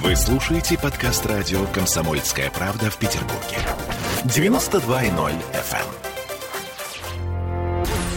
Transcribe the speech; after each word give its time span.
Вы 0.00 0.16
слушаете 0.16 0.78
подкаст 0.78 1.26
радио 1.26 1.66
«Комсомольская 1.66 2.50
правда» 2.50 2.90
в 2.90 2.96
Петербурге. 2.96 3.58
92.0 4.24 5.34
FM. 5.52 5.86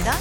Да? 0.06 0.16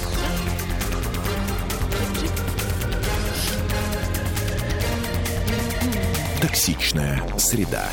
Токсичная 6.41 7.23
среда. 7.37 7.87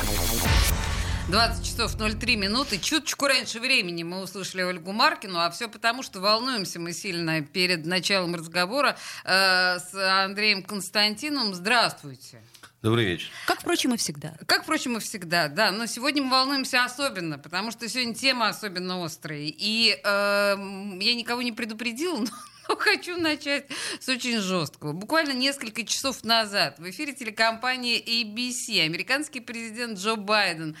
20 1.29 1.65
часов 1.65 1.95
03 1.95 2.35
минуты. 2.35 2.77
Чуточку 2.79 3.27
раньше 3.27 3.61
времени 3.61 4.03
мы 4.03 4.21
услышали 4.21 4.63
Ольгу 4.63 4.91
Маркину, 4.91 5.39
а 5.39 5.49
все 5.51 5.69
потому, 5.69 6.03
что 6.03 6.19
волнуемся 6.19 6.81
мы 6.81 6.91
сильно 6.91 7.41
перед 7.41 7.85
началом 7.85 8.35
разговора 8.35 8.97
э, 9.23 9.79
с 9.79 9.93
Андреем 9.95 10.63
Константиновым. 10.63 11.53
Здравствуйте. 11.55 12.41
Добрый 12.83 13.05
вечер. 13.05 13.29
Как, 13.47 13.61
впрочем, 13.61 13.93
и 13.93 13.97
всегда. 13.97 14.33
Как, 14.45 14.63
впрочем, 14.63 14.97
и 14.97 14.99
всегда, 14.99 15.47
да. 15.47 15.71
Но 15.71 15.85
сегодня 15.85 16.21
мы 16.21 16.31
волнуемся 16.31 16.83
особенно, 16.83 17.39
потому 17.39 17.71
что 17.71 17.87
сегодня 17.87 18.13
тема 18.13 18.49
особенно 18.49 19.05
острая. 19.05 19.39
И 19.45 19.97
э, 20.03 20.55
я 20.99 21.15
никого 21.15 21.41
не 21.41 21.53
предупредила, 21.53 22.17
но, 22.19 22.27
но 22.67 22.75
хочу 22.75 23.15
начать 23.15 23.67
с 24.01 24.09
очень 24.09 24.37
жесткого. 24.41 24.91
Буквально 24.91 25.31
несколько 25.31 25.85
часов 25.85 26.25
назад 26.25 26.77
в 26.77 26.89
эфире 26.89 27.13
телекомпании 27.13 28.03
ABC 28.03 28.83
американский 28.83 29.39
президент 29.39 29.97
Джо 29.97 30.17
Байден 30.17 30.75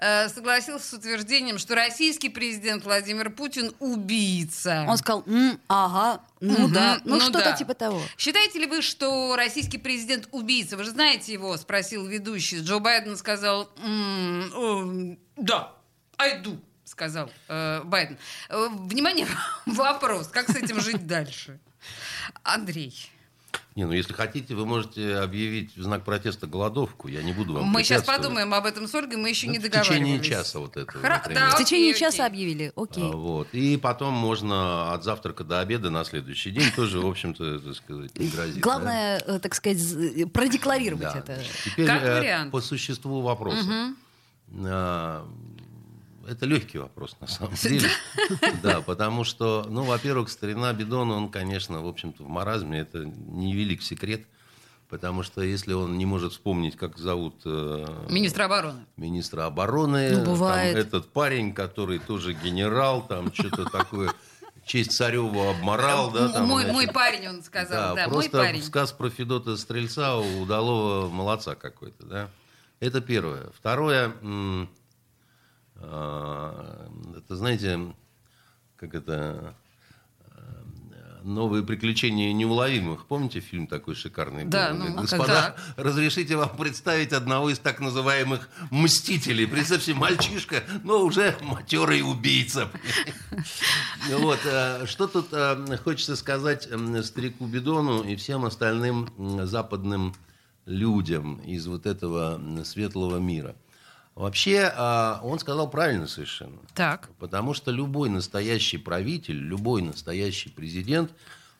согласился 0.00 0.88
с 0.88 0.92
утверждением, 0.94 1.58
что 1.58 1.74
российский 1.74 2.28
президент 2.28 2.84
Владимир 2.84 3.30
Путин 3.30 3.72
убийца. 3.80 4.86
Он 4.88 4.96
сказал, 4.96 5.22
«М, 5.26 5.60
ага, 5.68 6.22
ну 6.40 6.64
Мгм, 6.64 6.72
да, 6.72 7.00
ну, 7.04 7.16
ну 7.16 7.20
что-то 7.20 7.40
да. 7.40 7.52
типа 7.52 7.74
того. 7.74 8.00
Считаете 8.16 8.60
ли 8.60 8.66
вы, 8.66 8.80
что 8.82 9.36
российский 9.36 9.78
президент 9.78 10.28
убийца? 10.32 10.76
Вы 10.76 10.84
же 10.84 10.90
знаете 10.90 11.32
его, 11.32 11.56
спросил 11.56 12.06
ведущий. 12.06 12.60
Джо 12.60 12.78
Байден 12.78 13.16
сказал, 13.16 13.70
«М, 13.82 15.12
э, 15.12 15.16
да, 15.36 15.72
I 16.18 16.42
do, 16.42 16.58
сказал 16.84 17.30
э, 17.48 17.82
Байден. 17.84 18.16
Э, 18.48 18.68
внимание, 18.70 19.26
вопрос, 19.66 20.28
как 20.28 20.48
с 20.50 20.56
этим 20.56 20.80
жить 20.80 21.06
дальше? 21.06 21.60
Андрей, 22.42 23.09
Не, 23.76 23.84
ну 23.86 23.92
если 23.92 24.12
хотите, 24.12 24.54
вы 24.56 24.66
можете 24.66 25.16
объявить 25.18 25.76
в 25.76 25.82
знак 25.82 26.04
протеста 26.04 26.46
голодовку. 26.48 27.06
Я 27.08 27.22
не 27.22 27.32
буду 27.32 27.54
вам 27.54 27.64
мы 27.66 27.84
сейчас 27.84 28.02
подумаем 28.02 28.52
об 28.52 28.66
этом 28.66 28.88
с 28.88 28.94
Ольгой, 28.94 29.16
мы 29.16 29.28
еще 29.30 29.46
Ну, 29.46 29.52
не 29.52 29.58
в 29.60 29.62
договаривались. 29.62 29.96
течение 30.00 30.20
часа 30.20 30.58
вот 30.58 30.76
это, 30.76 30.90
Хра- 30.98 31.18
например. 31.18 31.40
да, 31.40 31.50
В 31.50 31.58
течение 31.58 31.90
окей, 31.92 32.00
часа 32.00 32.24
окей. 32.24 32.26
объявили, 32.26 32.72
окей. 32.74 33.04
А, 33.04 33.16
вот. 33.16 33.48
И 33.52 33.76
потом 33.76 34.12
можно 34.12 34.92
от 34.92 35.04
завтрака 35.04 35.44
до 35.44 35.60
обеда 35.60 35.88
на 35.90 36.04
следующий 36.04 36.50
день 36.50 36.70
тоже, 36.74 36.98
в 37.00 37.06
общем-то, 37.06 37.60
так 37.60 37.74
сказать, 37.76 38.18
не 38.18 38.28
грозит. 38.28 38.58
Главное, 38.60 39.22
э, 39.24 39.38
так 39.38 39.54
сказать, 39.54 39.78
з- 39.78 40.26
продекларировать 40.26 41.04
да? 41.04 41.18
это. 41.18 41.38
Теперь 41.64 41.86
Как 41.86 42.02
э, 42.02 42.18
вариант. 42.20 42.50
по 42.50 42.60
существу 42.60 43.20
вопроса. 43.22 43.94
А, 44.64 45.24
Это 46.30 46.46
легкий 46.46 46.78
вопрос, 46.78 47.16
на 47.20 47.26
самом 47.26 47.54
деле. 47.54 47.88
Да, 48.62 48.80
потому 48.82 49.24
что, 49.24 49.66
ну, 49.68 49.82
во-первых, 49.82 50.28
старина 50.30 50.72
Бедон, 50.72 51.10
он, 51.10 51.28
конечно, 51.28 51.82
в 51.82 51.88
общем-то, 51.88 52.22
в 52.22 52.28
маразме, 52.28 52.78
это 52.80 53.04
не 53.04 53.52
велик 53.52 53.82
секрет. 53.82 54.22
Потому 54.88 55.22
что 55.22 55.40
если 55.42 55.72
он 55.72 55.98
не 55.98 56.06
может 56.06 56.32
вспомнить, 56.32 56.76
как 56.76 56.98
зовут 56.98 57.34
э, 57.44 57.86
Министр 58.08 58.42
обороны. 58.42 58.84
министра 58.96 59.46
обороны, 59.46 60.16
Ну, 60.16 60.24
бывает. 60.24 60.72
там 60.72 60.80
этот 60.80 61.12
парень, 61.12 61.52
который 61.52 61.98
тоже 62.00 62.32
генерал, 62.32 63.06
там 63.06 63.32
что-то 63.32 63.64
такое, 63.66 64.12
честь 64.64 64.92
цареву 64.92 65.48
обморал, 65.48 66.10
да, 66.10 66.28
там, 66.30 66.46
мой, 66.46 66.62
значит. 66.64 66.72
мой 66.74 66.88
парень, 66.92 67.28
он 67.28 67.42
сказал, 67.44 67.94
да, 67.94 68.04
мой 68.08 68.14
просто 68.14 68.38
парень. 68.38 68.62
сказ 68.64 68.90
про 68.92 69.10
Федота 69.10 69.56
Стрельца 69.56 70.16
у 70.16 70.42
удалого 70.42 71.08
молодца 71.08 71.54
какой-то, 71.54 72.04
да. 72.06 72.28
Это 72.80 73.00
первое. 73.00 73.48
Второе, 73.56 74.12
это, 75.80 77.36
знаете, 77.36 77.94
как 78.76 78.94
это... 78.94 79.54
а, 80.20 81.20
Новые 81.22 81.62
приключения 81.62 82.32
неуловимых. 82.32 83.06
Помните 83.06 83.40
фильм 83.40 83.66
такой 83.66 83.94
шикарный? 83.94 84.44
был? 84.44 84.50
Да, 84.50 84.70
Он 84.70 84.78
ну, 84.78 84.86
а 84.86 85.00
Господа, 85.02 85.56
разрешите 85.76 86.36
вам 86.36 86.56
представить 86.56 87.12
одного 87.12 87.50
из 87.50 87.58
так 87.58 87.80
называемых 87.80 88.48
мстителей. 88.70 89.46
Представьте, 89.46 89.94
мальчишка, 90.06 90.62
но 90.82 91.02
уже 91.02 91.36
матерый 91.42 92.02
убийца. 92.02 92.68
Ну 94.08 94.18
Вот, 94.20 94.40
э, 94.44 94.86
что 94.86 95.06
тут 95.06 95.28
э, 95.32 95.76
хочется 95.84 96.16
сказать 96.16 96.68
старику 97.04 97.46
Бедону 97.46 98.02
и 98.02 98.16
всем 98.16 98.44
остальным 98.44 99.08
западным 99.46 100.14
людям 100.66 101.36
из 101.40 101.66
вот 101.66 101.86
этого 101.86 102.40
светлого 102.64 103.18
мира. 103.18 103.56
Вообще, 104.14 104.70
а, 104.74 105.20
он 105.22 105.38
сказал 105.38 105.70
правильно 105.70 106.06
совершенно. 106.06 106.58
Так. 106.74 107.08
Потому 107.18 107.54
что 107.54 107.70
любой 107.70 108.10
настоящий 108.10 108.76
правитель, 108.76 109.36
любой 109.36 109.82
настоящий 109.82 110.50
президент, 110.50 111.12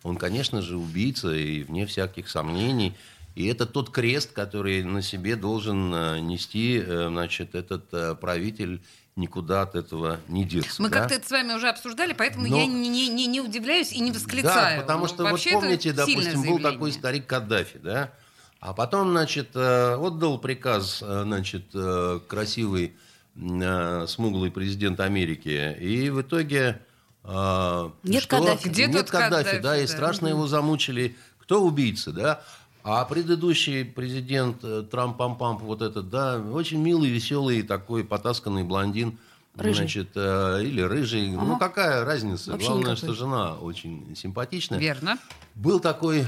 он, 0.02 0.16
конечно 0.16 0.60
же, 0.60 0.76
убийца 0.76 1.32
и 1.32 1.62
вне 1.62 1.86
всяких 1.86 2.28
сомнений. 2.28 2.94
И 3.34 3.46
это 3.46 3.64
тот 3.64 3.90
крест, 3.90 4.32
который 4.32 4.82
на 4.82 5.02
себе 5.02 5.36
должен 5.36 5.94
э, 5.94 6.18
нести, 6.20 6.82
э, 6.84 7.08
значит, 7.08 7.54
этот 7.54 7.86
э, 7.92 8.14
правитель 8.16 8.82
никуда 9.16 9.62
от 9.62 9.74
этого 9.74 10.20
не 10.28 10.44
деться. 10.44 10.82
Мы 10.82 10.88
да? 10.88 11.00
как-то 11.00 11.14
это 11.14 11.26
с 11.26 11.30
вами 11.30 11.52
уже 11.52 11.68
обсуждали, 11.68 12.12
поэтому 12.12 12.46
Но- 12.46 12.58
я 12.58 12.66
не, 12.66 12.88
не, 12.88 13.08
не, 13.08 13.26
не 13.26 13.40
удивляюсь 13.40 13.92
и 13.92 14.00
не 14.00 14.10
восклицаю. 14.10 14.78
Да, 14.78 14.82
потому 14.82 15.02
Ну, 15.02 15.08
что 15.08 15.24
вообще 15.24 15.52
вот 15.52 15.64
это 15.64 15.66
помните, 15.66 15.92
допустим, 15.92 16.42
был 16.42 16.58
такой 16.58 16.92
старик 16.92 17.26
Каддафи, 17.26 17.78
да? 17.78 18.12
А 18.60 18.74
потом, 18.74 19.10
значит, 19.10 19.50
э, 19.54 19.94
отдал 19.96 20.38
приказ, 20.38 21.02
э, 21.02 21.22
значит, 21.24 21.66
э, 21.74 22.20
красивый 22.28 22.94
смуглый 23.32 24.50
президент 24.50 24.98
Америки, 24.98 25.76
и 25.80 26.10
в 26.10 26.20
итоге 26.20 26.82
Нет 27.24 28.22
что? 28.22 28.36
Каддафи. 28.36 28.68
Где 28.68 28.86
Нет 28.86 29.08
Каддафи, 29.08 29.44
Каддафи, 29.44 29.62
да, 29.62 29.78
и 29.78 29.82
да. 29.82 29.88
страшно 29.88 30.26
его 30.26 30.46
замучили. 30.48 31.16
Кто 31.38 31.62
убийца, 31.62 32.12
да? 32.12 32.42
А 32.82 33.04
предыдущий 33.04 33.84
президент 33.84 34.64
э, 34.64 34.84
Трамп-Пампамп, 34.90 35.60
вот 35.60 35.82
этот, 35.82 36.08
да, 36.08 36.38
очень 36.38 36.78
милый, 36.80 37.10
веселый 37.10 37.62
такой 37.62 38.04
потасканный 38.04 38.64
блондин, 38.64 39.18
Рыжий. 39.54 39.74
значит, 39.74 40.10
э, 40.14 40.62
или 40.62 40.80
рыжий, 40.80 41.30
ну 41.30 41.58
какая 41.58 42.04
разница? 42.04 42.52
Вообще 42.52 42.68
Главное, 42.68 42.92
никакой. 42.92 43.08
что 43.08 43.14
жена 43.14 43.54
очень 43.56 44.16
симпатичная. 44.16 44.78
Верно. 44.78 45.18
Был 45.54 45.78
такой 45.78 46.26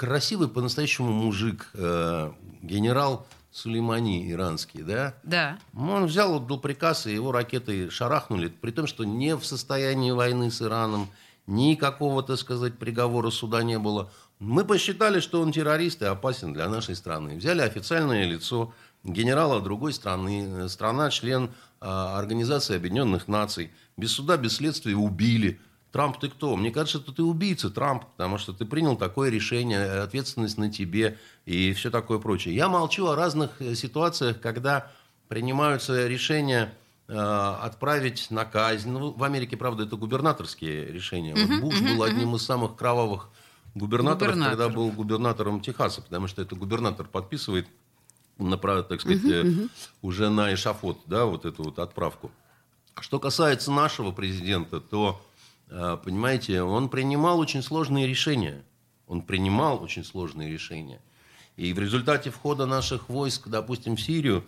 красивый 0.00 0.48
по-настоящему 0.48 1.12
мужик, 1.12 1.68
э, 1.74 2.32
генерал 2.62 3.26
Сулеймани 3.50 4.32
иранский, 4.32 4.80
да? 4.80 5.14
Да. 5.24 5.58
Он 5.76 6.06
взял, 6.06 6.36
отдал 6.36 6.58
приказ, 6.58 7.06
и 7.06 7.12
его 7.12 7.32
ракеты 7.32 7.90
шарахнули, 7.90 8.48
при 8.48 8.70
том, 8.70 8.86
что 8.86 9.04
не 9.04 9.36
в 9.36 9.44
состоянии 9.44 10.10
войны 10.10 10.50
с 10.50 10.62
Ираном, 10.62 11.10
никакого, 11.46 12.22
так 12.22 12.38
сказать, 12.38 12.78
приговора 12.78 13.28
суда 13.28 13.62
не 13.62 13.78
было. 13.78 14.10
Мы 14.38 14.64
посчитали, 14.64 15.20
что 15.20 15.42
он 15.42 15.52
террорист 15.52 16.00
и 16.00 16.06
опасен 16.06 16.54
для 16.54 16.70
нашей 16.70 16.96
страны. 16.96 17.36
Взяли 17.36 17.60
официальное 17.60 18.24
лицо 18.24 18.72
генерала 19.04 19.60
другой 19.60 19.92
страны, 19.92 20.46
э, 20.48 20.68
страна, 20.70 21.10
член 21.10 21.50
э, 21.82 21.86
Организации 21.86 22.74
Объединенных 22.74 23.28
Наций. 23.28 23.70
Без 23.98 24.12
суда, 24.12 24.38
без 24.38 24.56
следствия 24.56 24.96
убили. 24.96 25.60
Трамп, 25.92 26.18
ты 26.18 26.28
кто? 26.28 26.56
Мне 26.56 26.70
кажется, 26.70 26.98
что 27.00 27.12
ты 27.12 27.22
убийца, 27.22 27.68
Трамп, 27.70 28.04
потому 28.16 28.38
что 28.38 28.52
ты 28.52 28.64
принял 28.64 28.96
такое 28.96 29.28
решение, 29.30 29.78
э, 29.80 30.02
ответственность 30.02 30.56
на 30.56 30.70
тебе 30.70 31.18
и 31.46 31.72
все 31.72 31.90
такое 31.90 32.18
прочее. 32.18 32.54
Я 32.54 32.68
молчу 32.68 33.06
о 33.08 33.16
разных 33.16 33.60
э, 33.60 33.74
ситуациях, 33.74 34.40
когда 34.40 34.90
принимаются 35.28 36.06
решения 36.06 36.72
э, 37.08 37.14
отправить 37.16 38.30
на 38.30 38.44
казнь. 38.44 38.90
Ну, 38.90 39.10
в 39.12 39.24
Америке, 39.24 39.56
правда, 39.56 39.82
это 39.84 39.96
губернаторские 39.96 40.86
решения. 40.92 41.34
Вот 41.34 41.60
Буш 41.60 41.80
был 41.80 42.02
одним 42.04 42.36
из 42.36 42.44
самых 42.44 42.76
кровавых 42.76 43.28
губернаторов, 43.74 44.34
когда 44.34 44.46
Губернаторов. 44.46 44.74
был 44.74 44.90
губернатором 44.92 45.60
Техаса, 45.60 46.02
потому 46.02 46.26
что 46.28 46.42
это 46.42 46.54
губернатор 46.54 47.06
подписывает, 47.06 47.66
направ- 48.38 48.84
так 48.84 49.00
сказать, 49.00 49.24
э, 49.24 49.66
уже 50.02 50.28
на 50.30 50.54
эшафот, 50.54 50.98
да, 51.06 51.24
вот 51.24 51.44
эту 51.46 51.64
вот 51.64 51.78
отправку. 51.80 52.30
Что 53.00 53.18
касается 53.18 53.70
нашего 53.72 54.12
президента, 54.12 54.80
то, 54.80 55.20
понимаете, 55.70 56.62
он 56.62 56.88
принимал 56.88 57.38
очень 57.38 57.62
сложные 57.62 58.06
решения. 58.06 58.64
Он 59.06 59.22
принимал 59.22 59.82
очень 59.82 60.04
сложные 60.04 60.50
решения. 60.50 61.00
И 61.56 61.72
в 61.72 61.78
результате 61.78 62.30
входа 62.30 62.66
наших 62.66 63.08
войск, 63.08 63.48
допустим, 63.48 63.96
в 63.96 64.00
Сирию, 64.00 64.44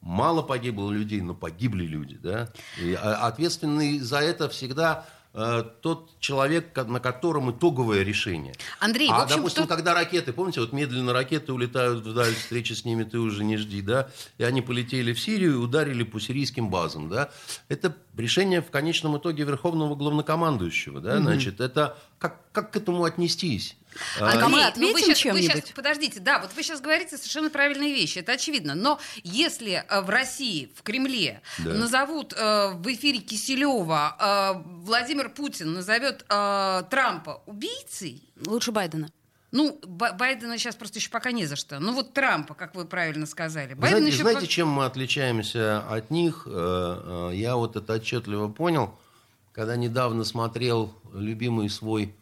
мало 0.00 0.42
погибло 0.42 0.90
людей, 0.90 1.20
но 1.20 1.34
погибли 1.34 1.84
люди. 1.84 2.16
Да? 2.16 2.52
И 2.80 2.94
а, 2.94 3.26
ответственный 3.26 3.98
за 3.98 4.18
это 4.18 4.48
всегда 4.48 5.06
э, 5.34 5.64
тот 5.82 6.18
человек, 6.20 6.74
на 6.76 7.00
котором 7.00 7.50
итоговое 7.50 8.02
решение. 8.02 8.54
Андрей, 8.80 9.08
в 9.08 9.12
а, 9.12 9.24
общем, 9.24 9.38
допустим, 9.38 9.64
кто- 9.64 9.74
когда 9.74 9.92
ракеты, 9.94 10.32
помните, 10.32 10.60
вот 10.60 10.72
медленно 10.72 11.12
ракеты 11.12 11.52
улетают 11.52 12.04
вдаль, 12.04 12.34
встречи 12.34 12.72
с 12.72 12.84
ними 12.84 13.04
ты 13.04 13.18
уже 13.18 13.44
не 13.44 13.56
жди, 13.56 13.82
да, 13.82 14.08
и 14.38 14.44
они 14.44 14.62
полетели 14.62 15.12
в 15.12 15.20
Сирию 15.20 15.52
и 15.52 15.56
ударили 15.56 16.04
по 16.04 16.20
сирийским 16.20 16.70
базам, 16.70 17.08
да, 17.08 17.30
это 17.68 17.94
решение 18.16 18.62
в 18.62 18.70
конечном 18.70 19.18
итоге 19.18 19.44
верховного 19.44 19.94
главнокомандующего, 19.96 21.00
да, 21.00 21.18
значит, 21.18 21.60
это 21.60 21.98
как, 22.18 22.40
как 22.52 22.70
к 22.70 22.76
этому 22.76 23.04
отнестись? 23.04 23.76
А 24.20 24.32
А, 24.44 24.48
мы 24.48 24.64
ответим 24.64 24.92
ну 24.92 25.00
вы 25.00 25.06
вы 25.06 25.14
чем-нибудь? 25.14 25.74
подождите, 25.74 26.20
да, 26.20 26.38
вот 26.40 26.50
вы 26.54 26.62
сейчас 26.62 26.80
говорите 26.80 27.16
совершенно 27.16 27.50
правильные 27.50 27.92
вещи, 27.94 28.18
это 28.18 28.32
очевидно. 28.32 28.74
Но 28.74 28.98
если 29.22 29.84
э, 29.88 30.00
в 30.00 30.10
России, 30.10 30.70
в 30.74 30.82
Кремле 30.82 31.40
Да. 31.58 31.74
назовут 31.74 32.32
э, 32.36 32.72
в 32.74 32.86
эфире 32.92 33.18
Киселева, 33.20 34.16
э, 34.56 34.62
Владимир 34.84 35.28
Путин 35.30 35.72
назовет 35.74 36.24
э, 36.28 36.82
Трампа 36.90 37.42
убийцей, 37.46 38.22
Лучше 38.46 38.72
Байдена. 38.72 39.08
ну, 39.52 39.78
Ба- 39.86 40.12
Байдена 40.12 40.58
сейчас 40.58 40.74
просто 40.74 40.98
еще 40.98 41.10
пока 41.10 41.30
не 41.32 41.46
за 41.46 41.56
что. 41.56 41.78
Ну 41.78 41.92
вот 41.92 42.12
Трампа, 42.12 42.54
как 42.54 42.74
вы 42.74 42.84
правильно 42.84 43.26
сказали. 43.26 43.74
Байден 43.74 43.98
знаете, 43.98 44.14
еще 44.14 44.22
знаете, 44.22 44.40
по- 44.40 44.46
чем 44.46 44.68
мы 44.68 44.84
отличаемся 44.84 45.80
от 45.88 46.10
них? 46.10 46.44
Э, 46.46 47.30
э, 47.32 47.36
Я 47.36 47.56
вот 47.56 47.76
это 47.76 47.94
отчетливо 47.94 48.48
понял, 48.48 48.94
когда 49.52 49.76
недавно 49.76 50.24
смотрел 50.24 50.92
любимый 51.12 51.68
свой 51.70 52.12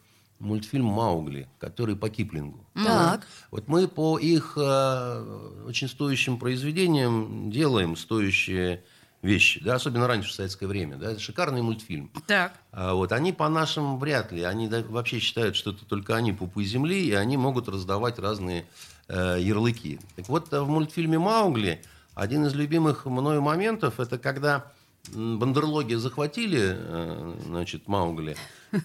мультфильм 0.42 0.86
«Маугли», 0.86 1.48
который 1.58 1.96
по 1.96 2.10
Киплингу. 2.10 2.66
Так. 2.74 3.26
Вот 3.50 3.68
мы 3.68 3.88
по 3.88 4.18
их 4.18 4.54
э, 4.56 5.64
очень 5.66 5.88
стоящим 5.88 6.38
произведениям 6.38 7.50
делаем 7.50 7.96
стоящие 7.96 8.82
вещи, 9.22 9.62
да, 9.62 9.76
особенно 9.76 10.08
раньше 10.08 10.30
в 10.30 10.32
советское 10.32 10.66
время. 10.66 10.96
Да, 10.96 11.12
это 11.12 11.20
шикарный 11.20 11.62
мультфильм. 11.62 12.10
Так. 12.26 12.54
А 12.72 12.94
вот 12.94 13.12
они 13.12 13.32
по 13.32 13.48
нашим 13.48 13.98
вряд 13.98 14.32
ли. 14.32 14.42
Они 14.42 14.68
да- 14.68 14.82
вообще 14.82 15.20
считают, 15.20 15.54
что 15.54 15.70
это 15.70 15.84
только 15.84 16.16
они 16.16 16.32
пупы 16.32 16.64
земли, 16.64 17.06
и 17.06 17.12
они 17.12 17.36
могут 17.36 17.68
раздавать 17.68 18.18
разные 18.18 18.66
э, 19.08 19.38
ярлыки. 19.40 20.00
Так 20.16 20.28
вот, 20.28 20.52
э, 20.52 20.60
в 20.60 20.68
мультфильме 20.68 21.18
«Маугли» 21.18 21.82
один 22.14 22.44
из 22.46 22.54
любимых 22.54 23.06
мною 23.06 23.40
моментов, 23.40 24.00
это 24.00 24.18
когда 24.18 24.72
бандерлоги 25.10 25.94
захватили, 25.94 26.76
э, 26.76 27.34
значит, 27.46 27.88
Маугли, 27.88 28.36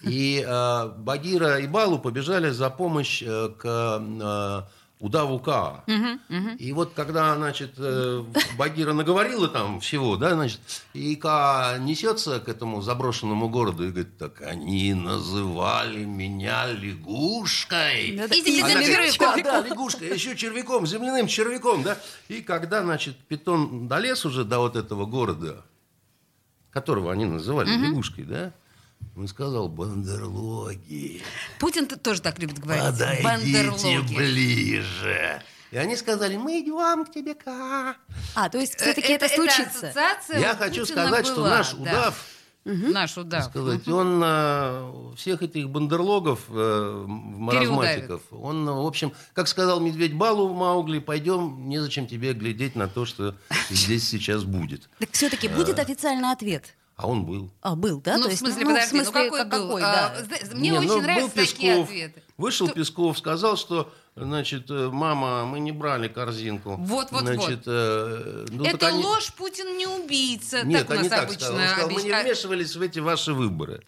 и 0.02 0.44
э, 0.46 0.88
Багира 0.98 1.58
и 1.58 1.66
Балу 1.66 1.98
побежали 1.98 2.50
за 2.50 2.70
помощь 2.70 3.22
э, 3.24 3.50
к 3.56 3.62
э, 3.64 4.62
удаву 5.00 5.38
Каа. 5.38 5.84
И 6.58 6.72
вот 6.72 6.92
когда, 6.94 7.36
значит, 7.36 7.74
э, 7.78 8.24
Багира 8.58 8.92
наговорила 8.92 9.48
там 9.48 9.78
всего, 9.80 10.16
да, 10.16 10.34
значит, 10.34 10.60
и 10.92 11.14
Ка 11.16 11.76
несется 11.78 12.40
к 12.40 12.48
этому 12.48 12.82
заброшенному 12.82 13.48
городу 13.48 13.86
и 13.86 13.90
говорит, 13.90 14.18
так 14.18 14.42
они 14.42 14.94
называли 14.94 16.04
меня 16.04 16.66
лягушкой. 16.66 18.16
Да-да. 18.16 18.34
И 18.34 18.42
земляным 18.42 18.84
червяком. 18.84 19.42
Да, 19.44 19.62
да, 19.62 19.68
лягушка, 19.68 20.04
еще 20.04 20.36
червяком, 20.36 20.86
земляным 20.86 21.28
червяком, 21.28 21.84
да. 21.84 21.96
И 22.26 22.42
когда, 22.42 22.82
значит, 22.82 23.16
питон 23.16 23.86
долез 23.86 24.26
уже 24.26 24.44
до 24.44 24.58
вот 24.58 24.74
этого 24.74 25.06
города, 25.06 25.64
которого 26.70 27.12
они 27.12 27.24
называли 27.24 27.70
лягушкой, 27.76 28.24
да, 28.24 28.52
он 29.16 29.28
сказал, 29.28 29.68
бандерлоги, 29.68 31.22
Путин 31.58 31.86
т- 31.86 31.96
тоже 31.96 32.20
так 32.20 32.38
любит 32.38 32.58
говорить. 32.58 32.82
подойдите 32.84 33.22
Бандерлоги. 33.24 34.14
ближе. 34.16 35.42
И 35.70 35.76
они 35.76 35.96
сказали, 35.96 36.36
мы 36.36 36.60
идем 36.60 37.04
к 37.04 37.12
тебе, 37.12 37.34
Ка. 37.34 37.94
А, 38.34 38.48
то 38.48 38.58
есть 38.58 38.74
Э, 38.76 38.78
все-таки 38.78 39.12
это, 39.12 39.28
случится. 39.28 39.88
ассоциация 39.88 40.38
Я 40.40 40.54
хочу 40.54 40.86
сказать, 40.86 41.26
что 41.26 41.36
была, 41.36 41.58
наш 41.58 41.72
да. 41.74 41.82
удав, 41.82 42.24
Наш 42.68 43.16
удав. 43.16 43.44
сказать, 43.44 43.88
он 43.88 44.20
э, 44.22 44.92
всех 45.16 45.42
этих 45.42 45.70
бандерлогов, 45.70 46.40
э, 46.50 47.04
маразматиков, 47.06 48.20
он, 48.30 48.68
э, 48.68 48.72
в 48.72 48.86
общем, 48.86 49.12
как 49.32 49.48
сказал 49.48 49.80
медведь 49.80 50.14
Балу 50.14 50.48
в 50.48 50.54
Маугли, 50.56 50.98
пойдем, 50.98 51.68
незачем 51.68 52.06
тебе 52.06 52.32
глядеть 52.34 52.76
на 52.76 52.88
то, 52.88 53.06
что 53.06 53.34
здесь 53.70 54.06
сейчас 54.08 54.44
будет. 54.44 54.88
Так 54.98 55.10
все-таки 55.12 55.48
будет 55.48 55.78
официальный 55.78 56.30
ответ. 56.30 56.74
А 56.96 57.06
он 57.06 57.24
был. 57.24 57.50
А, 57.62 57.76
был, 57.76 58.00
да? 58.00 58.16
ну, 58.16 58.24
То 58.24 58.28
в 58.28 58.30
есть, 58.32 58.40
смысле, 58.40 58.64
ну, 58.64 58.70
подожди, 58.70 58.86
в 58.86 58.90
смысле, 59.04 59.12
ну 59.30 59.30
какой 59.30 59.44
был? 59.44 59.78
да. 59.78 60.14
А, 60.18 60.24
зна- 60.24 60.56
Мне 60.58 60.70
Не, 60.70 60.78
очень 60.78 60.88
ну, 60.88 61.00
нравятся 61.00 61.36
такие 61.36 61.82
ответы. 61.82 62.22
Вышел 62.36 62.66
Что- 62.66 62.74
Песков, 62.74 63.18
сказал, 63.18 63.56
что, 63.56 63.92
значит, 64.22 64.70
э, 64.70 64.88
мама, 64.92 65.44
мы 65.46 65.60
не 65.60 65.72
брали 65.72 66.08
корзинку. 66.08 66.76
Вот, 66.76 67.10
вот, 67.10 67.22
значит, 67.22 67.62
э, 67.66 68.46
ну, 68.50 68.64
Это 68.64 68.88
они- 68.88 69.02
ложь, 69.04 69.32
Путин 69.34 69.76
не 69.76 69.86
убийца. 69.86 70.62
Нет, 70.64 70.86
так 70.86 70.98
у 70.98 71.00
нас 71.00 71.08
так 71.08 71.24
обычно. 71.28 71.50
Он 71.54 71.68
сказал, 71.68 71.90
мы 71.90 72.02
не 72.02 72.12
вмешивались 72.12 72.76
в 72.76 72.82
эти 72.82 72.98
ваши 72.98 73.32
выборы. 73.32 73.82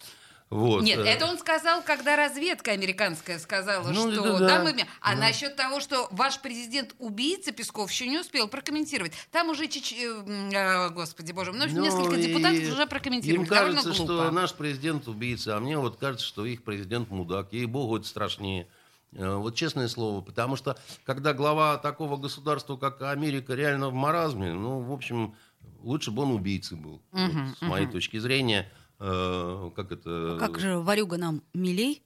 Вот. 0.50 0.82
Нет, 0.82 0.98
э. 0.98 1.04
это 1.04 1.26
он 1.26 1.38
сказал, 1.38 1.80
когда 1.80 2.16
разведка 2.16 2.72
американская 2.72 3.38
сказала, 3.38 3.86
Ну, 3.92 4.10
что 4.10 4.22
да, 4.32 4.38
да, 4.40 4.46
да. 4.58 4.64
мы 4.64 4.72
вме- 4.72 4.86
А 5.00 5.14
насчет 5.14 5.54
того, 5.54 5.78
что 5.78 6.08
ваш 6.10 6.40
президент 6.40 6.92
убийца, 6.98 7.52
Песков 7.52 7.88
еще 7.92 8.08
не 8.08 8.18
успел 8.18 8.48
прокомментировать. 8.48 9.12
Там 9.30 9.50
уже, 9.50 9.66
чич- 9.66 9.94
э, 9.96 10.90
господи 10.90 11.30
боже, 11.30 11.52
Ну, 11.52 11.66
несколько 11.66 12.16
и 12.16 12.22
депутатов 12.26 12.64
уже 12.72 12.86
прокомментировали. 12.88 13.42
Им 13.44 13.46
кажется, 13.48 13.94
что 13.94 14.28
наш 14.32 14.52
президент 14.54 15.06
убийца, 15.06 15.56
а 15.56 15.60
мне 15.60 15.78
вот 15.78 15.98
кажется, 15.98 16.26
что 16.26 16.44
их 16.44 16.64
президент 16.64 17.10
мудак. 17.10 17.52
Ей-богу, 17.52 17.98
это 17.98 18.08
страшнее. 18.08 18.66
Э, 19.12 19.36
Вот 19.36 19.54
честное 19.54 19.88
слово, 19.88 20.20
потому 20.20 20.56
что 20.56 20.78
когда 21.04 21.32
глава 21.32 21.78
такого 21.78 22.16
государства, 22.16 22.76
как 22.76 23.02
Америка, 23.02 23.54
реально 23.54 23.90
в 23.90 23.94
маразме, 23.94 24.52
ну, 24.52 24.80
в 24.80 24.92
общем, 24.92 25.34
лучше 25.80 26.10
бы 26.10 26.22
он 26.22 26.32
убийцей 26.32 26.76
был. 26.76 27.02
Вот, 27.12 27.30
с 27.58 27.62
моей 27.62 27.86
точки 27.86 28.18
зрения, 28.18 28.70
э, 28.98 29.70
как 29.74 29.92
это... 29.92 30.36
Как 30.38 30.58
же 30.58 30.78
Варюга 30.78 31.16
нам 31.16 31.42
милей? 31.54 32.02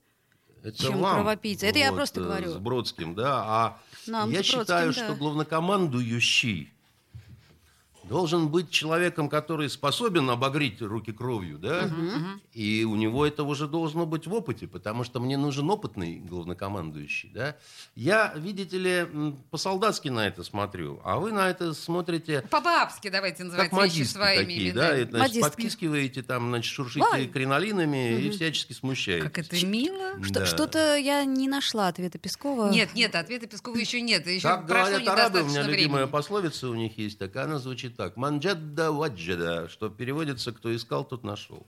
Это 0.63 0.81
чем 0.81 0.99
вам, 0.99 1.17
кровопийца. 1.17 1.67
Это 1.67 1.77
я 1.77 1.93
просто 1.93 2.21
э, 2.21 2.23
говорю. 2.23 2.51
С 2.51 2.55
Бродским, 2.55 3.13
да. 3.13 3.43
А 3.45 3.81
Нам 4.07 4.31
я 4.31 4.37
с 4.43 4.47
Бродским, 4.47 4.59
считаю, 4.61 4.93
да. 4.93 5.03
что 5.03 5.15
главнокомандующий 5.15 6.73
должен 8.07 8.49
быть 8.49 8.69
человеком, 8.69 9.29
который 9.29 9.69
способен 9.69 10.29
обогреть 10.29 10.81
руки 10.81 11.11
кровью, 11.11 11.57
да? 11.57 11.89
И 12.53 12.83
у 12.83 12.95
него 12.95 13.25
это 13.25 13.43
уже 13.43 13.67
должно 13.67 14.05
быть 14.05 14.27
в 14.27 14.33
опыте, 14.33 14.67
потому 14.67 15.03
что 15.03 15.19
мне 15.19 15.37
нужен 15.37 15.69
опытный 15.69 16.19
главнокомандующий, 16.19 17.31
да? 17.33 17.55
Я, 17.95 18.33
видите 18.35 18.77
ли, 18.77 19.33
по-солдатски 19.51 20.09
на 20.09 20.27
это 20.27 20.43
смотрю, 20.43 20.99
а 21.03 21.17
вы 21.17 21.31
на 21.31 21.49
это 21.49 21.73
смотрите 21.73 22.41
По-бабски 22.49 23.09
давайте 23.09 23.43
называть 23.43 23.69
как 23.69 23.83
вещи 23.83 24.03
своими 24.03 24.43
такие, 24.45 24.69
именами. 24.71 24.75
да? 24.75 24.97
И, 24.97 25.03
значит, 25.03 25.13
Модистки. 25.19 25.41
подпискиваете, 25.43 26.21
там, 26.23 26.49
значит, 26.49 26.71
шуршите 26.73 27.05
Ой. 27.11 27.27
кринолинами 27.27 28.19
и 28.21 28.29
всячески 28.29 28.73
смущаете. 28.73 29.23
Как 29.29 29.37
это 29.39 29.65
мило. 29.65 30.23
Что- 30.23 30.33
Да. 30.41 30.45
Что-то 30.45 30.95
я 30.97 31.23
не 31.25 31.47
нашла 31.47 31.87
ответа 31.87 32.17
Пескова. 32.17 32.69
Нет, 32.69 32.93
нет, 32.93 33.15
ответа 33.15 33.47
Пескова 33.47 33.75
еще 33.77 34.01
нет. 34.01 34.27
Еще 34.27 34.47
Как 34.47 34.67
прошло 34.67 34.85
говорят 34.91 35.07
арабы, 35.07 35.39
у 35.39 35.43
меня 35.43 35.49
недостаточно 35.51 35.71
любимая 35.71 35.95
времени. 36.03 36.11
пословица 36.11 36.69
у 36.69 36.75
них 36.75 36.97
есть 36.97 37.17
такая, 37.17 37.45
она 37.45 37.59
звучит 37.59 37.94
так. 37.95 38.17
Манджадда 38.17 38.91
ваджада, 38.91 39.69
что 39.69 39.89
переводится 39.89 40.51
«кто 40.51 40.75
искал, 40.75 41.05
тот 41.05 41.23
нашел». 41.23 41.65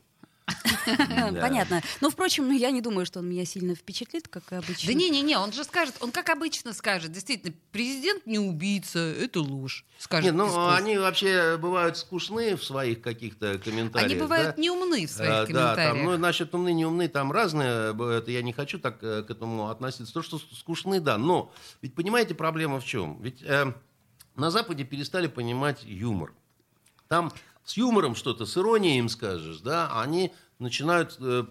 Да. 0.88 1.41
Понятно. 1.41 1.81
Но, 2.00 2.09
впрочем, 2.09 2.50
я 2.51 2.71
не 2.71 2.81
думаю, 2.81 3.06
что 3.06 3.19
он 3.19 3.29
меня 3.29 3.44
сильно 3.45 3.75
впечатлит, 3.75 4.29
как 4.29 4.44
и 4.51 4.56
обычно. 4.56 4.88
Да 4.88 4.94
не-не-не, 4.94 5.38
он 5.38 5.51
же 5.51 5.65
скажет, 5.65 5.95
он 6.00 6.12
как 6.12 6.29
обычно 6.29 6.71
скажет, 6.74 7.12
действительно, 7.12 7.53
президент 7.74 8.25
не 8.25 8.39
убийца, 8.39 9.00
это 9.00 9.41
ложь, 9.41 9.85
скажет 9.97 10.25
Нет, 10.25 10.35
ну 10.35 10.45
Песков. 10.45 10.74
они 10.77 10.97
вообще 10.97 11.57
бывают 11.57 11.97
скучны 11.97 12.56
в 12.56 12.63
своих 12.63 13.01
каких-то 13.01 13.59
комментариях. 13.59 14.11
Они 14.11 14.19
бывают 14.19 14.56
да? 14.56 14.61
неумны 14.61 15.06
в 15.06 15.11
своих 15.11 15.31
А, 15.31 15.45
комментариях. 15.45 15.75
Да, 15.75 15.99
там, 15.99 16.04
ну, 16.06 16.18
насчет 16.18 16.56
умны, 16.56 16.71
не 16.71 16.85
умны, 16.85 17.09
там 17.09 17.31
разные, 17.33 17.92
это 17.92 18.31
я 18.31 18.42
не 18.42 18.54
хочу 18.54 18.80
так 18.80 19.04
э, 19.04 19.23
к 19.23 19.30
этому 19.30 19.69
относиться. 19.69 20.13
То, 20.13 20.21
что 20.21 20.40
скучны, 20.40 21.01
да, 21.01 21.18
но 21.18 21.51
ведь 21.81 21.94
понимаете, 21.94 22.33
проблема 22.35 22.80
в 22.80 22.85
чем? 22.85 23.21
Ведь 23.21 23.42
э, 23.44 23.73
на 24.37 24.51
Западе 24.51 24.83
перестали 24.83 25.27
понимать 25.27 25.83
юмор. 25.83 26.33
Там 27.07 27.31
с 27.65 27.75
юмором 27.75 28.15
что-то, 28.15 28.45
с 28.45 28.57
иронией 28.57 28.99
им 28.99 29.09
скажешь, 29.09 29.59
да, 29.59 29.99
они 30.01 30.31
начинают 30.59 31.17
э, 31.19 31.44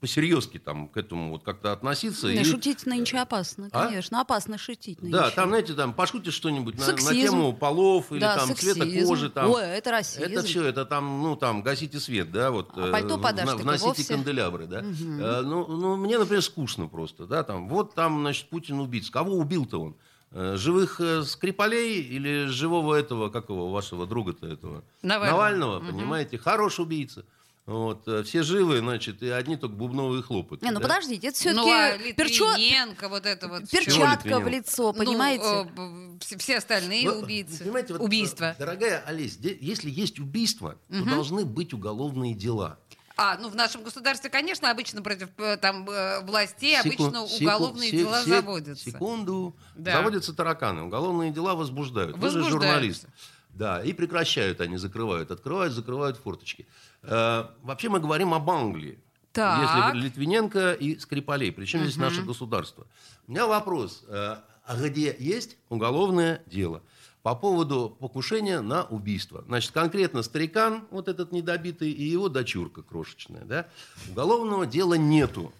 посерьезки 0.00 0.58
там 0.58 0.86
к 0.88 0.96
этому 0.98 1.30
вот 1.30 1.44
как-то 1.44 1.72
относиться. 1.72 2.28
Не, 2.28 2.42
и- 2.42 2.44
шутить 2.44 2.84
нынче 2.84 3.18
опасно, 3.18 3.68
А? 3.72 3.86
конечно. 3.86 4.20
Опасно 4.20 4.58
шутить 4.58 5.00
нынче. 5.00 5.16
Да, 5.16 5.30
там, 5.30 5.48
знаете, 5.48 5.72
там 5.72 5.94
пошутишь 5.94 6.34
что-нибудь 6.34 6.78
на, 6.78 6.86
на 6.88 6.94
тему 7.14 7.52
полов 7.54 8.12
или 8.12 8.20
Да, 8.20 8.36
там 8.36 8.54
цвета 8.54 8.84
кожи. 9.06 9.30
Там. 9.30 9.50
Ой, 9.50 9.62
это 9.62 9.90
расизм. 9.92 10.22
Это 10.24 10.42
все, 10.42 10.64
это 10.66 10.84
там, 10.84 11.22
ну, 11.22 11.36
там, 11.36 11.62
гасите 11.62 11.98
свет, 12.00 12.30
да, 12.32 12.50
вот. 12.50 12.70
А 12.76 12.88
э, 12.88 12.92
пальто 12.92 13.16
подашь, 13.16 13.46
на- 13.46 13.56
Вносите 13.56 13.86
вовсе. 13.86 14.14
канделябры, 14.14 14.66
да. 14.66 14.80
Э, 14.80 15.40
ну, 15.42 15.66
ну, 15.66 15.96
мне, 15.96 16.18
например, 16.18 16.42
скучно 16.42 16.86
просто, 16.86 17.26
да, 17.26 17.42
там, 17.44 17.66
вот 17.68 17.94
там, 17.94 18.20
значит, 18.20 18.48
Путин 18.50 18.78
убийца. 18.80 19.10
Кого 19.10 19.36
убил-то 19.36 19.80
он? 19.80 19.96
Э, 20.32 20.54
Живых 20.56 21.00
э, 21.00 21.24
Скрипалей 21.24 22.00
или 22.02 22.46
живого 22.46 22.94
этого, 22.94 23.30
как 23.30 23.48
его, 23.48 23.70
вашего 23.70 24.06
друга-то 24.06 24.46
этого? 24.46 24.84
Навального. 25.02 25.80
понимаете? 25.80 26.38
Хороший 26.38 26.82
убийца. 26.82 27.24
Вот, 27.66 28.06
э, 28.08 28.22
все 28.24 28.42
живы, 28.42 28.78
значит, 28.78 29.22
и 29.22 29.28
одни 29.28 29.56
только 29.56 29.74
бубновые 29.76 30.22
хлопоты. 30.22 30.64
Не, 30.64 30.72
ну 30.72 30.80
да? 30.80 30.88
подождите, 30.88 31.28
это 31.28 31.36
все-таки 31.36 31.60
Ну, 31.66 31.70
а 31.72 31.96
Литвиненко, 31.96 33.08
вот 33.08 33.26
это 33.26 33.48
вот. 33.48 33.68
перчатка 33.70 34.40
в 34.40 34.48
лицо, 34.48 34.92
понимаете? 34.92 35.44
Ну, 35.44 35.64
э, 35.64 36.16
б- 36.18 36.18
все, 36.38 36.56
остальные 36.58 37.08
Вы- 37.10 37.22
убийцы. 37.22 37.62
понимаете, 37.62 37.92
вот, 37.92 38.02
Убийства. 38.02 38.54
э, 38.56 38.58
Дорогая 38.58 39.02
Олесь, 39.06 39.38
если 39.60 39.90
есть 39.90 40.18
убийство, 40.18 40.76
то 40.88 41.04
должны 41.04 41.44
быть 41.44 41.72
уголовные 41.72 42.34
дела. 42.34 42.78
А, 43.16 43.36
ну 43.38 43.48
в 43.50 43.54
нашем 43.56 43.82
государстве, 43.82 44.30
конечно, 44.30 44.70
обычно 44.70 45.02
против 45.02 45.28
э, 45.38 45.56
там 45.58 45.88
э, 45.90 46.20
властей 46.24 46.76
Секу- 46.82 47.04
обычно 47.04 47.22
уголовные 47.24 47.90
се- 47.90 47.98
дела 47.98 48.22
се- 48.22 48.30
заводятся. 48.30 48.84
Секунду. 48.90 49.54
Да. 49.74 49.92
Заводятся 49.92 50.32
тараканы. 50.32 50.82
Уголовные 50.82 51.30
дела 51.30 51.54
возбуждают. 51.54 52.16
Вы 52.16 52.30
же 52.30 52.42
журналист. 52.44 53.06
Да, 53.50 53.82
и 53.82 53.92
прекращают 53.92 54.60
они, 54.60 54.76
закрывают. 54.76 55.30
Открывают, 55.30 55.72
закрывают 55.74 56.16
форточки. 56.16 56.66
Э, 57.02 57.46
вообще 57.62 57.88
мы 57.88 58.00
говорим 58.00 58.32
об 58.32 58.48
Англии. 58.48 58.98
Так. 59.32 59.92
Если 59.92 59.98
Литвиненко 60.06 60.72
и 60.72 60.98
Скрипалей. 60.98 61.52
Причем 61.52 61.82
здесь 61.82 61.96
наше 61.96 62.22
государство. 62.22 62.86
У 63.26 63.32
меня 63.32 63.46
вопрос. 63.46 64.02
э, 64.08 64.36
А 64.66 64.76
где 64.76 65.16
есть 65.18 65.56
уголовное 65.68 66.42
дело? 66.46 66.82
По 67.22 67.34
поводу 67.34 67.96
покушения 68.00 68.60
на 68.60 68.84
убийство. 68.84 69.44
Значит, 69.46 69.72
конкретно 69.72 70.22
старикан, 70.22 70.84
вот 70.90 71.06
этот 71.08 71.32
недобитый, 71.32 71.90
и 71.90 72.04
его 72.04 72.28
дочурка 72.28 72.82
крошечная. 72.82 73.44
Да? 73.44 73.68
Уголовного 74.10 74.66
дела 74.66 74.94
нету. 74.94 75.52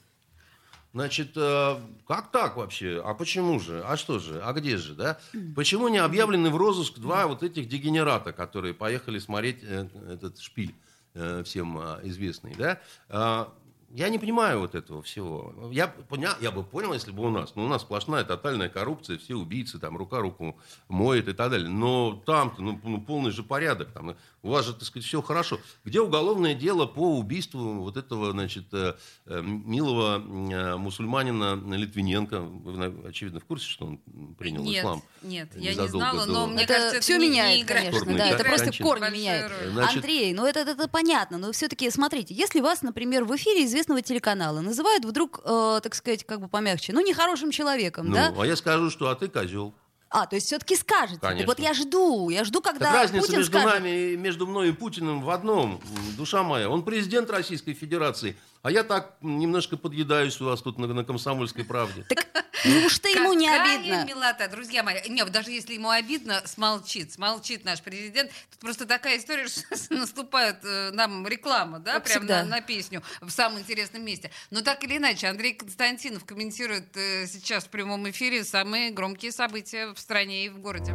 Значит, 0.92 1.32
э, 1.36 1.76
как 2.08 2.32
так 2.32 2.56
вообще? 2.56 3.00
А 3.04 3.14
почему 3.14 3.60
же? 3.60 3.82
А 3.84 3.96
что 3.96 4.18
же? 4.18 4.40
А 4.42 4.52
где 4.52 4.76
же? 4.76 4.94
Да? 4.94 5.20
Почему 5.54 5.88
не 5.88 5.98
объявлены 5.98 6.50
в 6.50 6.56
розыск 6.56 6.98
два 6.98 7.26
вот 7.26 7.42
этих 7.42 7.68
дегенерата, 7.68 8.32
которые 8.32 8.74
поехали 8.74 9.18
смотреть 9.18 9.58
э, 9.62 9.86
этот 10.10 10.40
шпиль 10.40 10.74
э, 11.14 11.42
всем 11.44 11.78
э, 11.78 12.00
известный? 12.04 12.54
Да? 12.56 13.52
Я 13.92 14.08
не 14.08 14.18
понимаю 14.20 14.60
вот 14.60 14.74
этого 14.76 15.02
всего. 15.02 15.52
Я, 15.72 15.92
поня- 16.08 16.36
я 16.40 16.52
бы 16.52 16.62
понял, 16.62 16.92
если 16.94 17.10
бы 17.10 17.24
у 17.24 17.30
нас. 17.30 17.56
Но 17.56 17.64
у 17.64 17.68
нас 17.68 17.82
сплошная 17.82 18.22
тотальная 18.22 18.68
коррупция, 18.68 19.18
все 19.18 19.34
убийцы, 19.34 19.78
там 19.80 19.96
рука 19.96 20.20
руку 20.20 20.56
моет 20.88 21.26
и 21.28 21.32
так 21.32 21.50
далее. 21.50 21.68
Но 21.68 22.22
там-то 22.24 22.62
ну, 22.62 22.80
ну, 22.84 23.00
полный 23.00 23.32
же 23.32 23.42
порядок. 23.42 23.90
Там, 23.92 24.14
у 24.42 24.48
вас 24.50 24.64
же, 24.66 24.74
так 24.74 24.84
сказать, 24.84 25.04
все 25.06 25.20
хорошо. 25.22 25.58
Где 25.84 26.00
уголовное 26.00 26.54
дело 26.54 26.86
по 26.86 27.18
убийству 27.18 27.80
вот 27.80 27.96
этого, 27.96 28.30
значит, 28.30 28.66
э, 28.72 28.94
э, 29.26 29.42
милого 29.42 30.18
э, 30.52 30.76
мусульманина 30.76 31.54
Литвиненко? 31.74 32.40
Вы, 32.40 33.08
очевидно, 33.08 33.40
в 33.40 33.44
курсе, 33.44 33.66
что 33.68 33.86
он 33.86 33.98
принял 34.38 34.62
Нет, 34.62 34.82
ислам? 34.84 35.02
нет, 35.22 35.50
я 35.56 35.74
не 35.74 35.88
знала, 35.88 36.26
до- 36.26 36.32
но 36.32 36.46
мне 36.46 36.62
это 36.62 36.74
кажется, 36.74 36.96
это 36.96 37.02
все 37.02 37.18
не- 37.18 37.24
не 37.24 37.30
меняет, 37.32 37.64
играет- 37.66 37.88
конечно, 37.92 38.16
да, 38.16 38.28
это 38.28 38.44
просто 38.44 38.72
корни 38.82 39.10
меняет. 39.10 39.52
Значит- 39.72 39.96
Андрей, 39.96 40.32
ну 40.32 40.46
это, 40.46 40.60
это, 40.60 40.70
это 40.72 40.88
понятно, 40.88 41.38
но 41.38 41.50
все-таки 41.52 41.90
смотрите, 41.90 42.34
если 42.34 42.60
вас, 42.60 42.82
например, 42.82 43.24
в 43.24 43.34
эфире 43.36 43.66
известного 43.80 44.02
телеканала 44.02 44.60
называют 44.60 45.04
вдруг, 45.04 45.40
э, 45.44 45.80
так 45.82 45.94
сказать, 45.94 46.24
как 46.24 46.40
бы 46.40 46.48
помягче, 46.48 46.92
ну 46.92 47.00
нехорошим 47.00 47.50
человеком, 47.50 48.08
Ну, 48.08 48.14
да? 48.14 48.34
а 48.38 48.46
я 48.46 48.54
скажу, 48.56 48.90
что 48.90 49.08
а 49.08 49.14
ты 49.14 49.28
козел. 49.28 49.74
А, 50.12 50.26
то 50.26 50.34
есть 50.34 50.46
все-таки 50.48 50.74
скажете. 50.74 51.20
Так 51.20 51.30
Конечно. 51.30 51.46
вот 51.46 51.60
я 51.60 51.72
жду, 51.72 52.30
я 52.30 52.42
жду, 52.44 52.60
когда 52.60 52.86
Так 52.86 52.94
разница 52.94 53.26
Путин 53.26 53.38
между 53.38 53.52
скажет. 53.58 53.74
нами 53.74 54.16
между 54.16 54.46
мной 54.46 54.70
и 54.70 54.72
Путиным 54.72 55.22
в 55.22 55.30
одном, 55.30 55.80
душа 56.16 56.42
моя. 56.42 56.68
Он 56.68 56.82
президент 56.82 57.30
Российской 57.30 57.74
Федерации, 57.74 58.36
а 58.62 58.70
я 58.70 58.84
так 58.84 59.16
немножко 59.22 59.76
подъедаюсь 59.76 60.40
у 60.40 60.44
вас 60.44 60.60
тут 60.60 60.78
на, 60.78 60.86
на 60.86 61.04
комсомольской 61.04 61.64
правде. 61.64 62.04
Так 62.08 62.26
неужто 62.64 63.08
ему 63.08 63.32
не 63.32 63.46
Какая 63.46 63.78
обидно? 63.78 64.04
милота, 64.04 64.48
друзья 64.48 64.82
мои. 64.82 65.00
Нет, 65.08 65.30
даже 65.30 65.50
если 65.50 65.74
ему 65.74 65.88
обидно, 65.88 66.42
смолчит. 66.44 67.12
Смолчит 67.12 67.64
наш 67.64 67.80
президент. 67.80 68.30
Тут 68.50 68.60
просто 68.60 68.86
такая 68.86 69.18
история, 69.18 69.48
что 69.48 69.94
наступает 69.94 70.58
э, 70.62 70.90
нам 70.92 71.26
реклама, 71.26 71.78
да, 71.78 71.94
Как 71.94 72.04
прямо 72.04 72.24
на, 72.26 72.44
на 72.44 72.60
песню 72.60 73.02
в 73.22 73.30
самом 73.30 73.60
интересном 73.60 74.04
месте. 74.04 74.30
Но 74.50 74.60
так 74.60 74.84
или 74.84 74.98
иначе, 74.98 75.28
Андрей 75.28 75.54
Константинов 75.54 76.26
комментирует 76.26 76.94
э, 76.96 77.26
сейчас 77.26 77.64
в 77.64 77.68
прямом 77.68 78.08
эфире 78.10 78.44
самые 78.44 78.90
громкие 78.90 79.32
события 79.32 79.94
в 79.94 79.98
стране 79.98 80.44
и 80.44 80.48
в 80.50 80.58
городе. 80.58 80.94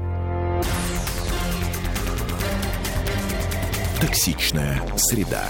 Токсичная 3.99 4.81
среда. 4.97 5.49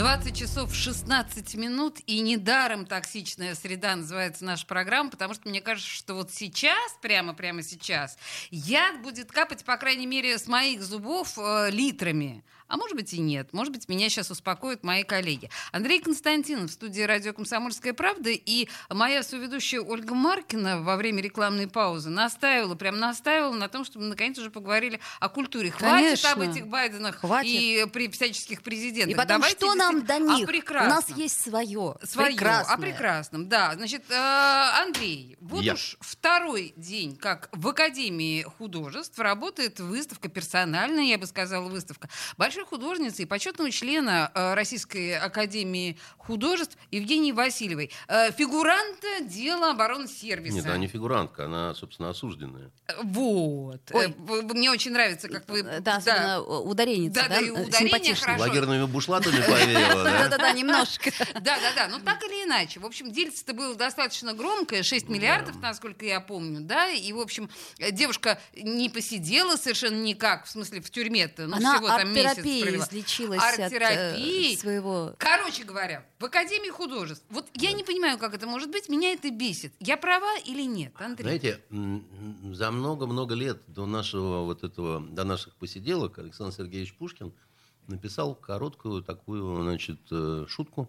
20 0.00 0.34
часов 0.34 0.74
16 0.74 1.56
минут, 1.56 1.98
и 2.06 2.20
недаром 2.20 2.86
«Токсичная 2.86 3.54
среда» 3.54 3.94
называется 3.96 4.46
наша 4.46 4.64
программа, 4.64 5.10
потому 5.10 5.34
что 5.34 5.46
мне 5.46 5.60
кажется, 5.60 5.90
что 5.90 6.14
вот 6.14 6.30
сейчас, 6.30 6.96
прямо-прямо 7.02 7.62
сейчас, 7.62 8.16
яд 8.50 9.02
будет 9.02 9.30
капать, 9.30 9.62
по 9.62 9.76
крайней 9.76 10.06
мере, 10.06 10.38
с 10.38 10.46
моих 10.46 10.82
зубов 10.82 11.36
э, 11.36 11.68
литрами. 11.70 12.42
А 12.70 12.76
может 12.76 12.96
быть 12.96 13.12
и 13.12 13.18
нет. 13.20 13.52
Может 13.52 13.72
быть, 13.72 13.88
меня 13.88 14.08
сейчас 14.08 14.30
успокоят 14.30 14.84
мои 14.84 15.02
коллеги. 15.02 15.50
Андрей 15.72 16.00
Константинов 16.00 16.70
в 16.70 16.72
студии 16.72 17.02
«Радио 17.02 17.32
Комсомольская 17.32 17.92
правда» 17.92 18.30
и 18.30 18.68
моя 18.88 19.24
соведущая 19.24 19.80
Ольга 19.80 20.14
Маркина 20.14 20.80
во 20.80 20.96
время 20.96 21.20
рекламной 21.20 21.66
паузы 21.66 22.10
настаивала, 22.10 22.76
прям 22.76 23.00
настаивала 23.00 23.54
на 23.54 23.68
том, 23.68 23.84
чтобы 23.84 24.04
мы 24.04 24.10
наконец 24.10 24.38
уже 24.38 24.50
поговорили 24.50 25.00
о 25.18 25.28
культуре. 25.28 25.72
Хватит 25.72 26.24
об 26.24 26.38
Конечно. 26.38 26.58
этих 26.58 26.68
Байденах 26.68 27.16
Хватит. 27.16 27.50
и 27.50 27.86
при 27.92 28.08
всяческих 28.08 28.62
президентах. 28.62 29.14
И 29.14 29.16
потом, 29.16 29.38
Давайте 29.38 29.56
что 29.56 29.74
нам 29.74 30.06
до 30.06 30.18
них? 30.18 30.48
о 30.48 30.84
У 30.84 30.88
нас 30.88 31.08
есть 31.10 31.42
свое. 31.42 31.96
Свое, 32.04 32.30
прекрасное. 32.30 32.74
о 32.74 32.78
прекрасном, 32.78 33.48
да. 33.48 33.74
Значит, 33.74 34.04
э, 34.10 34.14
Андрей, 34.14 35.36
вот 35.40 35.62
Я. 35.64 35.74
уж 35.74 35.96
второй 36.00 36.72
день, 36.76 37.16
как 37.16 37.48
в 37.52 37.66
Академии 37.66 38.42
художеств 38.42 39.18
работает 39.18 39.80
выставка, 39.80 40.28
персональная, 40.28 41.04
я 41.04 41.18
бы 41.18 41.26
сказала, 41.26 41.68
выставка, 41.68 42.08
большой 42.36 42.59
художницы 42.64 43.22
и 43.22 43.26
почетного 43.26 43.70
члена 43.70 44.30
э, 44.34 44.54
Российской 44.54 45.16
Академии 45.18 45.98
художеств 46.18 46.76
Евгении 46.90 47.32
Васильевой. 47.32 47.90
Э, 48.08 48.30
фигуранта 48.32 49.20
дела 49.22 49.70
обороны 49.72 50.06
сервиса. 50.08 50.56
Нет, 50.56 50.66
она 50.66 50.76
не 50.76 50.86
фигурантка, 50.86 51.46
она, 51.46 51.74
собственно, 51.74 52.10
осужденная. 52.10 52.70
Э, 52.88 52.92
Вот. 53.02 53.80
Ой. 53.92 54.14
Мне 54.18 54.70
очень 54.70 54.92
нравится, 54.92 55.28
как 55.28 55.48
вы... 55.48 55.62
Да, 55.62 56.00
э, 56.06 56.38
удареница, 56.38 57.22
Да, 57.22 57.28
да, 57.28 57.34
да, 57.36 57.40
и 57.40 57.50
ударение 57.50 57.70
симпатичная. 57.70 58.16
хорошо. 58.36 58.40
Лагерными 58.42 58.86
бушлатами 58.90 59.40
поверила, 59.40 60.04
да? 60.04 60.18
Да-да-да, 60.28 60.52
немножко. 60.52 61.10
Да, 61.34 61.58
да, 61.58 61.72
да. 61.74 61.88
Ну 61.88 61.98
так 62.00 62.22
или 62.24 62.44
иначе. 62.44 62.80
В 62.80 62.86
общем, 62.86 63.10
дельце-то 63.12 63.54
было 63.54 63.74
достаточно 63.74 64.32
громкое, 64.34 64.82
6 64.82 65.08
миллиардов, 65.08 65.60
насколько 65.60 66.04
я 66.04 66.20
помню, 66.20 66.60
да. 66.60 66.88
И, 66.88 67.12
в 67.12 67.20
общем, 67.20 67.50
девушка 67.90 68.40
не 68.54 68.88
посидела 68.88 69.56
совершенно 69.56 70.00
никак, 70.02 70.44
в 70.46 70.50
смысле, 70.50 70.80
в 70.80 70.90
тюрьме-то. 70.90 71.46
Ну, 71.46 71.56
всего 71.56 71.88
там 71.88 72.12
месяц 72.12 72.44
провела. 72.62 72.84
излечилась 72.84 73.42
от 73.42 73.58
Арт-терапией. 73.58 74.54
э, 74.54 74.58
своего... 74.58 75.14
Короче 75.18 75.64
говоря, 75.64 76.04
в 76.18 76.24
Академии 76.24 76.70
художеств. 76.70 77.24
Вот 77.30 77.46
я 77.54 77.72
не 77.72 77.84
понимаю, 77.84 78.18
как 78.18 78.34
это 78.34 78.46
может 78.46 78.70
быть, 78.70 78.88
меня 78.88 79.12
это 79.12 79.30
бесит. 79.30 79.72
Я 79.80 79.96
права 79.96 80.38
или 80.44 80.62
нет, 80.62 80.92
Андрей? 80.96 81.24
Знаете, 81.24 81.60
за 82.54 82.70
много-много 82.70 83.34
лет 83.34 83.62
до 83.66 83.86
нашего 83.86 84.44
вот 84.44 84.64
этого, 84.64 85.00
до 85.00 85.24
наших 85.24 85.54
посиделок 85.54 86.18
Александр 86.18 86.54
Сергеевич 86.54 86.94
Пушкин 86.94 87.32
написал 87.86 88.34
короткую 88.34 89.02
такую, 89.02 89.62
значит, 89.62 90.00
э, 90.10 90.46
шутку. 90.48 90.88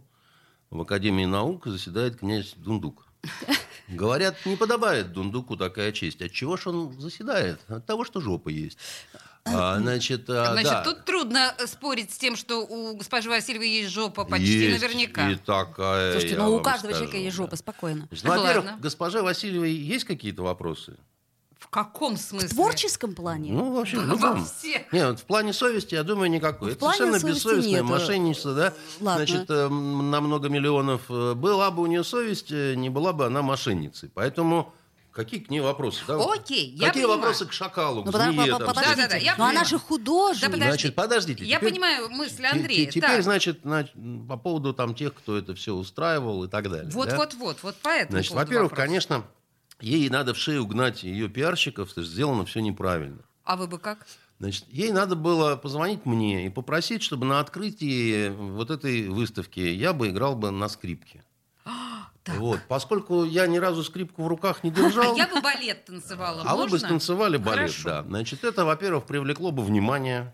В 0.70 0.82
Академии 0.82 1.26
наук 1.26 1.68
заседает 1.68 2.18
князь 2.18 2.54
Дундук. 2.56 3.06
Говорят, 3.90 4.38
не 4.46 4.56
подобает 4.56 5.12
Дундуку 5.12 5.58
такая 5.58 5.92
честь. 5.92 6.22
От 6.22 6.32
чего 6.32 6.56
ж 6.56 6.68
он 6.68 7.00
заседает? 7.00 7.60
От 7.68 7.86
того, 7.86 8.06
что 8.06 8.22
жопа 8.22 8.50
есть. 8.50 8.78
А, 9.46 9.80
значит, 9.80 10.30
а, 10.30 10.52
Значит, 10.54 10.72
да. 10.72 10.84
тут 10.84 11.04
трудно 11.06 11.54
э, 11.58 11.66
спорить 11.68 12.14
с 12.14 12.18
тем, 12.18 12.36
что 12.36 12.60
у 12.66 12.96
госпожи 12.96 13.28
Васильевой 13.30 13.70
есть 13.70 13.90
жопа 13.92 14.24
почти 14.24 14.46
Есть 14.70 14.82
наверняка. 14.84 15.30
И 15.32 15.36
такая, 15.36 16.12
Слушайте, 16.12 16.36
я 16.36 16.44
ну 16.44 16.56
у 16.56 16.60
каждого 16.62 16.92
скажу, 16.92 17.06
человека 17.06 17.18
есть 17.18 17.38
да. 17.38 17.44
жопа, 17.44 17.56
спокойно. 17.56 18.08
Значит, 18.12 18.24
Ну, 18.26 18.32
во-первых, 18.32 18.66
ладно. 18.66 18.80
госпоже 18.82 19.22
Васильевой 19.24 19.72
есть 19.74 20.06
какие-то 20.06 20.44
вопросы? 20.44 20.96
В 21.58 21.68
каком 21.68 22.18
смысле? 22.18 22.50
В 22.50 22.52
творческом 22.54 23.14
плане? 23.16 23.54
Ну, 23.54 23.72
вообще, 23.74 23.98
в 24.00 24.06
Во 24.08 24.14
любом. 24.14 24.46
всех. 24.46 24.92
Нет, 24.94 25.20
в 25.20 25.24
плане 25.26 25.54
совести, 25.54 25.96
я 25.96 26.04
думаю, 26.04 26.30
никакой. 26.30 26.70
В 26.70 26.72
Это 26.74 26.80
плане 26.80 26.98
совершенно 26.98 27.30
бессовестное 27.34 27.72
нет. 27.82 27.84
мошенничество, 27.84 28.54
да? 28.54 28.74
Ладно. 29.00 29.26
Значит, 29.26 29.50
э, 29.50 29.70
на 29.70 30.22
много 30.22 30.50
миллионов. 30.50 31.02
э, 31.10 31.34
Была 31.34 31.72
бы 31.72 31.82
у 31.82 31.88
нее 31.88 32.04
совесть, 32.04 32.52
не 32.52 32.90
была 32.90 33.12
бы 33.14 33.26
она 33.26 33.42
мошенницей. 33.42 34.10
Поэтому 34.14 34.74
какие 35.12 35.40
к 35.40 35.50
ней 35.50 35.60
вопросы? 35.60 36.04
да? 36.08 36.16
Окей, 36.18 36.72
я 36.72 36.88
Какие 36.88 37.04
понимаю. 37.04 37.20
вопросы 37.20 37.46
к 37.46 37.54
шакалу, 37.54 38.04
Ну, 38.04 38.12
к 38.12 38.16
подо- 38.16 38.32
змее? 38.32 38.52
по- 38.54 38.58
там, 38.60 38.68
подождите, 38.70 38.96
Да-да-да, 38.96 39.16
я 39.18 39.36
но 39.38 39.44
она 39.44 39.52
поняла. 39.54 39.66
же 39.66 39.80
художник. 39.80 40.42
Да, 40.42 40.48
подожди. 40.50 40.68
Значит, 40.70 40.96
подождите. 40.96 41.46
Я 41.46 41.58
теперь- 41.58 41.72
понимаю 41.74 42.10
мысль 42.10 42.46
Андрея. 42.46 42.86
те- 42.86 42.92
Теперь, 42.92 43.10
Так. 43.18 43.24
значит, 43.24 43.60
значит, 43.64 43.94
по 44.28 44.38
поводу 44.38 44.74
там 44.74 44.96
тех, 44.96 45.14
кто 45.14 45.38
это 45.38 45.54
все 45.56 45.74
устраивал 45.74 46.44
и 46.44 46.48
так 46.48 46.70
далее. 46.70 46.90
Вот, 46.92 47.10
да? 47.10 47.18
вот, 47.18 47.34
вот, 47.36 47.58
вот 47.64 47.76
поэтому. 47.82 48.12
Значит, 48.18 48.32
во-первых, 48.34 48.74
конечно, 48.74 49.24
ей 49.80 50.10
надо 50.10 50.34
в 50.34 50.38
шею 50.38 50.66
гнать 50.66 51.04
ее 51.04 51.30
пиарщиков, 51.30 51.90
что 51.90 52.04
сделано 52.04 52.46
все 52.46 52.60
неправильно. 52.62 53.20
А 53.44 53.56
вы 53.56 53.68
бы 53.68 53.80
как? 53.80 54.06
Значит, 54.40 54.66
ей 54.70 54.92
надо 54.92 55.16
было 55.16 55.56
позвонить 55.56 56.06
мне 56.06 56.48
и 56.48 56.50
попросить, 56.50 57.04
чтобы 57.04 57.26
на 57.28 57.40
открытии 57.40 58.30
вот 58.30 58.72
этой 58.72 59.08
выставки 59.08 59.60
я 59.60 59.94
бы 59.94 60.10
играл 60.10 60.36
бы 60.36 60.50
на 60.50 60.68
скрипке. 60.68 61.24
Так. 62.24 62.38
Вот, 62.38 62.60
поскольку 62.68 63.24
я 63.24 63.48
ни 63.48 63.58
разу 63.58 63.84
скрипку 63.84 64.24
в 64.24 64.28
руках 64.28 64.64
не 64.64 64.70
держал, 64.70 65.16
я 65.18 65.28
бы 65.28 65.42
балет 65.42 65.86
танцевала. 65.86 66.44
а 66.46 66.56
вы 66.56 66.66
бы 66.66 66.72
можно? 66.72 66.88
станцевали 66.88 67.38
балет, 67.38 67.74
да. 67.84 68.04
Значит, 68.04 68.44
это, 68.44 68.64
во-первых, 68.64 69.06
привлекло 69.06 69.52
бы 69.52 69.64
внимание. 69.64 70.34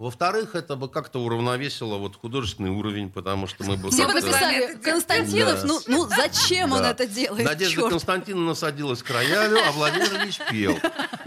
Во-вторых, 0.00 0.54
это 0.54 0.76
бы 0.76 0.88
как-то 0.88 1.22
уравновесило 1.22 1.98
вот 1.98 2.16
художественный 2.16 2.70
уровень, 2.70 3.10
потому 3.10 3.46
что 3.46 3.64
мы 3.64 3.76
бы... 3.76 3.90
Все 3.90 4.06
бы 4.06 4.14
написали, 4.14 4.74
Константинов, 4.82 5.60
Да. 5.60 5.66
ну, 5.66 5.80
ну 5.88 6.08
зачем 6.08 6.72
он 6.72 6.78
Да. 6.78 6.92
это 6.92 7.06
делает? 7.06 7.44
Надежда 7.44 7.74
Чёрт. 7.74 7.90
Константиновна 7.90 8.54
садилась 8.54 9.02
к 9.02 9.10
роялю, 9.10 9.58
а 9.62 9.72
Владимир 9.72 10.22
Ильич 10.22 10.40
пел. 10.50 10.78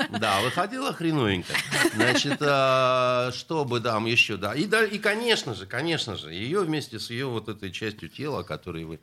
Да, 0.09 0.41
выходила 0.41 0.91
хреновенько. 0.91 1.53
Значит, 1.93 2.39
а, 2.41 3.29
что 3.35 3.63
бы 3.63 3.79
там 3.79 4.07
еще, 4.07 4.37
да. 4.37 4.55
И, 4.55 4.65
да. 4.65 4.83
и, 4.83 4.97
конечно 4.97 5.53
же, 5.53 5.67
конечно 5.67 6.15
же, 6.15 6.33
ее 6.33 6.61
вместе 6.61 6.99
с 6.99 7.11
ее 7.11 7.27
вот 7.27 7.49
этой 7.49 7.71
частью 7.71 8.09
тела, 8.09 8.39
о 8.39 8.43
которой 8.43 8.85
вы 8.85 8.99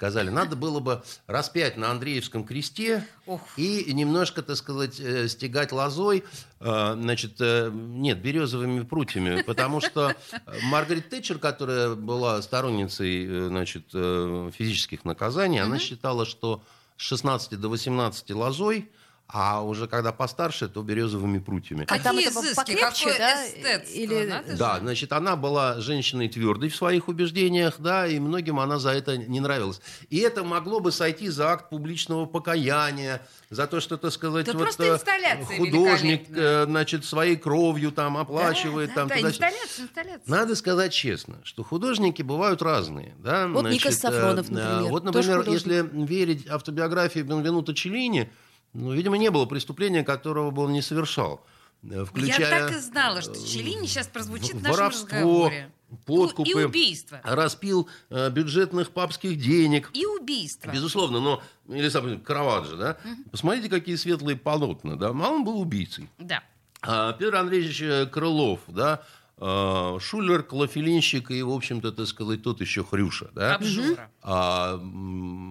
сказали, 0.00 0.30
надо 0.30 0.56
было 0.56 0.80
бы 0.80 1.02
распять 1.26 1.76
на 1.76 1.90
Андреевском 1.90 2.44
кресте 2.44 3.06
Ох. 3.26 3.42
и 3.58 3.92
немножко, 3.92 4.40
так 4.40 4.56
сказать, 4.56 4.98
э, 4.98 5.28
стегать 5.28 5.72
лозой, 5.72 6.24
э, 6.58 6.96
значит, 6.98 7.32
э, 7.38 7.70
нет, 7.70 8.16
березовыми 8.22 8.80
прутьями, 8.80 9.42
потому 9.42 9.82
что 9.82 10.16
Маргарет 10.62 11.10
Тэтчер, 11.10 11.38
которая 11.38 11.96
была 11.96 12.40
сторонницей, 12.40 13.48
значит, 13.48 13.90
физических 13.90 15.04
наказаний, 15.04 15.58
она 15.58 15.78
считала, 15.78 16.24
что 16.24 16.62
с 16.96 17.02
16 17.02 17.60
до 17.60 17.68
18 17.68 18.30
лозой, 18.30 18.88
а 19.32 19.62
уже 19.62 19.86
когда 19.86 20.12
постарше, 20.12 20.68
то 20.68 20.82
березовыми 20.82 21.38
прутьями. 21.38 21.84
А 21.88 21.98
там 21.98 22.16
Какие 22.16 22.30
это 22.30 22.40
изыски, 22.40 22.56
покрепче, 22.56 23.14
да? 23.18 23.46
эстетство, 23.46 23.94
Или- 23.94 24.26
надо 24.26 24.50
же. 24.50 24.56
Да, 24.56 24.78
значит, 24.80 25.12
она 25.12 25.36
была 25.36 25.80
женщиной 25.80 26.28
твердой 26.28 26.68
в 26.68 26.76
своих 26.76 27.08
убеждениях, 27.08 27.76
да, 27.78 28.06
и 28.06 28.18
многим 28.18 28.58
она 28.58 28.78
за 28.78 28.90
это 28.90 29.16
не 29.16 29.40
нравилась. 29.40 29.80
И 30.08 30.18
это 30.18 30.42
могло 30.42 30.80
бы 30.80 30.90
сойти 30.90 31.28
за 31.28 31.50
акт 31.50 31.70
публичного 31.70 32.26
покаяния, 32.26 33.26
за 33.50 33.66
то, 33.66 33.80
что, 33.80 33.96
так 33.96 34.12
сказать, 34.12 34.46
Тут 34.46 34.56
вот, 34.56 34.62
просто 34.64 34.84
э, 34.84 34.94
инсталляция 34.94 35.56
художник, 35.58 36.26
э, 36.30 36.64
значит, 36.66 37.04
своей 37.04 37.36
кровью 37.36 37.92
там 37.92 38.16
оплачивает, 38.16 38.90
да, 38.90 38.94
там 38.94 39.08
да, 39.08 39.16
туда-сюда. 39.16 39.48
инсталляция, 39.48 39.84
инсталляция. 39.84 40.22
Надо 40.26 40.56
сказать 40.56 40.92
честно, 40.92 41.36
что 41.44 41.62
художники 41.62 42.22
бывают 42.22 42.62
разные. 42.62 43.14
Да? 43.18 43.46
Вот 43.48 43.64
Никос 43.64 43.94
Значит, 43.94 44.00
Сафронов, 44.00 44.50
э, 44.50 44.52
например, 44.52 44.90
Вот, 44.90 45.04
например, 45.04 45.48
если 45.48 45.88
верить 45.92 46.48
автобиографии 46.48 47.20
Бенвенуто 47.20 47.74
Челлини, 47.74 48.30
ну, 48.72 48.92
видимо, 48.92 49.16
не 49.18 49.30
было 49.30 49.46
преступления, 49.46 50.02
которого 50.04 50.50
бы 50.50 50.62
он 50.64 50.72
не 50.72 50.82
совершал. 50.82 51.44
э, 51.82 52.04
Включая 52.04 52.38
Я 52.40 52.50
так 52.68 52.72
и 52.76 52.78
знала, 52.78 53.20
что 53.22 53.34
Челини 53.34 53.86
сейчас 53.86 54.06
прозвучит 54.06 54.54
в 54.54 54.62
нашем 54.62 54.86
разговоре. 54.88 55.70
подкупы, 56.06 56.48
И 56.50 56.54
убийство. 56.54 57.20
распил 57.24 57.88
э, 58.10 58.30
бюджетных 58.30 58.90
папских 58.90 59.38
денег. 59.40 59.90
И 59.92 60.06
убийство. 60.06 60.70
Безусловно, 60.70 61.20
но 61.20 61.42
или 61.68 61.88
сам 61.88 62.20
Караваджо, 62.20 62.76
да? 62.76 62.96
Посмотрите, 63.30 63.68
какие 63.68 63.96
светлые 63.96 64.36
полотна, 64.36 64.96
да? 64.96 65.08
А 65.08 65.30
он 65.30 65.44
был 65.44 65.60
убийцей. 65.60 66.08
Да. 66.18 66.42
А, 66.82 67.12
Петр 67.12 67.36
Андреевич 67.36 67.82
э, 67.82 68.06
Крылов, 68.06 68.60
да, 68.68 69.02
Шулер, 69.40 70.42
клофелинщик 70.42 71.30
и, 71.30 71.42
в 71.42 71.50
общем-то, 71.50 71.92
так 71.92 72.06
сказать, 72.06 72.42
тот 72.42 72.60
еще 72.60 72.84
хрюша, 72.84 73.30
да. 73.34 73.54
Обжора. 73.54 74.10
А, 74.22 74.78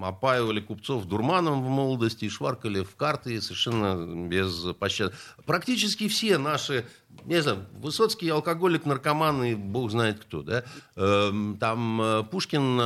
опаивали 0.04 0.62
купцов 0.62 1.06
дурманом 1.06 1.64
в 1.64 1.70
молодости 1.70 2.26
и 2.26 2.30
шваркали 2.30 2.84
в 2.84 2.96
карты 2.96 3.42
совершенно 3.42 4.28
без 4.28 4.66
пощады. 4.80 5.14
Практически 5.46 6.08
все 6.08 6.38
наши, 6.38 6.86
не 7.26 7.42
знаю, 7.42 7.66
Высоцкий 7.74 8.30
алкоголик, 8.30 8.86
наркоман 8.86 9.44
и 9.44 9.56
бог 9.56 9.90
знает 9.90 10.20
кто, 10.20 10.44
да. 10.44 10.64
Эм, 10.96 11.58
Там 11.58 12.02
э, 12.02 12.24
Пушкин 12.30 12.80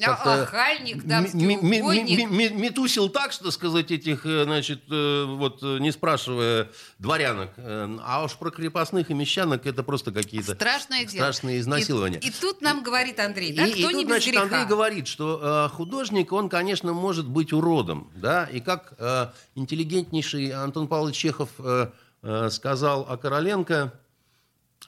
как-то 0.00 0.42
Охальник, 0.42 1.04
ми- 1.04 2.48
Метусил 2.50 3.08
так, 3.08 3.32
что 3.32 3.50
сказать, 3.50 3.90
этих, 3.90 4.24
э, 4.26 4.44
значит, 4.44 4.82
э, 4.90 5.24
вот, 5.26 5.62
э, 5.62 5.78
не 5.80 5.90
спрашивая 5.92 6.68
дворянок. 6.98 7.50
А 7.56 8.22
уж 8.24 8.34
про 8.36 8.50
крепостных 8.50 9.10
и 9.10 9.14
мещанок 9.14 9.66
это 9.66 9.82
просто 9.82 10.12
какие-то 10.12 10.54
Страшное 10.54 11.04
дело. 11.04 11.22
страшные 11.24 11.60
изнасилования. 11.60 12.18
И, 12.18 12.28
и 12.28 12.30
тут 12.30 12.60
нам 12.62 12.82
говорит 12.82 13.18
Андрей, 13.20 13.52
да, 13.54 13.66
И- 13.66 13.70
кто 13.72 13.90
и 13.90 13.94
не 13.94 14.02
тут, 14.02 14.04
без 14.04 14.08
значит, 14.08 14.30
греха. 14.32 14.42
Андрей 14.44 14.64
говорит, 14.66 15.06
что 15.08 15.40
э, 15.42 15.74
художник, 15.74 16.32
он, 16.32 16.48
конечно, 16.48 16.92
может 16.92 17.26
быть 17.28 17.52
уродом, 17.52 18.10
да, 18.16 18.44
и 18.44 18.60
как 18.60 18.94
э, 18.98 19.28
интеллигентнейший 19.54 20.50
Антон 20.52 20.88
Павлович 20.88 21.16
Чехов 21.16 21.50
э, 21.58 21.88
э, 22.22 22.50
сказал 22.50 23.06
о 23.08 23.16
Короленко, 23.16 23.92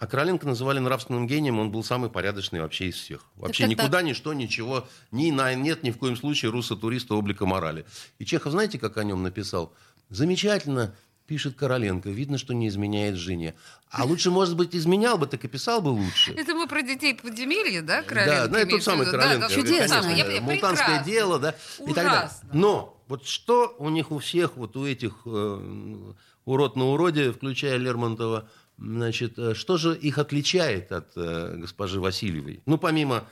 а 0.00 0.06
Короленко 0.06 0.46
называли 0.48 0.78
нравственным 0.78 1.26
гением, 1.26 1.58
он 1.60 1.70
был 1.70 1.84
самый 1.84 2.08
порядочный 2.08 2.60
вообще 2.62 2.86
из 2.88 2.94
всех. 2.96 3.26
Вообще 3.36 3.64
так, 3.64 3.70
никуда, 3.70 4.00
ничто, 4.02 4.32
ничего, 4.32 4.88
ни 5.12 5.30
на 5.30 5.54
нет 5.54 5.82
ни 5.82 5.90
в 5.90 5.98
коем 5.98 6.16
случае 6.16 6.50
руссо-туриста 6.50 7.14
облика 7.14 7.44
морали. 7.44 7.84
И 8.18 8.24
Чехов, 8.24 8.52
знаете, 8.52 8.78
как 8.78 8.96
о 8.96 9.04
нем 9.04 9.22
написал? 9.22 9.74
Замечательно, 10.08 10.94
пишет 11.26 11.54
Короленко, 11.54 12.08
видно, 12.08 12.38
что 12.38 12.54
не 12.54 12.66
изменяет 12.68 13.16
жене. 13.16 13.54
А 13.90 14.04
лучше, 14.04 14.30
может 14.30 14.56
быть, 14.56 14.74
изменял 14.74 15.18
бы, 15.18 15.26
так 15.26 15.44
и 15.44 15.48
писал 15.48 15.80
бы 15.82 15.90
лучше. 15.90 16.32
Это 16.32 16.54
мы 16.54 16.66
про 16.66 16.80
детей 16.82 17.14
подземелья, 17.14 17.82
да, 17.82 18.00
Да, 18.00 18.08
Короленко? 18.08 18.48
ну 18.48 18.56
это 18.56 18.70
тот 18.70 18.82
самый? 18.82 19.04
Короленко. 19.06 19.38
Да, 19.40 19.48
да, 19.48 19.54
Чудесно. 19.54 19.96
конечно, 20.02 20.08
я- 20.18 20.32
я- 20.34 20.40
Мултанское 20.40 20.86
прекрасно. 20.86 21.04
дело, 21.12 21.38
да, 21.38 21.54
и 21.78 21.86
так 21.92 21.94
далее. 21.94 22.10
Ужасно. 22.20 22.48
Но 22.54 23.02
вот 23.06 23.26
что 23.26 23.76
у 23.78 23.90
них 23.90 24.10
у 24.10 24.18
всех, 24.18 24.56
вот 24.56 24.76
у 24.76 24.86
этих 24.86 25.12
э, 25.26 26.12
урод 26.46 26.76
на 26.76 26.86
уроде, 26.86 27.32
включая 27.32 27.76
Лермонтова, 27.76 28.48
значит, 28.80 29.38
э, 29.38 29.54
что 29.54 29.76
же 29.76 29.96
их 29.96 30.18
отличает 30.18 30.92
от 30.92 31.12
э, 31.16 31.56
госпожи 31.56 32.00
Васильевой? 32.00 32.62
Ну, 32.66 32.78
помимо 32.78 33.24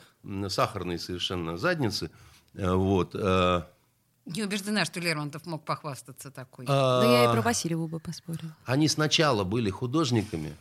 сахарной 0.48 0.98
совершенно 0.98 1.56
задницы, 1.56 2.10
э, 2.54 2.72
вот. 2.72 3.14
Не 3.14 4.42
убеждена, 4.42 4.84
что 4.84 5.00
Лермонтов 5.00 5.46
мог 5.46 5.64
похвастаться 5.64 6.30
такой. 6.30 6.66
Да 6.66 7.02
я 7.02 7.24
и 7.24 7.26
а, 7.28 7.32
про 7.32 7.40
Васильеву 7.40 7.88
бы 7.88 7.98
поспорила. 7.98 8.54
Они 8.66 8.86
сначала 8.86 9.42
были 9.42 9.70
художниками, 9.70 10.54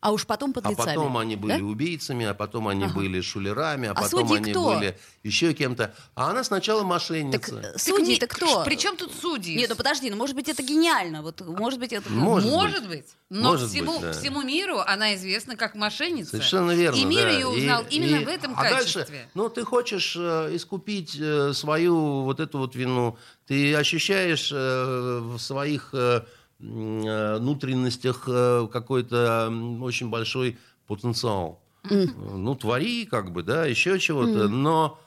А 0.00 0.12
уж 0.12 0.26
потом 0.26 0.50
а 0.50 0.60
подлецами. 0.60 0.86
потом 0.94 1.16
они 1.18 1.34
были 1.34 1.58
да? 1.58 1.64
убийцами, 1.64 2.24
а 2.26 2.32
потом 2.32 2.68
они 2.68 2.84
Ага. 2.84 2.94
были 2.94 3.20
шулерами, 3.20 3.88
а, 3.88 3.92
А 3.92 3.94
потом 3.94 4.30
они 4.32 4.52
кто? 4.52 4.74
были 4.74 4.96
еще 5.24 5.52
кем-то. 5.54 5.92
А 6.14 6.30
она 6.30 6.44
сначала 6.44 6.80
Так 6.82 6.88
мошенница. 6.88 7.56
э, 7.58 7.62
Так 7.72 7.80
судьи-то 7.80 8.28
кто? 8.28 8.62
Причем 8.64 8.96
тут 8.96 9.12
судьи? 9.12 9.56
Нет, 9.56 9.70
ну 9.70 9.74
подожди, 9.76 10.08
ну 10.08 10.16
может 10.16 10.36
быть 10.36 10.48
это 10.48 10.62
гениально. 10.62 11.22
Вот, 11.22 11.40
может 11.40 11.80
быть 11.80 11.92
это... 11.92 12.08
Может 12.12 12.48
Может, 12.48 12.80
быть. 12.86 12.98
быть. 12.98 13.06
Но 13.28 13.50
Может 13.50 13.70
всему, 13.70 13.92
быть, 13.94 14.02
да. 14.02 14.12
всему 14.12 14.42
миру 14.42 14.78
она 14.78 15.14
известна 15.16 15.56
как 15.56 15.74
мошенница. 15.74 16.30
Совершенно 16.30 16.70
верно. 16.70 16.96
И 16.96 17.04
мир 17.04 17.24
да. 17.24 17.30
ее 17.30 17.46
узнал 17.48 17.82
И- 17.90 17.96
именно 17.96 18.20
и- 18.20 18.24
в 18.24 18.28
этом 18.28 18.54
а 18.56 18.62
качестве. 18.62 19.02
Дальше, 19.04 19.28
ну, 19.34 19.48
ты 19.48 19.64
хочешь 19.64 20.14
э, 20.16 20.50
искупить 20.54 21.16
э, 21.20 21.52
свою 21.54 22.22
вот 22.22 22.38
эту 22.38 22.58
вот 22.58 22.76
вину, 22.76 23.18
ты 23.48 23.74
ощущаешь 23.74 24.50
э, 24.52 25.18
в 25.22 25.38
своих 25.38 25.90
э, 25.92 26.22
внутренностях 26.58 28.24
э, 28.26 28.68
какой-то 28.72 29.52
очень 29.80 30.10
большой 30.10 30.58
потенциал. 30.86 31.60
Э, 31.84 32.06
Ну, 32.06 32.54
твори, 32.54 33.06
как 33.06 33.32
бы, 33.32 33.42
да, 33.42 33.66
еще 33.66 33.98
чего-то, 33.98 34.48
но 34.48 34.98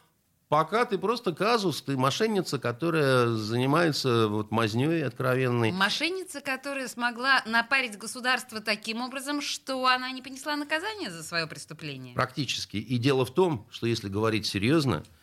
пока 0.47 0.85
ты 0.85 0.97
просто 0.97 1.33
казус, 1.33 1.81
ты 1.81 1.97
мошенница, 1.97 2.59
которая 2.59 3.27
занимается 3.27 4.27
вот 4.27 4.51
мазней 4.51 5.03
откровенной. 5.05 5.71
Мошенница, 5.71 6.41
которая 6.41 6.87
смогла 6.87 7.41
напарить 7.45 7.97
государство 7.97 8.61
таким 8.61 9.01
образом, 9.01 9.41
что 9.41 9.85
она 9.85 10.11
не 10.11 10.21
понесла 10.21 10.55
наказание 10.55 11.11
за 11.11 11.23
свое 11.23 11.47
преступление. 11.47 12.15
Практически. 12.15 12.77
И 12.77 12.97
дело 12.97 13.25
в 13.25 13.33
том, 13.33 13.65
что 13.71 13.87
если 13.87 14.09
говорить 14.09 14.45
серьезно, 14.45 15.03
э, 15.03 15.20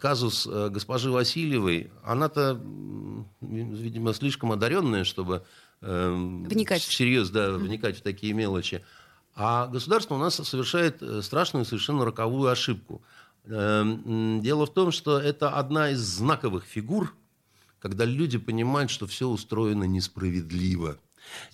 казус 0.00 0.46
э, 0.50 0.68
госпожи 0.70 1.10
Васильевой, 1.10 1.90
она-то, 2.02 2.60
видимо, 3.40 4.12
слишком 4.14 4.52
одаренная, 4.52 5.04
чтобы 5.04 5.44
э, 5.80 6.12
Вникать. 6.48 6.82
всерьез 6.82 7.30
да, 7.30 7.52
вникать 7.52 7.98
в 7.98 8.02
такие 8.02 8.32
мелочи. 8.32 8.84
А 9.34 9.68
государство 9.68 10.16
у 10.16 10.18
нас 10.18 10.34
совершает 10.36 11.02
э, 11.02 11.22
страшную 11.22 11.64
совершенно 11.64 12.04
роковую 12.04 12.50
ошибку. 12.50 13.02
Э, 13.44 13.80
м, 13.82 14.40
Дело 14.42 14.66
в 14.66 14.72
том, 14.74 14.90
что 14.92 15.18
это 15.18 15.50
одна 15.50 15.90
из 15.90 16.00
знаковых 16.00 16.64
фигур, 16.64 17.14
когда 17.78 18.04
люди 18.04 18.38
понимают, 18.38 18.90
что 18.90 19.06
все 19.06 19.28
устроено 19.28 19.84
несправедливо. 19.84 20.98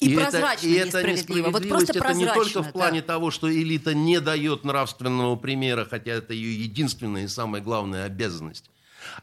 И 0.00 0.12
это- 0.12 0.30
прозрачно 0.30 0.66
и 0.66 0.72
эта 0.74 0.86
несправедливо. 0.86 1.50
Вот 1.50 1.62
несправедливость 1.62 1.92
просто 1.92 1.98
это 1.98 2.14
не 2.14 2.26
только 2.26 2.62
в 2.62 2.72
плане 2.72 3.00
да. 3.00 3.06
того, 3.06 3.30
что 3.30 3.50
элита 3.52 3.94
не 3.94 4.20
дает 4.20 4.64
нравственного 4.64 5.36
примера, 5.36 5.86
хотя 5.88 6.12
это 6.12 6.34
ее 6.34 6.62
единственная 6.62 7.24
и 7.24 7.28
самая 7.28 7.62
главная 7.62 8.04
обязанность. 8.04 8.70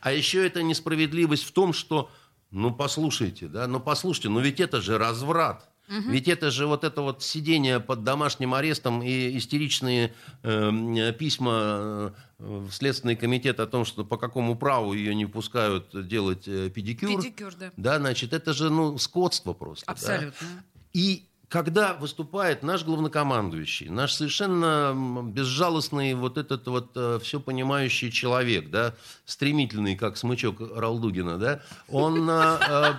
А 0.02 0.12
еще 0.12 0.46
это 0.46 0.64
несправедливость 0.64 1.44
в 1.44 1.52
том, 1.52 1.74
что, 1.74 2.10
ну 2.52 2.74
послушайте, 2.74 3.48
да, 3.48 3.68
ну 3.68 3.80
послушайте, 3.80 4.30
ну 4.30 4.40
ведь 4.40 4.60
это 4.60 4.82
же 4.82 4.98
разврат. 4.98 5.70
Ведь 5.88 6.28
это 6.28 6.50
же 6.50 6.66
вот 6.66 6.84
это 6.84 7.02
вот 7.02 7.22
сидение 7.22 7.80
под 7.80 8.04
домашним 8.04 8.54
арестом 8.54 9.04
и 9.04 9.38
истеричные 9.38 10.14
э, 10.42 11.14
письма 11.18 12.14
в 12.40 12.72
Следственный 12.72 13.16
комитет 13.16 13.60
о 13.60 13.68
том, 13.68 13.86
что 13.86 14.04
по 14.04 14.18
какому 14.18 14.56
праву 14.56 14.94
ее 14.94 15.14
не 15.14 15.26
пускают 15.26 16.08
делать 16.08 16.48
э, 16.48 16.70
педикюр. 16.70 17.22
Педикюр, 17.22 17.54
да. 17.56 17.72
Да, 17.78 18.00
значит, 18.00 18.34
это 18.34 18.54
же 18.54 18.70
ну, 18.70 18.98
скотство 18.98 19.54
просто. 19.54 19.86
да. 19.86 19.92
Абсолютно. 19.94 20.48
И 20.94 21.28
когда 21.54 21.94
выступает 21.94 22.64
наш 22.64 22.84
главнокомандующий, 22.84 23.88
наш 23.88 24.14
совершенно 24.14 25.24
безжалостный 25.24 26.16
вот 26.16 26.40
этот 26.40 26.66
вот 26.66 26.94
э, 26.96 27.20
все 27.22 27.40
понимающий 27.40 28.10
человек, 28.10 28.72
да, 28.72 28.96
стремительный, 29.26 29.96
как 29.96 30.18
смычок 30.18 30.60
Ралдугина, 30.60 31.38
да, 31.38 31.62
он 31.88 32.28
э, 32.28 32.58
э, 32.60 32.94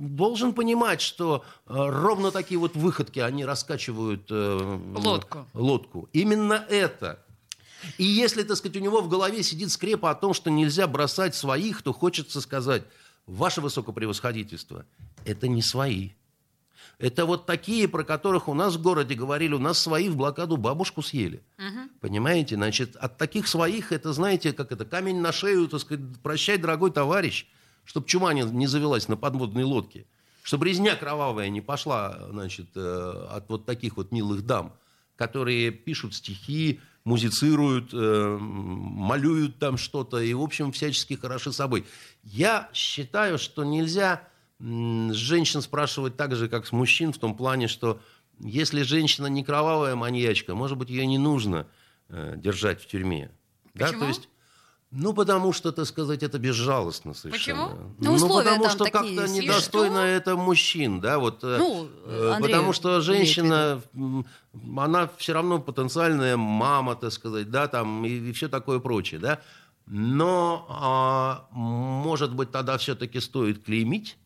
должен 0.00 0.52
понимать, 0.52 1.00
что 1.00 1.46
э, 1.66 1.72
ровно 1.72 2.30
такие 2.30 2.60
вот 2.60 2.76
выходки, 2.76 3.20
они 3.20 3.46
раскачивают 3.46 4.26
э, 4.28 4.78
Лодку. 4.94 5.46
лодку. 5.54 6.08
Именно 6.12 6.66
это. 6.68 7.24
И 7.96 8.04
если, 8.04 8.42
так 8.42 8.58
сказать, 8.58 8.76
у 8.76 8.80
него 8.80 9.00
в 9.00 9.08
голове 9.08 9.42
сидит 9.42 9.70
скрепа 9.72 10.10
о 10.10 10.14
том, 10.14 10.34
что 10.34 10.50
нельзя 10.50 10.86
бросать 10.88 11.34
своих, 11.34 11.80
то 11.80 11.94
хочется 11.94 12.42
сказать, 12.42 12.82
ваше 13.26 13.62
высокопревосходительство, 13.62 14.84
это 15.24 15.48
не 15.48 15.62
свои. 15.62 16.10
Это 16.98 17.26
вот 17.26 17.46
такие, 17.46 17.86
про 17.86 18.02
которых 18.02 18.48
у 18.48 18.54
нас 18.54 18.74
в 18.74 18.82
городе 18.82 19.14
говорили, 19.14 19.54
у 19.54 19.60
нас 19.60 19.78
свои 19.78 20.08
в 20.08 20.16
блокаду 20.16 20.56
бабушку 20.56 21.00
съели. 21.00 21.42
Понимаете? 22.00 22.56
Значит, 22.56 22.96
от 22.96 23.16
таких 23.18 23.46
своих, 23.46 23.92
это, 23.92 24.12
знаете, 24.12 24.52
как 24.52 24.72
это, 24.72 24.84
камень 24.84 25.20
на 25.20 25.32
шею, 25.32 25.68
так 25.68 25.80
сказать, 25.80 26.04
прощай, 26.22 26.58
дорогой 26.58 26.90
товарищ, 26.90 27.46
чтобы 27.84 28.06
чума 28.06 28.34
не, 28.34 28.42
не 28.42 28.66
завелась 28.66 29.06
на 29.06 29.16
подводной 29.16 29.62
лодке, 29.62 30.06
чтобы 30.42 30.66
резня 30.66 30.96
кровавая 30.96 31.48
не 31.50 31.60
пошла, 31.60 32.18
значит, 32.30 32.66
э, 32.74 33.26
от 33.30 33.48
вот 33.48 33.64
таких 33.64 33.96
вот 33.96 34.10
милых 34.10 34.44
дам, 34.44 34.72
которые 35.14 35.70
пишут 35.70 36.14
стихи, 36.14 36.80
музицируют, 37.04 37.90
э, 37.92 38.38
малюют 38.40 39.58
там 39.58 39.78
что-то 39.78 40.18
и, 40.20 40.34
в 40.34 40.42
общем, 40.42 40.72
всячески 40.72 41.14
хороши 41.14 41.52
собой. 41.52 41.86
Я 42.24 42.68
считаю, 42.72 43.38
что 43.38 43.64
нельзя 43.64 44.28
женщин 44.60 45.62
спрашивать 45.62 46.16
так 46.16 46.34
же, 46.34 46.48
как 46.48 46.66
с 46.66 46.72
мужчин, 46.72 47.12
в 47.12 47.18
том 47.18 47.36
плане, 47.36 47.68
что 47.68 48.00
если 48.40 48.82
женщина 48.82 49.26
не 49.26 49.44
кровавая 49.44 49.94
маньячка, 49.94 50.54
может 50.54 50.76
быть, 50.78 50.90
ее 50.90 51.06
не 51.06 51.18
нужно 51.18 51.66
э, 52.08 52.34
держать 52.36 52.82
в 52.82 52.86
тюрьме. 52.86 53.30
Да, 53.74 53.86
Почему? 53.86 54.00
то 54.00 54.08
есть, 54.08 54.28
ну, 54.90 55.12
потому 55.12 55.52
что, 55.52 55.70
так 55.70 55.86
сказать, 55.86 56.22
это 56.22 56.38
безжалостно 56.38 57.12
совершенно. 57.12 57.66
Почему? 57.68 57.94
Ну, 57.98 58.12
условия 58.14 58.52
потому 58.52 58.70
что 58.70 58.84
как-то 58.86 59.22
есть. 59.22 59.34
недостойно 59.34 60.06
И 60.06 60.10
это 60.10 60.34
мужчин, 60.36 61.00
да, 61.00 61.18
вот. 61.18 61.44
э, 61.44 61.56
Ну, 61.58 61.88
э, 62.06 62.32
Андрей 62.34 62.52
потому 62.54 62.72
что 62.72 63.00
женщина, 63.00 63.82
она 64.76 65.10
все 65.18 65.34
равно 65.34 65.60
потенциальная 65.60 66.36
мама, 66.36 66.96
так 66.96 67.12
сказать, 67.12 67.50
да, 67.50 67.68
там, 67.68 68.04
и, 68.06 68.32
все 68.32 68.48
такое 68.48 68.78
прочее, 68.78 69.20
да. 69.20 69.40
Но, 69.86 70.66
а, 70.68 71.46
может 71.52 72.34
быть, 72.34 72.50
тогда 72.50 72.76
все-таки 72.76 73.20
стоит 73.20 73.64
клеймить, 73.64 74.16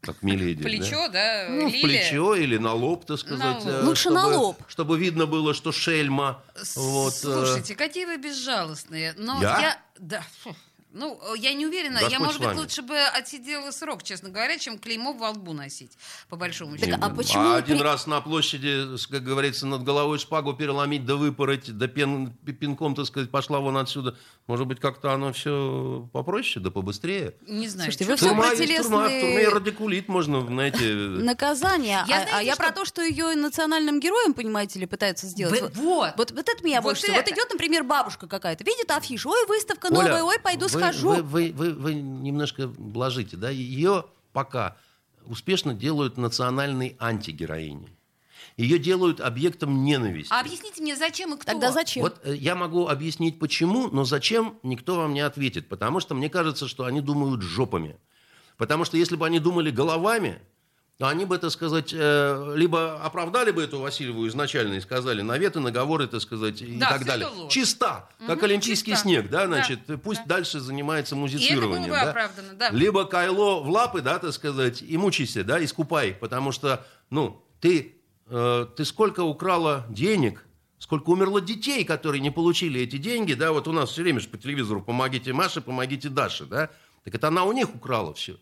как 0.00 0.22
Миледи. 0.22 0.60
В 0.60 0.62
да? 0.62 0.68
плечо, 0.68 1.08
да, 1.08 1.46
Ну, 1.50 1.68
в 1.68 1.72
лилия. 1.72 1.82
плечо 2.08 2.34
или 2.34 2.56
на 2.56 2.72
лоб, 2.72 3.04
так 3.04 3.18
сказать. 3.18 3.64
На 3.64 3.70
лоб. 3.72 3.82
э, 3.82 3.82
Лучше 3.84 4.10
на 4.10 4.26
лоб. 4.26 4.62
Чтобы 4.68 4.98
видно 4.98 5.26
было, 5.26 5.52
что 5.54 5.72
шельма. 5.72 6.42
Вот, 6.76 7.12
э, 7.12 7.16
Слушайте, 7.16 7.74
какие 7.74 8.06
вы 8.06 8.16
безжалостные. 8.16 9.14
Но 9.18 9.40
Я? 9.42 9.60
я... 9.60 9.78
Да. 9.98 10.24
Ну, 10.92 11.20
я 11.36 11.52
не 11.54 11.66
уверена. 11.66 12.00
Господь 12.00 12.12
я, 12.12 12.18
может 12.18 12.40
быть, 12.42 12.56
лучше 12.56 12.82
бы 12.82 12.98
отсидела 12.98 13.70
срок, 13.70 14.02
честно 14.02 14.28
говоря, 14.28 14.58
чем 14.58 14.76
клеймо 14.76 15.12
во 15.12 15.30
лбу 15.30 15.52
носить, 15.52 15.92
по 16.28 16.34
большому 16.34 16.76
Так, 16.76 16.86
счету. 16.88 16.98
а 17.00 17.10
почему 17.10 17.52
один 17.52 17.76
при- 17.78 17.84
раз 17.84 18.08
на 18.08 18.20
площади, 18.20 18.86
как 19.08 19.22
говорится, 19.22 19.66
над 19.68 19.84
головой 19.84 20.18
шпагу 20.18 20.52
переломить, 20.54 21.06
да 21.06 21.14
выпороть, 21.14 21.78
да 21.78 21.86
пен, 21.86 22.32
пинком, 22.58 22.96
так 22.96 23.06
сказать, 23.06 23.30
пошла 23.30 23.60
вон 23.60 23.76
отсюда. 23.76 24.16
Может 24.50 24.66
быть, 24.66 24.80
как-то 24.80 25.12
оно 25.12 25.32
все 25.32 26.08
попроще, 26.12 26.60
да 26.60 26.72
побыстрее. 26.72 27.34
Не 27.46 27.68
знаю. 27.68 27.92
Слушайте, 27.92 28.04
вы 28.12 28.16
Турма 28.16 28.42
про 28.42 28.52
есть 28.54 28.76
турма, 28.82 29.04
в 29.04 29.08
телесные- 29.08 29.20
турме 29.20 29.48
радикулит 29.48 30.08
можно, 30.08 30.44
знаете... 30.44 30.92
Наказание. 30.92 32.04
Я 32.08 32.16
а, 32.16 32.22
знаете, 32.22 32.30
а 32.34 32.42
я 32.42 32.54
что- 32.54 32.62
про 32.64 32.72
то, 32.72 32.84
что 32.84 33.00
ее 33.00 33.36
национальным 33.36 34.00
героем, 34.00 34.34
понимаете 34.34 34.80
ли, 34.80 34.86
пытаются 34.86 35.28
сделать. 35.28 35.60
Вы- 35.60 35.68
вот. 35.74 36.14
Вот, 36.16 36.32
вот 36.32 36.48
это 36.48 36.64
меня 36.64 36.80
Вот 36.80 36.88
больше 36.88 37.02
всего. 37.02 37.14
Вот 37.14 37.26
это. 37.26 37.32
идет, 37.32 37.48
например, 37.48 37.84
бабушка 37.84 38.26
какая-то, 38.26 38.64
видит 38.64 38.90
афишу, 38.90 39.30
ой, 39.30 39.46
выставка 39.46 39.86
Оля, 39.86 40.08
новая, 40.08 40.22
ой, 40.24 40.40
пойду 40.40 40.64
вы- 40.64 40.68
схожу. 40.70 41.10
Вы, 41.10 41.22
вы, 41.22 41.52
вы- 41.54 41.74
вы 41.74 41.94
немножко 41.94 42.66
блажите, 42.66 43.36
да? 43.36 43.50
Ее 43.50 44.04
пока 44.32 44.76
успешно 45.26 45.74
делают 45.74 46.16
национальной 46.16 46.96
антигероиней. 46.98 47.96
Ее 48.60 48.78
делают 48.78 49.20
объектом 49.20 49.84
ненависти. 49.84 50.30
А 50.32 50.40
объясните 50.40 50.82
мне, 50.82 50.94
зачем 50.94 51.32
и 51.32 51.36
кто? 51.38 51.50
Тогда 51.52 51.72
зачем? 51.72 52.02
Вот 52.02 52.20
э, 52.24 52.34
я 52.34 52.54
могу 52.54 52.88
объяснить 52.88 53.38
почему, 53.38 53.88
но 53.88 54.04
зачем, 54.04 54.58
никто 54.62 54.96
вам 54.96 55.14
не 55.14 55.20
ответит. 55.20 55.68
Потому 55.68 55.98
что 56.00 56.14
мне 56.14 56.28
кажется, 56.28 56.68
что 56.68 56.84
они 56.84 57.00
думают 57.00 57.40
жопами. 57.40 57.96
Потому 58.58 58.84
что 58.84 58.98
если 58.98 59.16
бы 59.16 59.24
они 59.24 59.38
думали 59.38 59.70
головами, 59.70 60.42
то 60.98 61.08
они 61.08 61.24
бы, 61.24 61.38
так 61.38 61.50
сказать, 61.50 61.94
э, 61.94 62.52
либо 62.54 63.02
оправдали 63.02 63.50
бы 63.50 63.62
эту 63.62 63.78
Васильеву 63.80 64.28
изначально 64.28 64.74
и 64.74 64.80
сказали 64.80 65.22
наветы, 65.22 65.58
наговоры, 65.60 66.06
так 66.06 66.20
сказать, 66.20 66.60
и 66.60 66.76
Да, 66.76 66.90
так 66.90 66.98
всё 66.98 67.06
далее. 67.06 67.28
ложь. 67.28 67.50
Чиста, 67.50 68.10
как 68.26 68.36
Мгм, 68.36 68.44
олимпийский 68.44 68.90
чиста. 68.90 69.04
снег, 69.04 69.30
да, 69.30 69.38
Да, 69.40 69.46
значит, 69.46 69.80
пусть 70.04 70.20
да. 70.26 70.34
дальше 70.34 70.60
занимается 70.60 71.14
И 71.14 71.16
это 71.16 71.20
было 71.20 71.22
музицированием. 71.22 71.84
бы 71.88 71.96
да. 71.96 72.10
оправдано, 72.10 72.52
да. 72.52 72.68
Либо 72.68 73.06
кайло 73.06 73.60
в 73.60 73.70
лапы, 73.70 74.02
да, 74.02 74.18
так 74.18 74.34
сказать, 74.34 74.82
и 74.82 74.98
мучайся, 74.98 75.42
да, 75.44 75.64
искупай, 75.64 76.12
потому 76.12 76.52
что, 76.52 76.84
ну, 77.08 77.42
ты, 77.62 77.96
ты 78.30 78.84
сколько 78.84 79.24
украла 79.24 79.86
денег, 79.88 80.46
сколько 80.78 81.10
умерло 81.10 81.40
детей, 81.40 81.84
которые 81.84 82.20
не 82.20 82.30
получили 82.30 82.80
эти 82.80 82.96
деньги, 82.96 83.34
да, 83.34 83.52
вот 83.52 83.68
у 83.68 83.72
нас 83.72 83.90
все 83.90 84.02
время 84.02 84.20
же 84.20 84.28
по 84.28 84.38
телевизору 84.38 84.82
«помогите 84.82 85.32
Маше, 85.32 85.60
помогите 85.60 86.08
Даше», 86.08 86.46
да, 86.46 86.70
так 87.04 87.14
это 87.14 87.28
она 87.28 87.44
у 87.44 87.52
них 87.52 87.74
украла 87.74 88.14
все. 88.14 88.36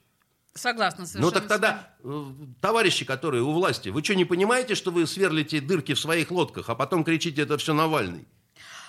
Согласна 0.55 1.07
совершенно. 1.07 1.27
Ну 1.27 1.31
так 1.33 1.48
тогда, 1.48 1.94
э, 2.03 2.24
товарищи, 2.61 3.05
которые 3.05 3.42
у 3.42 3.53
власти, 3.53 3.90
вы 3.90 4.03
что, 4.03 4.14
не 4.14 4.24
понимаете, 4.24 4.74
что 4.74 4.90
вы 4.90 5.07
сверлите 5.07 5.61
дырки 5.61 5.94
в 5.94 6.01
своих 6.01 6.31
лодках, 6.31 6.68
а 6.68 6.74
потом 6.74 7.05
кричите, 7.05 7.42
это 7.42 7.57
все 7.59 7.74
Навальный? 7.74 8.27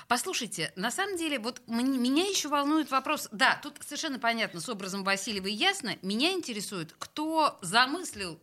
Послушайте, 0.08 0.74
на 0.76 0.90
самом 0.90 1.18
деле, 1.18 1.38
вот 1.38 1.62
меня 1.68 2.24
еще 2.24 2.48
волнует 2.50 2.90
вопрос. 2.90 3.30
Да, 3.32 3.60
тут 3.62 3.76
совершенно 3.86 4.18
понятно, 4.18 4.60
с 4.60 4.68
образом 4.68 5.04
Васильевой 5.04 5.54
ясно. 5.54 5.98
Меня 6.02 6.32
интересует, 6.32 6.96
кто 6.98 7.60
замыслил 7.62 8.40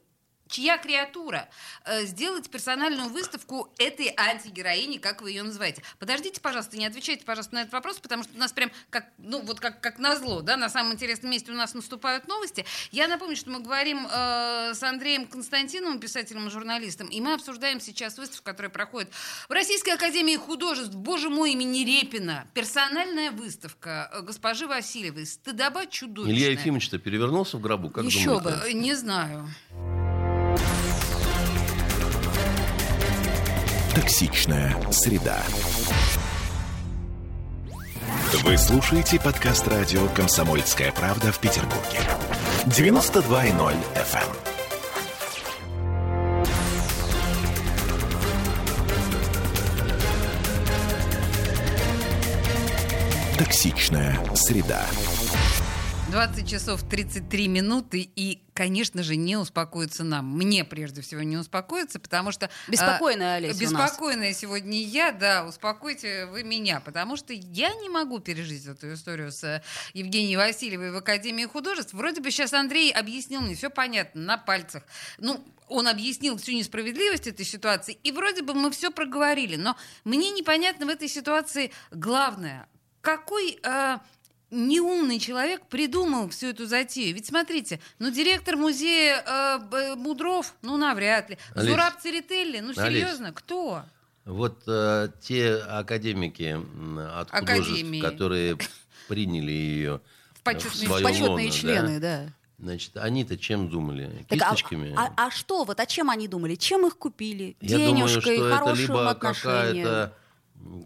чья 0.48 0.78
креатура 0.78 1.48
э, 1.84 2.04
сделать 2.04 2.50
персональную 2.50 3.08
выставку 3.08 3.72
этой 3.78 4.12
антигероини, 4.16 4.98
как 4.98 5.22
вы 5.22 5.30
ее 5.30 5.42
называете. 5.42 5.82
Подождите, 5.98 6.40
пожалуйста, 6.40 6.76
не 6.76 6.86
отвечайте, 6.86 7.24
пожалуйста, 7.24 7.54
на 7.54 7.60
этот 7.60 7.72
вопрос, 7.72 7.98
потому 7.98 8.22
что 8.22 8.34
у 8.34 8.38
нас 8.38 8.52
прям 8.52 8.70
как, 8.90 9.06
ну 9.18 9.40
вот 9.42 9.60
как, 9.60 9.80
как 9.80 9.98
назло, 9.98 10.40
да, 10.40 10.56
на 10.56 10.68
самом 10.68 10.92
интересном 10.94 11.30
месте 11.30 11.52
у 11.52 11.54
нас 11.54 11.74
наступают 11.74 12.28
новости. 12.28 12.64
Я 12.92 13.08
напомню, 13.08 13.36
что 13.36 13.50
мы 13.50 13.60
говорим 13.60 14.06
э, 14.06 14.74
с 14.74 14.82
Андреем 14.82 15.26
Константиновым, 15.26 15.98
писателем 15.98 16.46
и 16.46 16.50
журналистом, 16.50 17.08
и 17.08 17.20
мы 17.20 17.34
обсуждаем 17.34 17.80
сейчас 17.80 18.18
выставку, 18.18 18.44
которая 18.44 18.70
проходит 18.70 19.10
в 19.48 19.52
Российской 19.52 19.90
Академии 19.90 20.36
Художеств, 20.36 20.94
боже 20.94 21.30
мой, 21.30 21.52
имени 21.52 21.84
Репина. 21.84 22.46
Персональная 22.54 23.30
выставка 23.30 24.10
э, 24.12 24.22
госпожи 24.22 24.66
Васильевой. 24.66 25.26
Стыдоба 25.26 25.86
чудовищная. 25.86 26.36
Илья 26.36 26.50
Ефимович-то 26.52 26.98
перевернулся 26.98 27.56
в 27.56 27.60
гробу, 27.60 27.90
как 27.90 28.04
Еще 28.04 28.24
думаете? 28.26 28.44
бы. 28.44 28.68
Э, 28.68 28.72
Не 28.72 28.94
знаю. 28.94 29.48
Токсичная 33.96 34.76
среда. 34.92 35.42
Вы 38.44 38.58
слушаете 38.58 39.18
подкаст 39.18 39.66
радио 39.68 40.06
«Комсомольская 40.08 40.92
правда» 40.92 41.32
в 41.32 41.38
Петербурге. 41.38 41.98
92.0 42.66 43.74
FM. 43.94 44.36
Токсичная 53.38 54.18
среда. 54.34 54.84
20 56.10 56.46
часов 56.46 56.82
33 56.82 57.48
минуты, 57.48 58.06
и, 58.14 58.42
конечно 58.56 59.02
же, 59.02 59.16
не 59.16 59.36
успокоится 59.36 60.02
нам. 60.02 60.26
Мне, 60.36 60.64
прежде 60.64 61.02
всего, 61.02 61.20
не 61.20 61.36
успокоиться, 61.36 62.00
потому 62.00 62.32
что... 62.32 62.50
Беспокойная 62.66 63.34
а, 63.34 63.36
Олеся 63.36 63.68
у 63.68 63.70
нас. 63.70 63.82
Беспокойная 63.82 64.32
сегодня 64.32 64.82
я, 64.82 65.12
да, 65.12 65.44
успокойте 65.46 66.26
вы 66.26 66.42
меня, 66.42 66.80
потому 66.80 67.16
что 67.16 67.34
я 67.34 67.74
не 67.74 67.90
могу 67.90 68.18
пережить 68.18 68.66
эту 68.66 68.94
историю 68.94 69.30
с 69.30 69.44
э, 69.44 69.62
Евгенией 69.92 70.36
Васильевой 70.36 70.90
в 70.90 70.96
Академии 70.96 71.44
художеств. 71.44 71.92
Вроде 71.92 72.22
бы 72.22 72.30
сейчас 72.30 72.54
Андрей 72.54 72.90
объяснил 72.90 73.42
мне, 73.42 73.54
все 73.54 73.68
понятно, 73.68 74.22
на 74.22 74.38
пальцах. 74.38 74.82
Ну, 75.18 75.44
он 75.68 75.86
объяснил 75.86 76.38
всю 76.38 76.52
несправедливость 76.52 77.26
этой 77.26 77.44
ситуации, 77.44 77.98
и 78.02 78.10
вроде 78.10 78.42
бы 78.42 78.54
мы 78.54 78.70
все 78.70 78.90
проговорили. 78.90 79.56
Но 79.56 79.76
мне 80.04 80.30
непонятно 80.30 80.86
в 80.86 80.88
этой 80.88 81.08
ситуации 81.08 81.72
главное, 81.90 82.66
какой... 83.02 83.58
э, 83.62 83.98
неумный 84.50 85.18
человек 85.18 85.62
придумал 85.68 86.28
всю 86.28 86.48
эту 86.48 86.66
затею. 86.66 87.14
Ведь 87.14 87.26
смотрите, 87.26 87.80
ну 87.98 88.10
директор 88.10 88.56
музея 88.56 89.22
э, 89.26 89.94
Мудров, 89.96 90.54
ну 90.62 90.76
навряд 90.76 91.30
ли. 91.30 91.38
Олесь. 91.54 91.70
Зураб 91.70 91.98
Церетели, 92.00 92.60
ну 92.60 92.72
Олесь. 92.76 93.02
серьезно, 93.02 93.32
кто? 93.32 93.82
Вот 94.24 94.62
э, 94.66 95.08
те 95.20 95.54
академики 95.56 96.58
от 97.20 97.30
художеств, 97.30 97.70
Академии. 97.70 98.00
которые 98.00 98.58
приняли 99.08 99.52
ее 99.52 100.00
В 100.34 100.42
почетные- 100.42 100.86
свое 100.88 101.04
Почетные 101.04 101.28
лоно, 101.30 101.50
члены, 101.50 102.00
да. 102.00 102.26
Значит, 102.58 102.96
они-то 102.96 103.36
чем 103.36 103.68
думали? 103.68 104.24
Так, 104.28 104.38
а- 104.40 104.44
Кисточками? 104.54 104.94
а, 104.96 105.12
а 105.16 105.30
что, 105.30 105.64
вот 105.64 105.78
о 105.78 105.84
чем 105.86 106.08
они 106.08 106.26
думали? 106.26 106.54
Чем 106.54 106.86
их 106.86 106.96
купили? 106.96 107.54
Я 107.60 107.76
думаю, 107.76 107.94
Денежкой, 107.96 108.20
что 108.36 108.46
это 108.46 108.56
хорошим 108.56 108.80
либо 108.86 109.10
отношением? 109.10 109.84
какая-то 109.84 110.12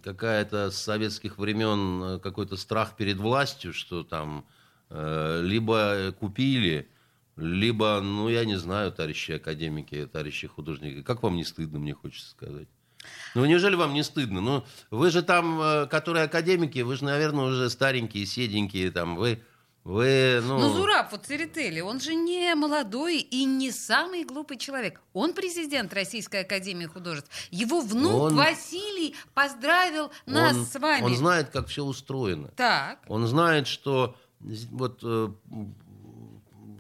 какая-то 0.03 0.71
с 0.71 0.77
советских 0.77 1.39
времен 1.39 2.03
э, 2.03 2.19
какой-то 2.19 2.57
страх 2.57 2.97
перед 2.97 3.19
властью, 3.19 3.73
что 3.73 4.05
там 4.05 4.47
э, 4.89 5.41
либо 5.43 6.13
купили, 6.19 6.91
либо, 7.37 8.01
ну, 8.03 8.29
я 8.29 8.45
не 8.45 8.57
знаю, 8.57 8.93
товарищи 8.93 9.33
академики, 9.33 10.07
товарищи 10.07 10.47
художники, 10.47 11.03
как 11.03 11.23
вам 11.23 11.37
не 11.37 11.45
стыдно, 11.45 11.79
мне 11.79 11.95
хочется 11.95 12.31
сказать. 12.31 12.69
Ну, 13.35 13.45
неужели 13.45 13.77
вам 13.77 13.95
не 13.95 14.03
стыдно? 14.03 14.41
Ну, 14.41 14.65
вы 14.91 15.11
же 15.11 15.23
там, 15.23 15.61
э, 15.61 15.87
которые 15.87 16.25
академики, 16.25 16.81
вы 16.81 16.97
же, 16.97 17.05
наверное, 17.05 17.45
уже 17.45 17.71
старенькие, 17.71 18.27
седенькие, 18.27 18.91
там, 18.91 19.17
вы, 19.17 19.43
вы, 19.83 20.41
ну... 20.43 20.59
Ну, 20.59 20.75
Зураб, 20.75 21.11
вот 21.11 21.25
Церетели, 21.25 21.81
он 21.81 22.01
же 22.01 22.15
не 22.15 22.55
молодой 22.55 23.19
и 23.19 23.45
не 23.45 23.71
самый 23.71 24.25
глупый 24.25 24.59
человек. 24.59 25.01
Он 25.15 25.33
президент 25.33 25.95
Российской 25.95 26.43
Академии 26.43 26.85
Художеств. 26.87 27.31
Его 27.51 27.81
внук 27.81 28.13
Он- 28.25 28.37
Василий 28.37 29.15
поздравил 29.33 30.11
нас 30.27 30.57
он, 30.57 30.67
с 30.67 30.79
вами. 30.79 31.03
он 31.05 31.17
знает, 31.17 31.49
как 31.51 31.69
все 31.69 31.83
устроено. 31.83 32.49
Так. 32.57 33.01
Он 33.09 33.27
знает, 33.27 33.67
что 33.67 34.17
вот 34.71 35.01
э, 35.03 35.29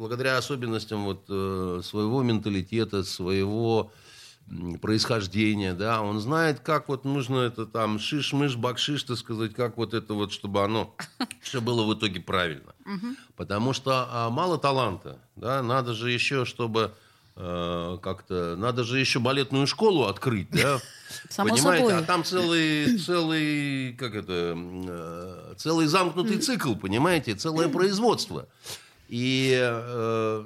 благодаря 0.00 0.36
особенностям 0.36 1.04
вот 1.04 1.24
э, 1.28 1.80
своего 1.82 2.22
менталитета, 2.22 3.02
своего 3.04 3.92
происхождения, 4.80 5.74
да, 5.74 6.02
он 6.02 6.20
знает, 6.20 6.60
как 6.60 6.88
вот 6.88 7.04
нужно 7.04 7.38
это 7.38 7.66
там 7.66 7.98
шиш-мыш, 7.98 8.56
бакшиш, 8.56 9.04
так 9.04 9.16
сказать, 9.16 9.54
как 9.54 9.76
вот 9.76 9.94
это 9.94 10.14
вот, 10.14 10.32
чтобы 10.32 10.62
оно 10.64 10.94
все 11.40 11.60
было 11.60 11.84
в 11.84 11.94
итоге 11.94 12.20
правильно. 12.20 12.74
Потому 13.36 13.72
что 13.72 14.08
а, 14.10 14.30
мало 14.30 14.58
таланта, 14.58 15.18
да, 15.36 15.62
надо 15.62 15.94
же 15.94 16.10
еще, 16.10 16.44
чтобы 16.44 16.92
э, 17.36 17.98
как-то, 18.02 18.56
надо 18.56 18.82
же 18.82 18.98
еще 18.98 19.20
балетную 19.20 19.66
школу 19.66 20.06
открыть, 20.06 20.50
да, 20.50 20.80
Само 21.28 21.50
Понимаете, 21.50 21.86
собой. 21.88 22.02
а 22.02 22.06
там 22.06 22.24
целый, 22.24 22.98
целый, 22.98 23.92
как 23.94 24.14
это, 24.14 24.54
э, 24.56 25.54
целый 25.56 25.86
замкнутый 25.86 26.38
цикл, 26.38 26.74
понимаете, 26.74 27.34
целое 27.34 27.68
производство. 27.72 28.48
И, 29.08 29.52
э, 29.60 30.44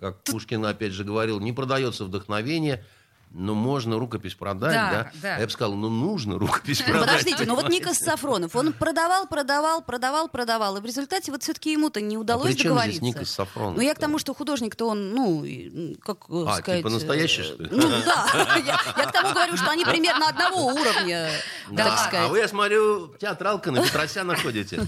как 0.00 0.22
Пушкин 0.24 0.64
опять 0.64 0.92
же 0.92 1.04
говорил, 1.04 1.40
не 1.40 1.52
продается 1.52 2.04
вдохновение, 2.04 2.84
но 3.32 3.54
можно 3.54 3.98
рукопись 3.98 4.34
продать, 4.34 4.72
Да, 4.74 4.90
да? 4.90 5.10
да. 5.22 5.36
А 5.36 5.40
Я 5.40 5.46
бы 5.46 5.52
сказал, 5.52 5.74
ну 5.74 5.88
нужно 5.88 6.38
рукопись 6.38 6.80
Ну, 6.80 6.86
продать. 6.92 7.08
Подождите, 7.08 7.44
ну 7.46 7.54
вот 7.54 7.68
Никас 7.68 7.98
Сафронов, 7.98 8.56
он 8.56 8.72
продавал, 8.72 9.26
продавал, 9.28 9.82
продавал, 9.82 10.28
продавал, 10.28 10.76
и 10.76 10.80
в 10.80 10.84
результате 10.84 11.30
вот 11.30 11.42
все-таки 11.42 11.72
ему-то 11.72 12.00
не 12.00 12.18
удалось 12.18 12.46
А 12.46 12.48
при 12.48 12.54
чем 12.54 12.72
здесь 12.78 12.98
договориться. 12.98 13.02
Никас 13.04 13.30
Сафронов? 13.30 13.76
Ну 13.76 13.82
я 13.82 13.94
к 13.94 13.98
тому, 13.98 14.18
что 14.18 14.34
художник-то 14.34 14.86
он, 14.88 15.10
ну, 15.14 15.44
и, 15.44 15.94
как 16.02 16.18
э, 16.28 16.44
А, 16.48 16.56
сказать... 16.56 16.78
типа 16.80 16.90
настоящий, 16.90 17.42
э, 17.42 17.44
что 17.44 17.62
ли? 17.62 17.68
Ну 17.70 17.88
да, 18.04 18.26
я, 18.66 18.78
я 18.96 19.06
к 19.06 19.12
тому 19.12 19.32
говорю, 19.32 19.56
что 19.56 19.70
они 19.70 19.84
примерно 19.84 20.28
одного 20.28 20.66
уровня, 20.66 21.30
Да, 21.70 21.84
так 21.84 21.94
а 21.94 21.96
сказать. 22.08 22.30
вы, 22.30 22.38
я 22.38 22.48
смотрю, 22.48 23.08
театралка 23.20 23.70
на 23.70 23.82
Петросяна 23.82 24.34
ходите. 24.36 24.80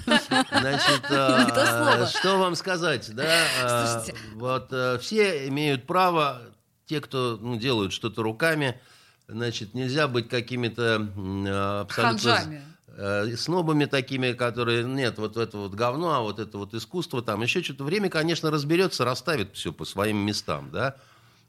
Значит, 0.51 1.03
а, 1.11 1.45
то 1.45 1.67
слово. 1.67 2.07
что 2.09 2.39
вам 2.39 2.57
сказать, 2.57 3.09
да? 3.15 3.25
а, 3.63 3.87
Слушайте. 4.01 4.21
Вот 4.35 4.69
а, 4.73 4.99
все 4.99 5.47
имеют 5.49 5.87
право, 5.87 6.43
те, 6.87 7.01
кто 7.01 7.39
ну, 7.41 7.57
делают 7.57 7.93
что-то 7.93 8.23
руками, 8.23 8.81
значит, 9.29 9.75
нельзя 9.75 10.09
быть 10.09 10.29
какими-то 10.29 11.09
а, 11.17 11.81
абсолютно... 11.83 12.35
Ханжами. 12.35 12.63
э, 12.97 13.37
снобами 13.37 13.87
такими, 13.87 14.33
которые, 14.33 14.85
нет, 14.85 15.19
вот 15.19 15.37
это 15.37 15.57
вот 15.59 15.73
говно, 15.73 16.15
а 16.15 16.21
вот 16.21 16.39
это 16.39 16.59
вот 16.59 16.75
искусство, 16.75 17.23
там 17.23 17.43
еще 17.43 17.63
что-то. 17.63 17.85
Время, 17.85 18.11
конечно, 18.11 18.51
разберется, 18.51 19.05
расставит 19.05 19.55
все 19.55 19.73
по 19.73 19.85
своим 19.85 20.19
местам, 20.19 20.71
да. 20.71 20.97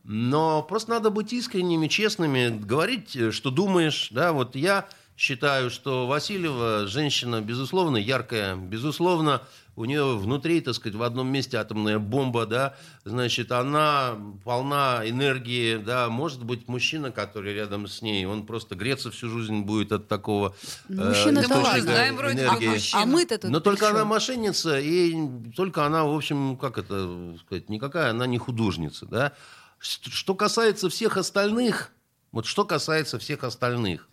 Но 0.04 0.62
просто 0.63 0.91
надо 0.91 1.10
быть 1.10 1.32
искренними, 1.32 1.88
честными, 1.88 2.50
говорить, 2.50 3.15
э, 3.15 3.32
что 3.32 3.52
думаешь, 3.52 4.10
да. 4.12 4.34
Вот 4.34 4.56
я 4.56 4.88
считаю, 5.15 5.69
что 5.69 6.08
Васильева 6.08 6.88
женщина, 6.88 7.41
безусловно, 7.41 7.98
яркая, 7.98 8.56
безусловно, 8.56 9.41
у 9.76 9.86
нее 9.86 10.18
внутри, 10.18 10.62
так 10.62 10.76
сказать, 10.76 10.96
в 10.96 11.04
одном 11.04 11.28
месте 11.32 11.58
атомная 11.58 11.98
бомба, 11.98 12.46
да, 12.46 12.76
значит, 13.06 13.52
она 13.52 14.16
полна 14.44 15.02
энергии, 15.04 15.78
да, 15.78 16.10
может 16.10 16.44
быть, 16.44 16.68
мужчина, 16.68 17.12
который 17.12 17.54
рядом 17.54 17.88
с 17.88 18.02
ней, 18.02 18.26
он 18.26 18.46
просто 18.46 18.76
греться 18.76 19.10
всю 19.12 19.30
жизнь 19.30 19.62
будет 19.62 19.92
от 19.92 20.08
такого 20.08 20.56
Ну, 20.88 21.06
мужчина 21.06 21.42
Да 21.42 21.48
ладно. 21.48 21.56
уже 21.56 21.62
источника 21.70 21.82
знаем 21.82 22.16
вроде 22.18 22.44
энергии. 22.44 22.68
мужчину. 22.68 23.02
А 23.02 23.06
мы-то 23.06 23.38
тут 23.40 23.52
Но 23.52 23.60
только 23.60 23.90
она 23.90 24.06
мошенница, 24.06 24.80
и 24.80 25.16
только 25.56 25.86
она, 25.86 26.06
в 26.06 26.16
общем, 26.16 26.58
как 26.58 26.78
это 26.78 27.36
сказать, 27.46 27.70
никакая 27.70 28.12
она 28.12 28.28
не 28.28 28.38
художница, 28.38 29.06
да. 29.06 29.34
Что 29.80 30.36
касается 30.36 30.90
всех 30.90 31.18
остальных, 31.18 31.92
вот 32.32 32.46
что 32.46 32.64
касается 32.64 33.20
всех 33.20 33.44
остальных, 33.44 34.08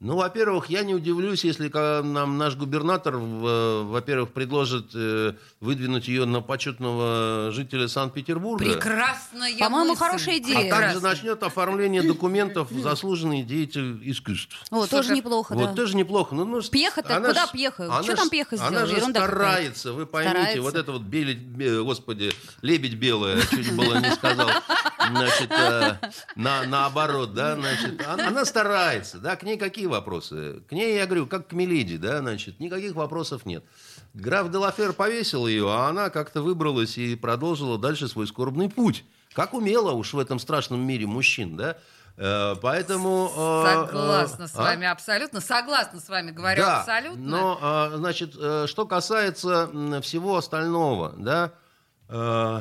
ну, 0.00 0.16
во-первых, 0.16 0.70
я 0.70 0.82
не 0.82 0.94
удивлюсь, 0.94 1.44
если 1.44 1.68
нам 2.02 2.38
наш 2.38 2.56
губернатор, 2.56 3.16
в- 3.18 3.82
во-первых, 3.84 4.30
предложит 4.32 4.86
э, 4.94 5.34
выдвинуть 5.60 6.08
ее 6.08 6.24
на 6.24 6.40
почетного 6.40 7.50
жителя 7.52 7.86
Санкт-Петербурга. 7.86 8.64
Прекрасная 8.64 9.56
По-моему, 9.58 9.90
мысль. 9.90 9.98
хорошая 10.02 10.38
идея. 10.38 10.56
А 10.56 10.60
также 10.70 10.94
Прекрасно. 10.94 11.08
начнет 11.10 11.42
оформление 11.42 12.02
документов 12.02 12.68
заслуженный 12.70 13.42
деятель 13.42 13.98
искусств. 14.10 14.56
О, 14.70 14.86
тоже 14.86 15.08
Супер. 15.08 15.16
неплохо, 15.16 15.52
Вот 15.54 15.66
да. 15.70 15.74
тоже 15.74 15.96
неплохо. 15.96 16.34
Ну, 16.34 16.44
ну, 16.46 16.62
Пьеха-то 16.62 17.16
она 17.18 17.28
куда 17.28 17.46
ж- 17.46 17.50
пьеха? 17.52 17.84
она 17.84 18.02
ж- 18.02 18.16
там 18.16 18.30
пьеха 18.30 18.56
Она 18.56 18.68
сделала? 18.68 18.86
же 18.86 18.96
Ерунда 18.96 19.20
какая-то. 19.20 19.36
старается, 19.36 19.92
вы 19.92 20.06
поймите. 20.06 20.30
Старается. 20.36 20.62
Вот 20.62 20.74
это 20.76 20.92
вот, 20.92 21.02
беле- 21.02 21.34
бе- 21.34 21.82
господи, 21.82 22.32
лебедь 22.62 22.94
белая, 22.94 23.38
чуть 23.50 23.70
было 23.76 23.98
не 24.00 24.10
сказал. 24.12 24.48
Значит, 25.10 25.50
э, 25.50 25.96
на, 26.36 26.64
наоборот, 26.64 27.34
да, 27.34 27.56
значит, 27.56 28.04
она, 28.06 28.28
она 28.28 28.44
старается, 28.44 29.18
да, 29.18 29.36
к 29.36 29.42
ней 29.42 29.56
какие 29.56 29.86
вопросы? 29.86 30.62
К 30.68 30.72
ней, 30.72 30.96
я 30.96 31.06
говорю, 31.06 31.26
как 31.26 31.48
к 31.48 31.52
Мелиде, 31.52 31.98
да, 31.98 32.18
значит, 32.20 32.60
никаких 32.60 32.94
вопросов 32.94 33.46
нет. 33.46 33.64
Граф 34.14 34.50
Делафер 34.50 34.92
повесил 34.92 35.46
ее, 35.46 35.70
а 35.70 35.88
она 35.88 36.10
как-то 36.10 36.42
выбралась 36.42 36.98
и 36.98 37.16
продолжила 37.16 37.78
дальше 37.78 38.08
свой 38.08 38.26
скорбный 38.26 38.68
путь. 38.68 39.04
Как 39.32 39.54
умела 39.54 39.92
уж 39.92 40.12
в 40.12 40.18
этом 40.18 40.38
страшном 40.38 40.80
мире 40.80 41.06
мужчин, 41.06 41.56
да? 41.56 41.76
Э, 42.16 42.54
Поэтому... 42.60 43.30
э, 43.34 43.86
Согласна 43.86 44.42
э, 44.44 44.48
с 44.48 44.56
а? 44.56 44.62
вами, 44.62 44.86
абсолютно. 44.86 45.40
Согласна 45.40 46.00
с 46.00 46.08
вами, 46.08 46.32
говорю 46.32 46.62
Да, 46.62 46.80
абсолютно. 46.80 47.22
Но, 47.22 47.58
а, 47.62 47.92
значит, 47.94 48.34
э, 48.38 48.66
что 48.66 48.86
касается 48.86 49.70
всего 50.02 50.36
остального, 50.36 51.14
да, 51.16 51.52
э, 52.08 52.60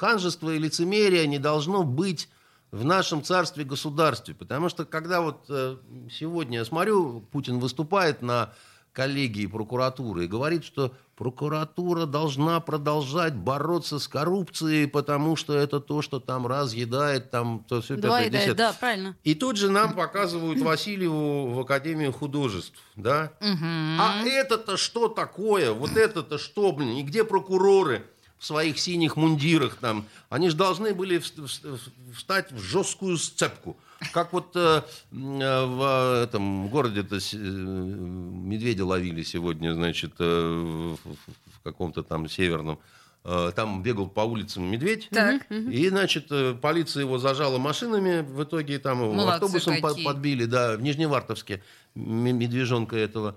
ханжество 0.00 0.48
и 0.50 0.58
лицемерие 0.58 1.26
не 1.26 1.38
должно 1.38 1.84
быть 1.84 2.30
в 2.70 2.84
нашем 2.86 3.22
царстве-государстве. 3.22 4.34
Потому 4.34 4.70
что, 4.70 4.86
когда 4.86 5.20
вот 5.20 5.44
э, 5.50 5.76
сегодня 6.10 6.60
я 6.60 6.64
смотрю, 6.64 7.20
Путин 7.30 7.58
выступает 7.58 8.22
на 8.22 8.54
коллегии 8.92 9.46
прокуратуры 9.46 10.24
и 10.24 10.26
говорит, 10.26 10.64
что 10.64 10.92
прокуратура 11.16 12.06
должна 12.06 12.58
продолжать 12.60 13.34
бороться 13.34 13.98
с 13.98 14.08
коррупцией, 14.08 14.86
потому 14.86 15.36
что 15.36 15.54
это 15.54 15.80
то, 15.80 16.00
что 16.00 16.18
там 16.18 16.46
разъедает, 16.46 17.30
там 17.30 17.62
то 17.68 17.82
все 17.82 17.96
Два 17.96 18.20
пятое, 18.20 18.26
и 18.26 18.30
да, 18.30 18.38
десятое. 18.38 18.54
да, 18.54 18.72
правильно. 18.72 19.16
И 19.22 19.34
тут 19.34 19.58
же 19.58 19.70
нам 19.70 19.92
показывают 19.92 20.60
Васильеву 20.60 21.50
в 21.50 21.60
Академию 21.60 22.12
художеств, 22.12 22.78
да? 22.96 23.32
А 23.40 24.22
это-то 24.24 24.78
что 24.78 25.08
такое? 25.08 25.72
Вот 25.72 25.96
это-то 25.96 26.38
что, 26.38 26.72
блин? 26.72 26.96
И 26.96 27.02
где 27.02 27.22
прокуроры 27.22 28.06
в 28.40 28.44
своих 28.46 28.80
синих 28.80 29.16
мундирах 29.16 29.76
там? 29.76 30.06
Они 30.30 30.48
же 30.48 30.56
должны 30.56 30.94
были 30.94 31.18
вст- 31.18 31.44
вст- 31.44 31.78
встать 32.16 32.50
в 32.50 32.58
жесткую 32.58 33.18
сцепку. 33.18 33.76
Как 34.12 34.32
вот 34.32 34.52
э, 34.56 34.80
э, 35.12 35.64
в 35.66 36.22
этом 36.24 36.68
городе-то 36.68 37.16
э, 37.16 37.36
медведя 37.36 38.86
ловили 38.86 39.22
сегодня, 39.22 39.74
значит, 39.74 40.12
э, 40.18 40.94
в, 41.04 41.60
каком-то 41.62 42.02
там 42.02 42.28
северном. 42.28 42.78
Э, 43.24 43.52
Там 43.54 43.82
бегал 43.82 44.08
по 44.08 44.20
улицам 44.22 44.64
медведь. 44.64 45.08
Так. 45.10 45.42
И, 45.50 45.90
значит, 45.90 46.28
э, 46.30 46.54
полиция 46.54 47.02
его 47.02 47.18
зажала 47.18 47.58
машинами, 47.58 48.22
в 48.22 48.42
итоге 48.42 48.78
там 48.78 49.02
его 49.02 49.12
Молодцы 49.12 49.34
автобусом 49.44 49.82
какие. 49.82 50.04
подбили, 50.06 50.46
да, 50.46 50.76
в 50.78 50.80
Нижневартовске 50.80 51.62
медвежонка 51.94 52.96
этого 52.96 53.28
э, 53.32 53.34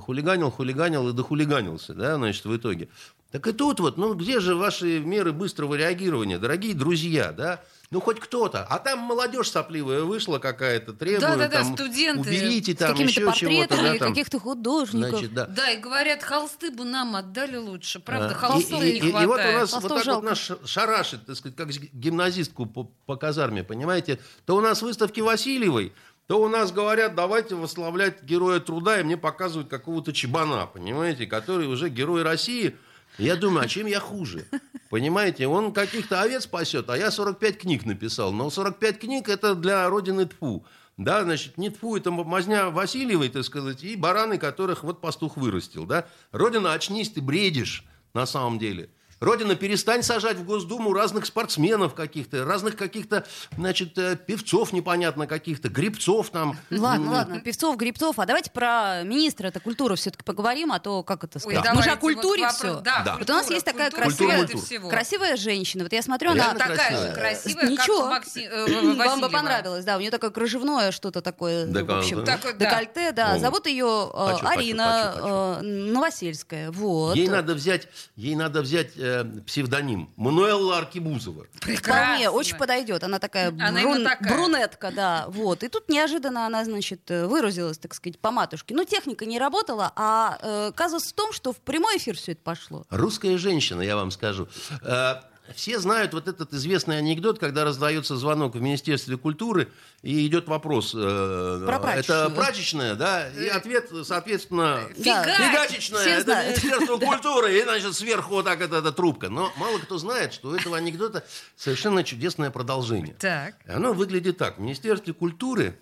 хулиганил, 0.00 0.50
хулиганил 0.50 1.08
и 1.08 1.12
дохулиганился, 1.12 1.94
да, 1.94 2.16
значит, 2.16 2.44
в 2.44 2.56
итоге. 2.56 2.88
Так 3.30 3.46
и 3.46 3.52
тут 3.52 3.78
вот, 3.80 3.98
ну 3.98 4.14
где 4.14 4.40
же 4.40 4.54
ваши 4.54 5.00
меры 5.00 5.32
быстрого 5.32 5.74
реагирования, 5.74 6.38
дорогие 6.38 6.74
друзья, 6.74 7.30
да? 7.32 7.62
Ну 7.90 8.00
хоть 8.00 8.20
кто-то. 8.20 8.64
А 8.64 8.78
там 8.78 8.98
молодежь 9.00 9.50
сопливая 9.50 10.02
вышла 10.02 10.38
какая-то, 10.38 10.92
требует 10.92 11.20
Да-да-да, 11.22 11.62
там, 11.62 11.74
студенты. 11.74 12.20
уберите 12.20 12.74
там 12.74 12.94
еще 12.94 13.30
чего-то. 13.34 13.76
да, 13.76 13.94
там. 13.98 14.10
каких-то 14.10 14.38
художников. 14.38 15.10
Значит, 15.10 15.32
да. 15.34 15.46
Да, 15.46 15.70
и 15.70 15.78
говорят, 15.78 16.22
холсты 16.22 16.70
бы 16.70 16.84
нам 16.84 17.16
отдали 17.16 17.56
лучше. 17.56 18.00
Правда, 18.00 18.30
А, 18.30 18.34
холстов 18.34 18.82
и, 18.82 18.84
не 18.84 18.90
и- 18.90 18.96
и 19.08 19.10
хватает. 19.10 19.28
вот 19.28 19.38
у 19.40 19.52
нас 19.58 19.70
Холстов 19.70 19.82
вот 19.82 19.96
так 19.96 20.04
жалко. 20.04 20.20
вот 20.20 20.30
нас 20.30 20.52
шарашит, 20.68 21.24
так 21.26 21.36
сказать, 21.36 21.56
как 21.56 21.68
гимназистку 21.70 22.66
по, 22.66 22.84
по 23.06 23.16
казарме, 23.16 23.64
понимаете? 23.64 24.18
То 24.44 24.56
у 24.56 24.60
нас 24.60 24.82
выставки 24.82 25.20
Васильевой, 25.20 25.94
то 26.28 26.42
у 26.42 26.48
нас 26.48 26.72
говорят, 26.72 27.14
давайте 27.14 27.54
восславлять 27.54 28.22
героя 28.22 28.60
труда, 28.60 29.00
и 29.00 29.02
мне 29.02 29.16
показывают 29.16 29.70
какого-то 29.70 30.12
чебана, 30.12 30.66
понимаете, 30.66 31.26
который 31.26 31.66
уже 31.66 31.88
герой 31.88 32.22
России, 32.22 32.76
Я 33.16 33.34
думаю, 33.34 33.64
а 33.64 33.68
чем 33.68 33.86
я 33.86 33.98
хуже? 33.98 34.46
Понимаете, 34.90 35.48
он 35.48 35.72
каких-то 35.72 36.20
овец 36.20 36.44
спасет, 36.44 36.90
а 36.90 36.98
я 36.98 37.10
45 37.10 37.58
книг 37.58 37.86
написал. 37.86 38.32
Но 38.32 38.50
45 38.50 38.98
книг 39.00 39.28
это 39.28 39.54
для 39.54 39.88
родины 39.88 40.26
тфу. 40.26 40.64
Да, 40.98 41.22
значит, 41.24 41.56
не 41.56 41.70
тфу, 41.70 41.96
это 41.96 42.10
мазня 42.10 42.68
Васильевой, 42.68 43.30
так 43.30 43.44
сказать, 43.44 43.82
и 43.82 43.96
бараны, 43.96 44.36
которых 44.36 44.84
вот 44.84 45.00
пастух 45.00 45.36
вырастил, 45.38 45.86
да. 45.86 46.06
Родина, 46.30 46.74
очнись, 46.74 47.10
ты 47.10 47.22
бредишь 47.22 47.84
на 48.12 48.26
самом 48.26 48.58
деле. 48.58 48.90
Родина, 49.20 49.56
перестань 49.56 50.02
сажать 50.02 50.36
в 50.36 50.44
Госдуму 50.44 50.92
разных 50.92 51.26
спортсменов 51.26 51.94
каких-то, 51.94 52.44
разных 52.44 52.76
каких-то, 52.76 53.26
значит, 53.56 53.98
э, 53.98 54.16
певцов 54.16 54.72
непонятно 54.72 55.26
каких-то, 55.26 55.68
грибцов 55.68 56.30
там. 56.30 56.56
Ладно, 56.70 57.10
ладно, 57.10 57.40
певцов, 57.40 57.76
грибцов. 57.76 58.18
А 58.18 58.26
давайте 58.26 58.50
про 58.50 59.02
министра 59.02 59.48
это 59.48 59.58
культуры 59.60 59.96
все-таки 59.96 60.22
поговорим, 60.24 60.72
а 60.72 60.78
то 60.78 61.02
как 61.02 61.24
это 61.24 61.38
Ой, 61.38 61.40
сказать? 61.40 61.58
Мы 61.58 61.64
давайте 61.64 61.82
же 61.82 61.90
о 61.90 61.94
вот 61.94 62.00
культуре 62.00 62.42
вопрос- 62.44 62.56
все. 62.56 62.80
Да, 62.80 63.02
Да. 63.04 63.16
Вот 63.18 63.28
у 63.28 63.32
нас 63.32 63.50
есть 63.50 63.64
такая 63.64 63.90
культура 63.90 64.04
красивая, 64.08 64.46
всего. 64.46 64.88
красивая 64.88 65.36
женщина. 65.36 65.82
Вот 65.84 65.92
я 65.92 66.02
смотрю, 66.02 66.34
Реально 66.34 66.50
она... 66.52 66.58
Такая 66.58 66.76
же 66.90 67.12
красивая. 67.12 67.14
красивая, 67.14 67.68
Ничего. 67.70 68.02
как 68.02 68.24
Макси- 68.24 68.48
э, 68.48 68.94
Вам 69.06 69.20
бы 69.20 69.28
понравилось, 69.28 69.84
да. 69.84 69.96
У 69.96 70.00
нее 70.00 70.10
такое 70.10 70.30
кружевное 70.30 70.92
что-то 70.92 71.20
такое, 71.22 71.66
Декольте. 71.66 71.84
в 71.92 71.98
общем, 71.98 72.24
да. 72.24 72.38
декольте, 72.52 73.12
да. 73.12 73.32
О. 73.34 73.38
Зовут 73.40 73.66
ее 73.66 74.10
э, 74.12 74.16
Хочу, 74.32 74.44
хочу, 74.46 74.58
Арина 74.60 75.12
хочу, 75.14 75.26
э, 75.26 75.60
Новосельская. 75.62 76.70
Вот. 76.70 77.16
Ей 77.16 77.28
надо 77.28 77.54
взять, 77.54 77.88
ей 78.16 78.36
надо 78.36 78.62
взять 78.62 78.90
э, 79.08 79.24
псевдоним 79.46 80.10
Мануэлла 80.16 80.78
Аркибузова. 80.78 81.46
Вполне, 81.52 81.76
Прекрасно. 81.76 82.30
очень 82.32 82.56
подойдет. 82.56 83.02
Она 83.04 83.18
такая, 83.18 83.48
Она 83.48 83.82
брун- 83.82 84.04
такая. 84.04 84.28
брюнетка, 84.34 84.90
да. 84.90 85.24
Вот. 85.28 85.62
И 85.62 85.68
тут 85.68 85.88
неожиданно 85.88 86.46
она, 86.46 86.64
значит, 86.64 87.08
выразилась, 87.08 87.78
так 87.78 87.94
сказать, 87.94 88.18
по 88.18 88.30
матушке. 88.30 88.74
Ну, 88.74 88.84
техника 88.84 89.24
не 89.26 89.38
работала, 89.38 89.92
а 89.96 90.38
э, 90.42 90.72
казус 90.74 91.04
в 91.04 91.12
том, 91.14 91.32
что 91.32 91.52
в 91.52 91.56
прямой 91.58 91.96
эфир 91.98 92.16
все 92.16 92.32
это 92.32 92.42
пошло. 92.42 92.84
Русская 92.90 93.38
женщина, 93.38 93.80
я 93.82 93.96
вам 93.96 94.10
скажу. 94.10 94.48
Э, 94.82 95.16
Все 95.54 95.78
знают 95.78 96.12
вот 96.14 96.28
этот 96.28 96.52
известный 96.52 96.98
анекдот, 96.98 97.38
когда 97.38 97.64
раздается 97.64 98.16
звонок 98.16 98.54
в 98.54 98.60
Министерстве 98.60 99.16
культуры, 99.16 99.68
и 100.02 100.26
идет 100.26 100.46
вопрос. 100.48 100.92
э, 100.94 101.62
Про 101.66 101.76
Это 101.76 101.82
прачечную. 101.82 102.30
прачечная, 102.30 102.94
да? 102.94 103.28
И 103.30 103.48
ответ, 103.48 103.90
соответственно... 104.04 104.80
Да. 104.96 105.24
Фигачечная, 105.24 106.00
Все 106.00 106.10
это 106.10 106.22
знают. 106.22 106.62
Министерство 106.62 106.98
культуры, 107.04 107.58
и, 107.58 107.62
значит, 107.62 107.94
сверху 107.94 108.34
вот 108.34 108.44
так 108.44 108.60
это, 108.60 108.76
эта 108.76 108.92
трубка. 108.92 109.28
Но 109.28 109.52
мало 109.56 109.78
кто 109.78 109.98
знает, 109.98 110.32
что 110.34 110.48
у 110.50 110.54
этого 110.54 110.76
анекдота 110.76 111.24
совершенно 111.56 112.04
чудесное 112.04 112.50
продолжение. 112.50 113.14
Так. 113.18 113.54
Оно 113.66 113.92
выглядит 113.92 114.38
так. 114.38 114.58
В 114.58 114.60
Министерстве 114.60 115.12
культуры 115.14 115.78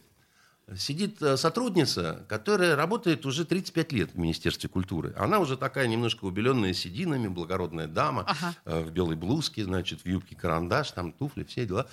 сидит 0.77 1.23
э, 1.23 1.37
сотрудница, 1.37 2.25
которая 2.29 2.75
работает 2.75 3.25
уже 3.25 3.45
35 3.45 3.93
лет 3.93 4.11
в 4.13 4.19
Министерстве 4.19 4.69
культуры. 4.69 5.15
Она 5.17 5.39
уже 5.39 5.57
такая 5.57 5.87
немножко 5.87 6.25
убеленная 6.25 6.73
сединами, 6.75 7.29
благородная 7.29 7.87
дама, 7.87 8.25
Ага. 8.27 8.55
э, 8.65 8.83
в 8.83 8.91
белой 8.91 9.15
блузке, 9.15 9.65
значит, 9.65 10.01
в 10.03 10.07
юбке 10.07 10.35
карандаш, 10.35 10.91
там 10.91 11.13
туфли, 11.13 11.45
все 11.45 11.67
дела. 11.67 11.87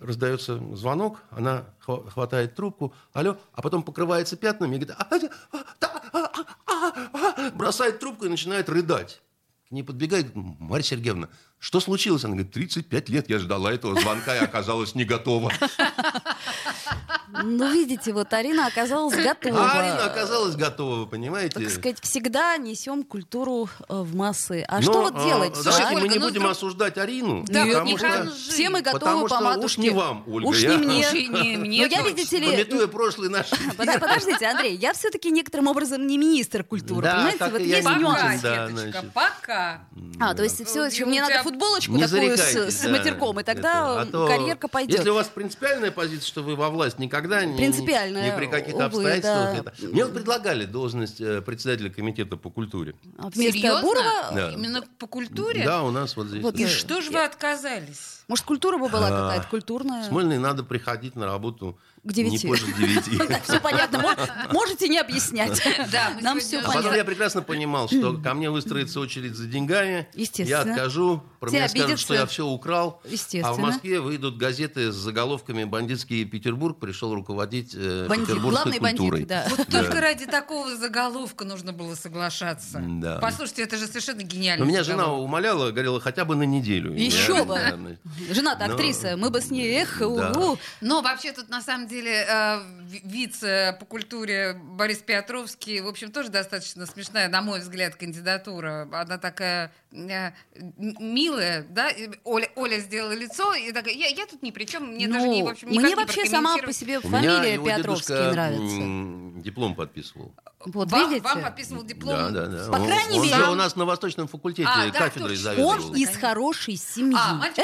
Раздается 0.00 0.58
звонок, 0.74 1.22
она 1.30 1.64
хва- 1.86 2.08
хватает 2.10 2.54
трубку, 2.56 2.92
алло, 3.12 3.38
а 3.52 3.62
потом 3.62 3.82
покрывается 3.82 4.36
пятнами 4.36 4.76
и 4.76 4.78
говорит, 4.80 4.96
«А, 4.98 5.06
а, 5.08 5.18
а, 5.52 5.96
а, 6.12 6.44
а, 6.66 7.34
а», 7.46 7.50
бросает 7.52 8.00
трубку 8.00 8.26
и 8.26 8.28
начинает 8.28 8.68
рыдать. 8.68 9.22
К 9.68 9.72
ней 9.72 9.82
подбегает 9.82 10.30
Марья 10.34 10.84
Сергеевна. 10.84 11.28
Что 11.58 11.80
случилось? 11.80 12.24
Она 12.24 12.34
говорит, 12.34 12.52
35 12.52 13.08
лет 13.08 13.28
я 13.28 13.38
ждала 13.38 13.72
этого 13.72 13.98
звонка 14.00 14.36
и 14.36 14.38
оказалась 14.38 14.94
не 14.94 15.04
готова. 15.04 15.50
Ну, 17.32 17.72
видите, 17.72 18.12
вот 18.12 18.32
Арина 18.32 18.66
оказалась 18.66 19.14
готова. 19.14 19.60
А 19.60 19.78
Арина 19.78 20.04
оказалась 20.06 20.54
готова, 20.56 20.96
вы 21.00 21.06
понимаете? 21.06 21.60
Так 21.60 21.70
сказать, 21.70 21.98
всегда 22.00 22.56
несем 22.56 23.02
культуру 23.04 23.68
э, 23.88 23.94
в 23.94 24.14
массы. 24.14 24.64
А 24.68 24.76
Но, 24.76 24.82
что 24.82 25.02
вот 25.02 25.14
а, 25.16 25.24
делать? 25.24 25.52
Давайте 25.64 25.82
а? 25.82 25.90
мы 25.90 25.96
Ольга, 26.02 26.08
не 26.08 26.18
ну, 26.18 26.26
будем 26.26 26.40
вдруг- 26.40 26.52
осуждать 26.52 26.98
Арину. 26.98 27.44
Да, 27.48 27.64
потому 27.66 27.86
не 27.86 27.98
что. 27.98 28.30
Все 28.48 28.70
мы 28.70 28.80
готовы 28.80 29.00
потому 29.00 29.28
по 29.28 29.40
матушке. 29.40 29.66
уж 29.66 29.78
не 29.78 29.90
вам, 29.90 30.24
Ольга. 30.26 30.48
Уж 30.48 30.58
я- 30.60 30.70
не 30.70 30.86
мне. 30.86 31.06
Уж 31.08 31.14
и 31.14 31.28
не 31.28 31.56
мне 31.56 31.80
Но 31.82 31.86
я, 31.88 32.02
видите 32.02 32.38
ли, 32.38 32.46
Пометуя 32.46 32.86
прошлый 32.86 33.28
наш... 33.28 33.48
Под- 33.50 34.00
Подождите, 34.00 34.46
Андрей, 34.46 34.76
я 34.76 34.92
все-таки 34.92 35.30
некоторым 35.30 35.66
образом 35.66 36.06
не 36.06 36.18
министр 36.18 36.64
культуры, 36.64 37.02
Да, 37.02 37.14
понимаете? 37.16 37.44
Вот 37.50 37.60
есть 37.60 37.88
нюанс. 37.88 38.40
Да, 38.40 38.70
пока. 39.12 39.80
А, 40.20 40.34
то 40.34 40.42
есть 40.42 40.64
все, 40.66 40.80
Ну, 40.80 40.86
еще 40.86 41.04
мне 41.06 41.20
надо 41.20 41.42
футболочку 41.42 41.92
Не 41.92 42.06
такую 42.06 42.36
с, 42.36 42.84
матерком, 42.86 43.40
и 43.40 43.42
тогда. 43.42 44.02
А 44.02 44.06
карьерка 44.06 44.68
пойдет. 44.68 44.98
Если 44.98 45.10
у 45.10 45.14
вас 45.14 45.28
принципиальная 45.28 45.90
позиция, 45.90 46.26
что 46.26 46.42
вы 46.42 46.56
во 46.56 46.70
власть 46.70 46.98
никогда 46.98 47.15
ни- 47.44 47.56
ни, 47.56 48.26
ни 48.32 48.36
при 48.36 48.46
каких 48.46 48.74
увы, 48.74 48.84
обстоятельствах. 48.84 49.52
да. 49.64 49.72
это- 49.72 49.86
Мне 49.92 50.04
вот 50.04 50.14
предлагали 50.14 50.64
должность 50.64 51.20
э, 51.20 51.40
председателя 51.42 51.90
комитета 51.90 52.36
по 52.36 52.50
культуре. 52.50 52.94
А 53.18 53.30
Серьезно? 53.32 53.82
Бурова, 53.82 54.30
Да. 54.34 54.52
Именно 54.52 54.82
по 54.98 55.06
культуре? 55.06 55.64
Да, 55.64 55.82
у 55.82 55.90
нас 55.90 56.16
вот 56.16 56.28
здесь. 56.28 56.42
Вот 56.42 56.56
И 56.58 56.64
Да. 56.64 56.70
что 56.70 57.00
же 57.00 57.10
вы 57.10 57.24
отказались? 57.24 58.24
Может, 58.28 58.44
культура 58.44 58.76
бы 58.76 58.88
была 58.88 59.06
А, 59.08 59.10
какая-то 59.28 59.48
культурная? 59.48 60.04
Смольный 60.04 60.38
надо 60.38 60.64
приходить 60.64 61.14
на 61.14 61.26
работу 61.26 61.78
К 62.02 62.12
девяти. 62.12 62.44
не 62.46 62.50
позже 62.50 62.66
девяти. 62.72 63.18
Все 63.44 63.60
понятно, 63.60 64.00
мо- 64.00 64.16
можете 64.52 64.88
не 64.88 64.98
объяснять. 64.98 65.62
Да, 65.92 66.10
Нам 66.20 66.40
все 66.40 66.58
А 66.58 66.62
потом 66.62 66.74
понятно. 66.74 66.96
я 66.96 67.04
прекрасно 67.04 67.42
понимал, 67.42 67.88
что 67.88 68.14
ко 68.18 68.34
мне 68.34 68.50
выстроится 68.50 68.98
очередь 69.00 69.34
за 69.36 69.46
деньгами. 69.46 70.08
Естественно. 70.14 70.48
Я 70.48 70.60
откажу, 70.72 71.22
про 71.40 71.50
меня 71.50 71.68
скажут, 71.68 72.00
что 72.00 72.14
я 72.14 72.26
все 72.26 72.46
украл. 72.46 73.00
Естественно. 73.04 73.48
А 73.50 73.52
в 73.52 73.58
Москве 73.58 74.00
выйдут 74.00 74.36
газеты 74.38 74.90
с 74.90 74.94
заголовками 74.96 75.62
«Бандитский 75.64 76.24
Петербург 76.24 76.78
пришел 76.80 77.14
руководить 77.14 77.74
э, 77.76 78.06
Бандит, 78.08 78.26
петербургской 78.26 78.72
главный 78.72 78.80
бандит, 78.80 79.00
культурой». 79.00 79.56
Вот 79.56 79.68
только 79.68 80.00
ради 80.00 80.26
такого 80.26 80.74
заголовка 80.76 81.44
нужно 81.44 81.72
было 81.72 81.94
соглашаться. 81.94 82.82
Да. 82.84 83.18
Послушайте, 83.20 83.62
это 83.62 83.76
же 83.76 83.86
совершенно 83.86 84.22
гениально. 84.22 84.64
Но 84.64 84.68
меня 84.70 84.82
жена 84.82 85.12
умоляла, 85.12 85.70
говорила, 85.70 86.00
хотя 86.00 86.24
бы 86.24 86.34
на 86.34 86.42
неделю. 86.44 86.92
Еще 86.92 87.44
бы. 87.44 87.98
Да, 88.28 88.34
Жена-то 88.34 88.66
Ну, 88.66 88.74
актриса, 88.74 89.16
мы 89.16 89.30
бы 89.30 89.40
с 89.40 89.50
ней, 89.50 89.70
эх, 89.82 89.98
да. 90.00 90.06
угу. 90.06 90.58
Но 90.80 91.02
вообще 91.02 91.32
тут 91.32 91.48
на 91.48 91.60
самом 91.62 91.86
деле 91.86 92.24
э, 92.28 92.60
ви- 92.82 93.00
вице 93.04 93.76
по 93.78 93.84
культуре 93.86 94.54
Борис 94.54 94.98
Петровский, 94.98 95.80
в 95.80 95.88
общем, 95.88 96.10
тоже 96.12 96.28
достаточно 96.30 96.86
смешная, 96.86 97.28
на 97.28 97.42
мой 97.42 97.60
взгляд, 97.60 97.96
кандидатура. 97.96 98.88
Она 98.92 99.18
такая 99.18 99.72
э, 99.92 100.30
милая, 100.78 101.66
да? 101.70 101.90
Оля, 102.24 102.48
Оля 102.56 102.78
сделала 102.78 103.12
лицо 103.12 103.54
и 103.54 103.72
такая, 103.72 103.94
я, 103.94 104.06
я 104.08 104.26
тут 104.26 104.42
ни 104.42 104.50
при 104.50 104.64
чем, 104.64 104.94
мне 104.94 105.08
даже 105.08 105.28
не, 105.28 105.42
в 105.42 105.48
общем, 105.48 105.68
Ну, 105.68 105.80
мне 105.80 105.88
не 105.90 105.94
вообще 105.94 106.26
сама 106.26 106.56
по 106.56 106.62
прокомментировать». 106.62 106.76
себе 106.76 107.00
фамилия 107.00 107.58
Петровский 107.76 108.12
нравится. 108.14 109.42
диплом 109.42 109.74
подписывал. 109.74 110.32
Вот 110.64 110.90
Вам, 110.90 111.08
видите? 111.10 111.22
вам 111.22 111.42
подписывал 111.42 111.84
диплом. 111.84 112.16
Да, 112.16 112.30
да, 112.30 112.46
да. 112.46 112.70
По 112.72 112.76
Он- 112.80 112.86
крайней 112.86 113.18
он 113.18 113.22
мере- 113.26 113.36
же 113.36 113.50
у 113.50 113.54
нас 113.54 113.76
на 113.76 113.84
Восточном 113.84 114.26
факультете 114.26 114.68
А, 114.68 114.86
да, 114.90 114.98
кафедрой 114.98 115.36
точно. 115.36 115.42
заведовал. 115.44 115.70
Он 115.90 115.94
из 115.96 116.16
хорошей 116.16 116.76
семьи. 116.76 117.16
А, 117.16 117.34
мальчик 117.34 117.56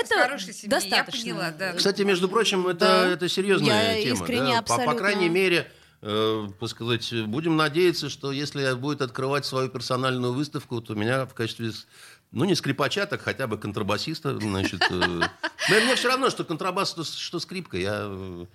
Это 0.42 0.52
хорошей 0.52 0.54
семьи, 0.54 0.74
я 0.74 0.80
достаточно. 0.80 1.20
поняла, 1.34 1.50
да. 1.58 1.72
Кстати, 1.74 2.02
между 2.02 2.28
прочим, 2.28 2.66
это, 2.66 2.78
Да. 2.80 3.06
это 3.08 3.28
серьезная 3.28 3.96
Я 3.98 4.02
тема. 4.04 4.14
искренне, 4.20 4.52
да. 4.54 4.62
По, 4.62 4.68
по 4.68 4.74
абсолютно. 4.74 4.94
крайней 4.98 5.28
мере, 5.28 5.70
э, 6.02 6.48
сказать, 6.66 7.12
будем 7.26 7.56
надеяться, 7.56 8.08
что 8.08 8.32
если 8.32 8.72
будет 8.74 9.02
открывать 9.02 9.46
свою 9.46 9.68
персональную 9.68 10.32
выставку, 10.32 10.80
то 10.80 10.94
меня 10.94 11.26
в 11.26 11.34
качестве, 11.34 11.70
ну, 12.32 12.44
не 12.44 12.54
скрипача, 12.54 13.06
так 13.06 13.20
хотя 13.22 13.46
бы 13.46 13.58
контрабасиста, 13.58 14.38
значит... 14.40 14.82
э, 14.90 14.94
но 14.94 15.80
мне 15.84 15.94
все 15.94 16.08
равно, 16.08 16.30
что 16.30 16.44
контрабас, 16.44 16.90
что, 16.90 17.04
что 17.04 17.38
скрипка. 17.38 17.76
Я, 17.76 18.00
э, 18.06 18.46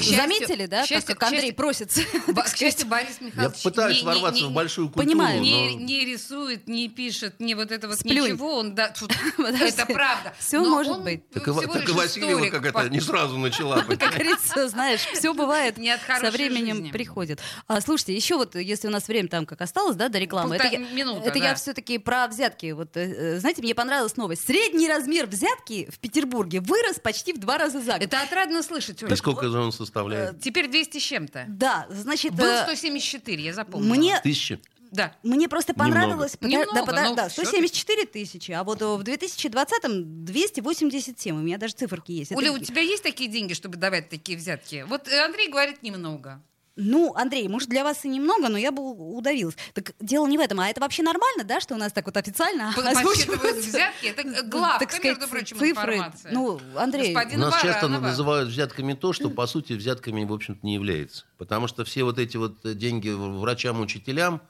Заметили, 0.00 0.66
да, 0.66 0.86
счастью- 0.86 1.14
как 1.14 1.22
Андрей 1.28 1.52
просится? 1.52 2.02
К 2.26 2.56
счастью, 2.56 2.86
Борис 2.88 3.18
я 3.20 3.26
Михайлович 3.26 3.62
пытаюсь 3.62 3.96
не- 3.96 4.00
не- 4.00 4.06
ворваться 4.06 4.42
не- 4.42 4.48
в 4.48 4.52
большую 4.52 4.88
культуру. 4.88 5.06
Понимаю. 5.06 5.40
не, 5.40 5.70
но- 5.74 5.80
не 5.80 6.04
рисует, 6.04 6.68
не 6.68 6.88
пишет, 6.88 7.38
не 7.38 7.54
вот 7.54 7.70
это 7.70 7.86
вот 7.88 8.02
ничего, 8.04 8.56
он 8.56 8.74
да, 8.74 8.92
это 9.38 9.86
правда. 9.86 10.34
Но 10.52 10.64
может 10.70 10.92
он 10.92 11.04
быть. 11.04 11.28
Так, 11.30 11.46
и, 11.46 11.50
Ва- 11.50 11.60
всего 11.60 11.72
так 11.74 11.88
и 11.88 11.92
Васильева 11.92 12.30
историк 12.46 12.52
как 12.52 12.66
это 12.66 12.88
не 12.88 13.00
сразу 13.00 13.36
начала. 13.38 13.82
Как 13.82 13.98
говорится, 13.98 14.68
знаешь, 14.68 15.00
все 15.14 15.34
бывает 15.34 15.76
Не 15.76 15.90
от 15.90 16.00
со 16.02 16.30
временем 16.30 16.90
приходит. 16.90 17.40
А, 17.66 17.80
слушайте, 17.80 18.14
еще 18.14 18.36
вот, 18.36 18.54
если 18.54 18.88
у 18.88 18.90
нас 18.90 19.06
время 19.08 19.28
там 19.28 19.46
как 19.46 19.60
осталось, 19.60 19.96
да, 19.96 20.08
до 20.08 20.18
рекламы, 20.18 20.56
это, 20.56 20.66
я, 20.66 21.44
я 21.44 21.54
все-таки 21.54 21.98
про 21.98 22.26
взятки. 22.26 22.72
Вот, 22.72 22.96
э, 22.96 23.01
знаете, 23.38 23.62
мне 23.62 23.74
понравилась 23.74 24.16
новость. 24.16 24.46
Средний 24.46 24.88
размер 24.88 25.26
взятки 25.26 25.88
в 25.90 25.98
Петербурге 25.98 26.60
вырос 26.60 26.98
почти 26.98 27.32
в 27.32 27.38
два 27.38 27.58
раза 27.58 27.80
за 27.80 27.92
год. 27.94 28.02
Это 28.02 28.20
отрадно 28.22 28.62
слышать, 28.62 29.02
И 29.02 29.06
Оль. 29.06 29.16
сколько 29.16 29.48
же 29.48 29.58
он 29.58 29.72
составляет? 29.72 30.40
Теперь 30.40 30.68
200 30.68 30.98
с 30.98 31.02
чем-то. 31.02 31.44
Да, 31.48 31.86
значит, 31.90 32.32
Был 32.34 32.44
э, 32.46 32.62
174, 32.64 33.42
я 33.42 33.52
запомнила. 33.54 33.94
мне 33.94 34.20
Тысячи. 34.22 34.60
Да. 34.90 35.16
Мне 35.22 35.48
просто 35.48 35.72
Немного. 35.72 35.90
понравилось... 35.94 36.36
пода- 36.36 36.48
Немного, 36.52 36.74
да, 36.74 36.84
пода- 36.84 37.02
но 37.08 37.14
да, 37.14 37.28
всё-таки. 37.30 37.56
174 37.56 38.04
тысячи, 38.06 38.52
а 38.52 38.62
вот 38.62 38.82
э, 38.82 38.84
в 38.84 39.00
2020-м 39.00 40.24
287. 40.26 41.34
У 41.34 41.38
меня 41.40 41.56
даже 41.58 41.72
циферки 41.74 42.12
есть. 42.12 42.30
Это- 42.32 42.38
Оля, 42.38 42.52
у 42.52 42.58
тебя 42.58 42.82
есть 42.82 43.02
такие 43.02 43.30
деньги, 43.30 43.54
чтобы 43.54 43.76
давать 43.78 44.10
такие 44.10 44.36
взятки? 44.36 44.84
Вот 44.88 45.08
э, 45.08 45.24
Андрей 45.24 45.48
говорит 45.48 45.82
немного. 45.82 46.42
Ну, 46.76 47.12
Андрей, 47.14 47.48
может, 47.48 47.68
для 47.68 47.84
вас 47.84 48.04
и 48.04 48.08
немного, 48.08 48.48
но 48.48 48.56
я 48.56 48.72
бы 48.72 48.82
у- 48.82 49.18
удавилась. 49.18 49.56
Так 49.74 49.92
дело 50.00 50.26
не 50.26 50.38
в 50.38 50.40
этом, 50.40 50.58
а 50.60 50.68
это 50.68 50.80
вообще 50.80 51.02
нормально, 51.02 51.44
да, 51.44 51.60
что 51.60 51.74
у 51.74 51.76
нас 51.78 51.92
так 51.92 52.06
вот 52.06 52.16
официально 52.16 52.68
озвучиваются, 52.76 53.68
взятки, 53.68 54.06
это 54.06 54.22
э, 54.22 54.42
главка, 54.42 54.78
так 54.80 54.90
сказать, 54.92 55.04
между 55.18 55.28
прочим, 55.28 55.58
цифры. 55.58 55.70
информация. 55.96 56.32
Ну, 56.32 56.58
Андрей, 56.76 57.10
У 57.12 57.14
Господин 57.14 57.40
нас 57.40 57.54
часто 57.60 57.82
Баранова. 57.88 58.00
называют 58.06 58.48
взятками 58.50 58.94
то, 58.94 59.12
что 59.12 59.28
по 59.30 59.46
сути 59.46 59.74
взятками, 59.74 60.24
в 60.24 60.32
общем-то, 60.32 60.64
не 60.66 60.74
является. 60.74 61.24
Потому 61.38 61.68
что 61.68 61.84
все 61.84 62.04
вот 62.04 62.18
эти 62.18 62.36
вот 62.38 62.56
деньги 62.78 63.10
врачам, 63.10 63.80
учителям, 63.80 64.40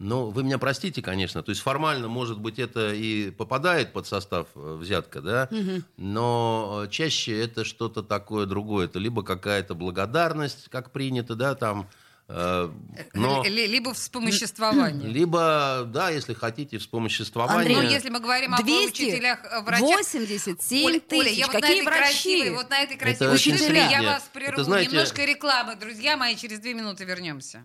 Ну, 0.00 0.30
вы 0.30 0.44
меня 0.44 0.58
простите, 0.58 1.02
конечно. 1.02 1.42
То 1.42 1.50
есть 1.50 1.60
формально, 1.60 2.06
может 2.06 2.38
быть, 2.38 2.60
это 2.60 2.94
и 2.94 3.30
попадает 3.32 3.92
под 3.92 4.06
состав 4.06 4.46
э, 4.54 4.76
взятка, 4.80 5.20
да, 5.20 5.48
но 5.96 6.82
э, 6.84 6.88
чаще 6.88 7.36
это 7.42 7.64
что-то 7.64 8.04
такое 8.04 8.46
другое. 8.46 8.86
Это 8.86 9.00
либо 9.00 9.24
какая-то 9.24 9.74
благодарность, 9.74 10.68
как 10.70 10.92
принято, 10.92 11.34
да, 11.34 11.56
там. 11.56 11.88
э, 12.28 12.70
Но... 13.14 13.42
Ли- 13.44 13.66
Либо 13.66 13.92
вспомоществование. 13.92 15.08
Либо, 15.08 15.82
да, 15.86 16.10
если 16.10 16.32
хотите, 16.32 16.78
вспомоществование. 16.78 17.76
Ну, 17.76 17.82
если 17.82 18.10
мы 18.10 18.20
говорим 18.20 18.54
об 18.54 18.62
200, 18.62 18.86
учителях, 19.02 19.40
врачах... 19.64 19.88
87 19.88 20.86
Оля, 20.86 21.00
тысяч. 21.00 21.20
Оля, 21.22 21.30
я 21.32 21.46
вот 21.46 21.54
на 21.54 21.60
Какие 21.60 21.76
этой 21.80 21.86
врачи? 21.86 22.02
красивой, 22.38 22.50
вот 22.56 22.70
на 22.70 22.80
этой 22.82 22.96
красивой 22.96 23.34
очень 23.34 23.58
цифре 23.58 23.86
я 23.90 24.02
вас 24.04 24.30
прерву. 24.32 24.52
Это, 24.52 24.62
знаете- 24.64 24.92
Немножко 24.92 25.24
рекламы, 25.24 25.74
друзья 25.74 26.16
мои, 26.16 26.36
через 26.36 26.60
две 26.60 26.74
минуты 26.74 27.04
вернемся. 27.04 27.64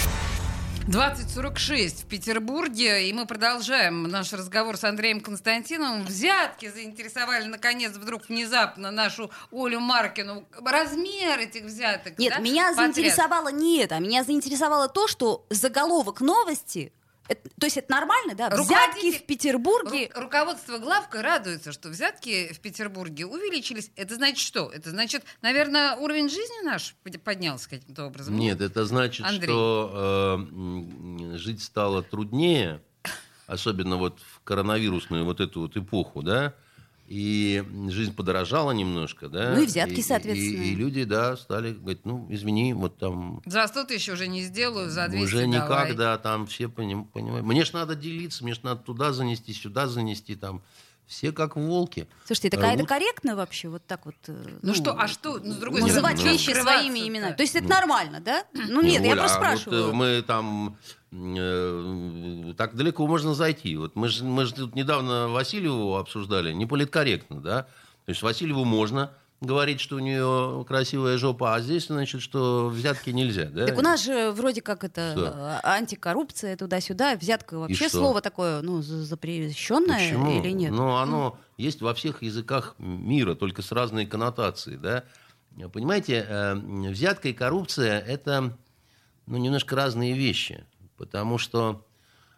2046 0.87 2.03
в 2.03 2.05
Петербурге, 2.07 3.07
и 3.07 3.13
мы 3.13 3.25
продолжаем 3.25 4.03
наш 4.03 4.33
разговор 4.33 4.77
с 4.77 4.83
Андреем 4.83 5.21
Константиновым. 5.21 6.03
Взятки 6.05 6.69
заинтересовали, 6.69 7.45
наконец, 7.47 7.93
вдруг 7.93 8.27
внезапно 8.29 8.91
нашу 8.91 9.31
Олю 9.51 9.79
Маркину. 9.79 10.45
Размер 10.63 11.39
этих 11.39 11.63
взяток, 11.63 12.17
Нет, 12.17 12.33
да, 12.35 12.39
меня 12.39 12.69
потряс. 12.69 12.93
заинтересовало 12.95 13.49
не 13.49 13.79
это, 13.79 13.95
а 13.95 13.99
меня 13.99 14.23
заинтересовало 14.23 14.87
то, 14.87 15.07
что 15.07 15.45
заголовок 15.49 16.19
новости, 16.21 16.91
это- 17.31 17.49
то 17.59 17.65
есть 17.65 17.77
это 17.77 17.91
нормально, 17.91 18.35
да? 18.35 18.49
Взятки 18.49 19.11
в 19.17 19.25
Петербурге. 19.25 20.07
Ру- 20.07 20.21
Руководство 20.21 20.77
главка 20.77 21.21
радуется, 21.21 21.71
что 21.71 21.89
взятки 21.89 22.51
в 22.53 22.59
Петербурге 22.59 23.25
увеличились. 23.25 23.91
Это 23.95 24.15
значит 24.15 24.39
что? 24.39 24.69
Это 24.69 24.89
значит, 24.89 25.23
наверное, 25.41 25.95
уровень 25.95 26.29
жизни 26.29 26.63
наш 26.65 26.95
под- 27.03 27.21
поднялся 27.21 27.69
каким-то 27.69 28.05
образом? 28.05 28.37
Нет, 28.37 28.61
это 28.61 28.85
значит, 28.85 29.25
Андрей. 29.25 29.47
что 29.47 30.37
э, 31.33 31.37
жить 31.37 31.61
стало 31.63 32.03
труднее, 32.03 32.81
особенно 33.47 33.97
вот 33.97 34.19
в 34.19 34.41
коронавирусную 34.43 35.25
вот 35.25 35.39
эту 35.41 35.61
вот 35.61 35.75
эпоху, 35.77 36.21
да, 36.23 36.53
и 37.13 37.61
жизнь 37.89 38.13
подорожала 38.15 38.71
немножко, 38.71 39.27
да. 39.27 39.53
Ну 39.53 39.63
и 39.63 39.65
взятки, 39.65 39.99
и- 39.99 40.01
соответственно. 40.01 40.63
И, 40.63 40.71
и 40.71 40.75
люди, 40.75 41.03
да, 41.03 41.35
стали 41.35 41.73
говорить, 41.73 42.05
ну, 42.05 42.25
извини, 42.29 42.73
вот 42.73 42.97
там 42.97 43.41
За 43.45 43.67
100 43.67 43.83
тысяч 43.83 44.07
уже 44.07 44.27
не 44.27 44.43
сделаю, 44.43 44.89
за 44.89 45.09
200 45.09 45.25
уже 45.25 45.37
давай. 45.45 45.47
никак, 45.49 45.95
да, 45.97 46.17
там 46.17 46.47
все 46.47 46.65
поним- 46.69 47.03
понимают. 47.05 47.45
Мне 47.45 47.65
ж 47.65 47.73
надо 47.73 47.95
делиться, 47.95 48.45
мне 48.45 48.53
ж 48.53 48.61
надо 48.63 48.81
туда 48.81 49.11
занести, 49.11 49.51
сюда 49.53 49.87
занести, 49.87 50.35
там 50.35 50.61
все 51.11 51.33
как 51.33 51.57
волки. 51.57 52.07
Слушайте, 52.25 52.47
это, 52.47 52.57
ка- 52.57 52.67
это 52.71 52.85
корректно 52.85 53.35
вообще 53.35 53.67
вот 53.67 53.85
так 53.85 54.05
вот? 54.05 54.15
э, 54.27 54.57
Ну, 54.61 54.73
что, 54.73 54.95
а 54.97 55.09
что, 55.09 55.39
ну, 55.43 55.51
с 55.51 55.57
другой 55.57 55.81
называть 55.81 56.17
стороны, 56.17 56.33
вещи 56.37 56.51
своими 56.53 57.07
именами. 57.07 57.33
То 57.35 57.43
есть 57.43 57.53
это 57.55 57.67
нормально, 57.67 58.21
да? 58.21 58.45
Ну 58.53 58.81
нет, 58.81 59.01
Не, 59.01 59.07
я 59.07 59.11
Оля, 59.11 59.19
просто 59.21 59.37
а 59.37 59.51
вот, 59.51 59.59
спрашиваю. 59.59 59.89
э, 59.89 59.93
мы 59.93 60.21
там 60.21 60.77
э, 61.11 62.53
так 62.57 62.75
далеко 62.75 63.05
можно 63.07 63.33
зайти. 63.33 63.75
Вот 63.75 63.95
мы 63.95 64.07
же 64.07 64.23
мы 64.23 64.45
ж 64.45 64.53
тут 64.53 64.73
недавно 64.75 65.27
Васильеву 65.27 65.97
обсуждали, 65.97 66.53
не 66.53 66.65
политкорректно, 66.65 67.41
да? 67.41 67.63
То 68.05 68.09
есть 68.09 68.21
Васильеву 68.21 68.63
можно 68.63 69.11
говорить, 69.41 69.81
что 69.81 69.95
у 69.95 69.99
нее 69.99 70.63
красивая 70.67 71.17
жопа, 71.17 71.55
а 71.55 71.61
здесь, 71.61 71.87
значит, 71.87 72.21
что 72.21 72.69
взятки 72.69 73.09
нельзя, 73.09 73.45
да? 73.45 73.65
Так 73.65 73.77
у 73.77 73.81
нас 73.81 74.03
же 74.03 74.31
вроде 74.31 74.61
как 74.61 74.83
это 74.83 75.13
Что? 75.13 75.25
э, 75.25 75.59
антикоррупция 75.63 76.55
туда-сюда, 76.55 77.15
взятка 77.15 77.57
вообще 77.57 77.89
слово 77.89 78.21
такое, 78.21 78.61
ну, 78.61 78.81
за- 78.83 79.03
запрещенное 79.03 79.97
Почему? 79.97 80.39
или 80.39 80.51
нет? 80.51 80.71
Ну, 80.71 80.95
оно 80.95 81.39
есть 81.57 81.81
во 81.81 81.95
всех 81.95 82.21
языках 82.21 82.75
мира, 82.77 83.33
только 83.33 83.63
с 83.63 83.71
разной 83.71 84.05
коннотацией, 84.05 84.77
да? 84.77 85.03
Понимаете, 85.73 86.25
э, 86.27 86.55
взятка 86.91 87.29
и 87.29 87.33
коррупция– 87.33 87.99
это 88.07 88.55
ну, 89.25 89.37
немножко 89.37 89.75
разные 89.75 90.13
вещи, 90.13 90.63
потому 90.97 91.39
что 91.39 91.83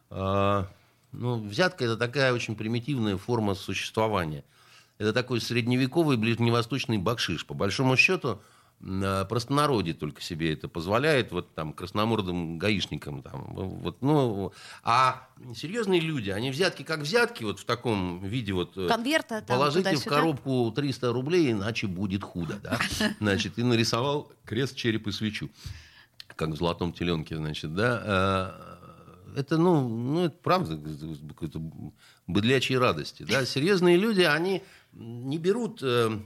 э, 0.10 0.64
ну, 1.12 1.44
взятка– 1.44 1.84
это 1.86 1.98
такая 1.98 2.34
очень 2.34 2.56
примитивная 2.56 3.18
форма 3.18 3.56
существования. 3.56 4.46
Это 5.04 5.12
такой 5.12 5.42
средневековый 5.42 6.16
ближневосточный 6.16 6.98
бакшиш. 6.98 7.46
По 7.46 7.54
большому 7.54 7.98
счету, 7.98 8.42
э, 8.80 9.26
простонародье 9.28 9.94
только 9.94 10.22
себе 10.22 10.54
это 10.54 10.70
позволяет, 10.70 11.34
вот 11.34 11.54
там, 11.54 11.74
красномордым 11.74 12.58
гаишникам. 12.58 13.22
Там, 13.22 13.54
вот, 13.54 14.02
ну, 14.02 14.54
а 14.82 15.28
серьезные 15.56 16.00
люди, 16.00 16.30
они 16.30 16.52
взятки 16.52 16.84
как 16.84 17.02
взятки, 17.02 17.44
вот 17.44 17.60
в 17.60 17.66
таком 17.66 18.26
виде 18.26 18.54
вот... 18.54 18.78
э, 18.78 18.88
Конверта 18.88 19.42
там 19.42 19.58
Положите 19.58 19.98
в 19.98 20.06
коробку 20.06 20.72
300 20.74 21.12
рублей, 21.12 21.52
иначе 21.52 21.88
будет 21.88 22.24
худо, 22.24 22.58
да? 22.64 22.80
Значит, 23.20 23.60
и 23.60 23.64
нарисовал 23.64 24.32
крест, 24.46 24.78
череп 24.78 25.08
и 25.08 25.12
свечу, 25.12 25.50
как 26.34 26.48
в 26.52 26.56
«Золотом 26.56 26.94
теленке», 26.94 27.36
значит, 27.36 27.76
да? 27.76 28.73
Это, 29.36 29.58
ну, 29.58 29.88
ну, 29.88 30.26
это 30.26 30.36
правда, 30.42 30.80
какой-то 31.30 31.62
быдлячьей 32.28 32.78
радости, 32.78 33.24
да? 33.24 33.46
Серьезные 33.46 33.98
люди, 33.98 34.22
они 34.22 34.64
не 34.94 35.38
берут 35.38 35.82
э, 35.82 36.20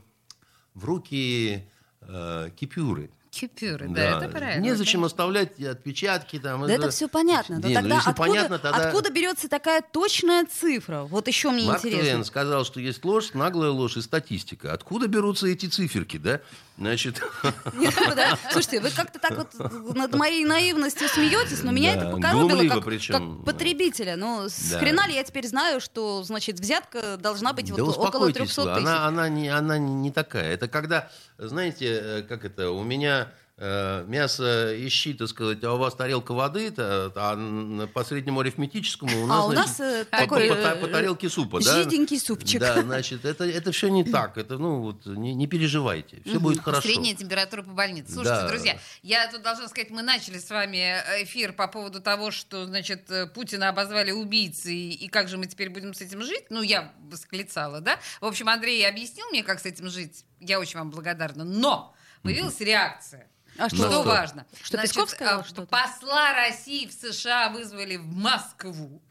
в 0.73 0.85
руки 0.85 1.63
э, 2.01 2.49
кипюры. 2.55 3.09
Купюры, 3.39 3.87
да, 3.89 4.17
это 4.17 4.29
правильно. 4.29 4.63
Незачем 4.63 5.03
оставлять 5.03 5.59
отпечатки 5.61 6.39
там. 6.39 6.65
Да 6.65 6.73
это 6.73 6.89
все 6.89 7.07
понятно. 7.07 7.59
Но 7.59 7.67
Не, 7.67 7.75
ну, 7.75 7.81
тогда 7.81 7.95
если 7.95 8.09
откуда, 8.09 8.29
понятно, 8.29 8.59
тогда... 8.59 8.87
откуда 8.87 9.11
берется 9.11 9.49
такая 9.49 9.81
точная 9.81 10.45
цифра? 10.45 11.03
Вот 11.03 11.27
еще 11.27 11.51
мне 11.51 11.65
Марк 11.67 11.79
интересно. 11.79 12.03
Твен 12.03 12.23
сказал, 12.25 12.65
что 12.65 12.79
есть 12.79 13.03
ложь, 13.05 13.33
наглая 13.33 13.71
ложь 13.71 13.97
и 13.97 14.01
статистика. 14.01 14.73
Откуда 14.73 15.07
берутся 15.07 15.47
эти 15.47 15.67
циферки, 15.67 16.17
да? 16.17 16.41
Значит, 16.77 17.21
Нет, 17.73 17.93
ну 17.97 18.15
да. 18.15 18.37
Слушайте, 18.51 18.79
вы 18.79 18.91
как-то 18.91 19.17
так 19.17 19.35
вот 19.35 19.95
над 19.95 20.13
моей 20.13 20.45
наивностью 20.45 21.07
смеетесь, 21.07 21.63
но 21.63 21.71
меня 21.71 21.95
Да, 21.95 22.01
это 22.01 22.11
покоробило 22.11 22.75
как, 22.75 22.85
причем, 22.85 23.13
как 23.13 23.37
да. 23.39 23.51
потребителя. 23.51 24.15
Ну, 24.15 24.47
с 24.47 24.71
Да. 24.71 24.79
хрена 24.79 25.07
ли 25.07 25.15
я 25.15 25.23
теперь 25.23 25.47
знаю, 25.47 25.81
что, 25.81 26.21
значит, 26.23 26.59
взятка 26.59 27.17
должна 27.17 27.53
быть 27.53 27.73
да 27.73 27.83
вот 27.83 27.97
около 27.97 28.27
успокойтесь 28.27 28.53
300 28.53 28.61
вы. 28.61 28.73
тысяч? 28.75 28.87
Она, 28.87 29.07
она, 29.07 29.29
не, 29.29 29.49
она 29.49 29.77
не 29.79 30.11
такая. 30.11 30.53
Это 30.53 30.67
когда, 30.67 31.09
знаете, 31.39 31.99
э, 32.01 32.21
как 32.21 32.45
это, 32.45 32.69
у 32.69 32.83
меня 32.83 33.26
мясо 33.59 34.73
и 34.75 34.87
щи, 34.89 35.13
так 35.15 35.27
сказать, 35.29 35.63
а 35.63 35.73
у 35.73 35.77
вас 35.77 35.95
тарелка 35.95 36.31
воды, 36.33 36.69
то, 36.69 37.11
а 37.15 37.87
по 37.87 38.03
среднему 38.03 38.41
арифметическому 38.41 39.23
у 39.23 39.25
нас, 39.25 39.37
А 39.39 39.45
у 39.47 39.51
значит, 39.51 39.67
нас, 39.67 39.79
э, 39.79 40.05
по, 40.05 40.17
такой, 40.17 40.47
по- 40.49 40.55
по- 40.55 40.59
э, 40.59 40.75
по 40.75 40.87
тарелке 40.87 41.27
супа, 41.29 41.59
да? 41.63 41.83
жиденький 41.83 42.19
супчик. 42.19 42.59
Да, 42.59 42.81
значит, 42.83 43.25
это, 43.25 43.45
это 43.45 43.71
все 43.71 43.87
не 43.89 44.03
так. 44.03 44.37
Это, 44.37 44.59
ну, 44.59 44.81
вот, 44.81 45.05
не, 45.07 45.33
не 45.33 45.47
переживайте. 45.47 46.21
Все 46.23 46.39
будет 46.39 46.61
хорошо. 46.61 46.87
Средняя 46.87 47.15
температура 47.15 47.63
по 47.63 47.71
больнице. 47.71 48.11
Слушайте, 48.13 48.41
Да. 48.41 48.47
друзья, 48.47 48.79
я 49.01 49.27
тут 49.31 49.41
должна 49.41 49.67
сказать, 49.69 49.89
мы 49.89 50.03
начали 50.03 50.37
с 50.37 50.49
вами 50.51 50.77
эфир 51.23 51.51
по 51.53 51.67
поводу 51.67 51.99
того, 51.99 52.29
что, 52.29 52.65
значит, 52.65 53.09
э, 53.09 53.25
Путина 53.25 53.69
обозвали 53.69 54.11
убийцей, 54.11 54.89
и 54.91 55.07
как 55.07 55.29
же 55.29 55.37
мы 55.37 55.47
теперь 55.47 55.71
будем 55.71 55.95
с 55.95 56.01
этим 56.01 56.21
жить? 56.21 56.45
Ну, 56.51 56.61
я 56.61 56.93
восклицала, 57.09 57.81
да? 57.81 57.99
В 58.21 58.25
общем, 58.25 58.49
Андрей 58.49 58.87
объяснил 58.87 59.25
мне, 59.29 59.41
как 59.43 59.59
с 59.59 59.65
этим 59.65 59.89
жить. 59.89 60.25
Я 60.39 60.59
очень 60.59 60.77
вам 60.77 60.91
благодарна. 60.91 61.43
Но 61.43 61.95
появилась 62.21 62.59
реакция. 62.59 63.27
А 63.57 63.69
Что, 63.69 63.77
что? 63.77 63.89
что? 63.89 64.03
важно? 64.03 64.45
Что, 64.61 64.77
Песков 64.77 65.09
сказал 65.09 65.39
а, 65.41 65.43
что-то? 65.43 65.67
Посла 65.67 66.33
России 66.33 66.87
в 66.87 66.93
США 66.93 67.49
вызвали 67.49 67.97
в 67.97 68.05
Москву 68.05 69.01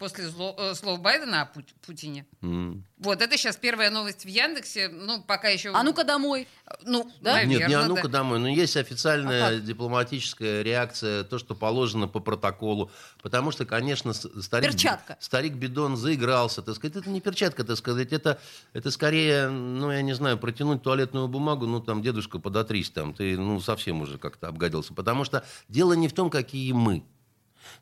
после 0.00 0.24
зло- 0.28 0.54
э, 0.58 0.74
слов 0.74 0.98
Байдена 1.00 1.42
о 1.42 1.44
Пу- 1.44 1.64
Путине. 1.86 2.24
М. 2.42 2.84
Вот, 2.98 3.20
это 3.20 3.36
сейчас 3.36 3.56
первая 3.56 3.90
новость 3.90 4.24
в 4.24 4.28
Яндексе. 4.28 4.88
Ну, 4.88 5.22
пока 5.22 5.48
еще... 5.48 5.70
А 5.74 5.82
ну-ка 5.82 6.04
домой. 6.04 6.48
Ну, 6.82 7.10
Да? 7.20 7.34
наверное, 7.34 7.58
Нет, 7.58 7.68
не 7.68 7.74
а 7.74 7.86
ну-ка 7.86 8.08
да. 8.08 8.18
домой. 8.20 8.38
Но 8.40 8.48
есть 8.48 8.76
официальная 8.78 9.46
А 9.46 9.50
как? 9.50 9.64
дипломатическая 9.64 10.62
реакция, 10.62 11.22
то, 11.24 11.38
что 11.38 11.54
положено 11.54 12.08
по 12.08 12.18
протоколу. 12.20 12.90
Потому 13.22 13.50
что, 13.50 13.66
конечно, 13.66 14.14
старик, 14.14 14.70
Перчатка. 14.72 15.16
старик 15.20 15.52
Бидон 15.52 15.96
заигрался. 15.98 16.62
Так 16.62 16.76
сказать. 16.76 16.96
Это 16.96 17.10
не 17.10 17.20
перчатка, 17.20 17.62
так 17.62 17.76
сказать. 17.76 18.12
Это, 18.12 18.40
это 18.72 18.90
скорее, 18.90 19.50
ну, 19.50 19.92
я 19.92 20.00
не 20.00 20.14
знаю, 20.14 20.38
протянуть 20.38 20.82
туалетную 20.82 21.28
бумагу, 21.28 21.66
ну, 21.66 21.80
там, 21.80 22.00
дедушка, 22.02 22.38
подотрись 22.38 22.88
там. 22.90 23.12
Ты, 23.12 23.36
ну, 23.36 23.60
совсем 23.60 24.00
уже 24.00 24.16
как-то 24.16 24.48
обгадился. 24.48 24.94
Потому 24.94 25.24
что 25.24 25.44
дело 25.68 25.92
не 25.92 26.08
в 26.08 26.14
том, 26.14 26.30
какие 26.30 26.72
мы. 26.72 27.04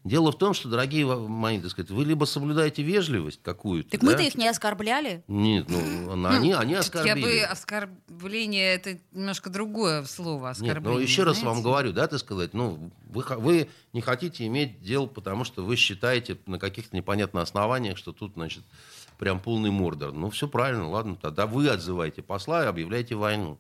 Дело 0.05 0.31
в 0.33 0.39
том, 0.39 0.55
что, 0.55 0.69
дорогие 0.69 1.05
мои, 1.07 1.61
так 1.61 1.71
сказать, 1.71 1.91
вы 1.91 2.05
либо 2.05 2.25
соблюдаете 2.25 2.83
вежливость 2.83 3.41
какую-то. 3.43 3.91
Так 3.91 4.01
да? 4.01 4.07
мы-то 4.07 4.23
их 4.23 4.37
не 4.37 4.49
оскорбляли. 4.49 5.25
Нет, 5.27 5.67
ну, 5.69 6.27
они, 6.29 6.53
они 6.53 6.73
Я 6.73 6.81
оскорбили. 6.81 7.21
бы 7.21 7.41
оскорбление 7.43 8.75
это 8.75 8.99
немножко 9.13 9.51
другое 9.51 10.05
слово 10.05 10.49
Нет, 10.49 10.57
оскорбление. 10.57 10.99
ну 10.99 11.01
еще 11.01 11.25
раз 11.25 11.39
знаете? 11.39 11.55
вам 11.55 11.63
говорю, 11.63 11.93
да, 11.93 12.07
так 12.07 12.21
сказать, 12.21 12.55
ну, 12.55 12.91
вы, 13.11 13.25
вы 13.37 13.69
не 13.93 14.01
хотите 14.01 14.47
иметь 14.47 14.81
дел, 14.81 15.09
потому 15.09 15.45
что 15.45 15.65
вы 15.65 15.77
считаете 15.77 16.39
на 16.47 16.59
каких-то 16.59 16.97
непонятных 16.97 17.43
основаниях, 17.43 17.99
что 17.99 18.13
тут, 18.13 18.35
значит, 18.35 18.63
прям 19.19 19.41
полный 19.41 19.71
мордор. 19.71 20.13
Ну, 20.13 20.31
все 20.31 20.49
правильно, 20.49 20.89
ладно, 20.89 21.17
тогда 21.21 21.47
вы 21.47 21.69
отзываете 21.69 22.23
посла 22.23 22.65
и 22.65 22.67
объявляете 22.67 23.17
войну. 23.17 23.59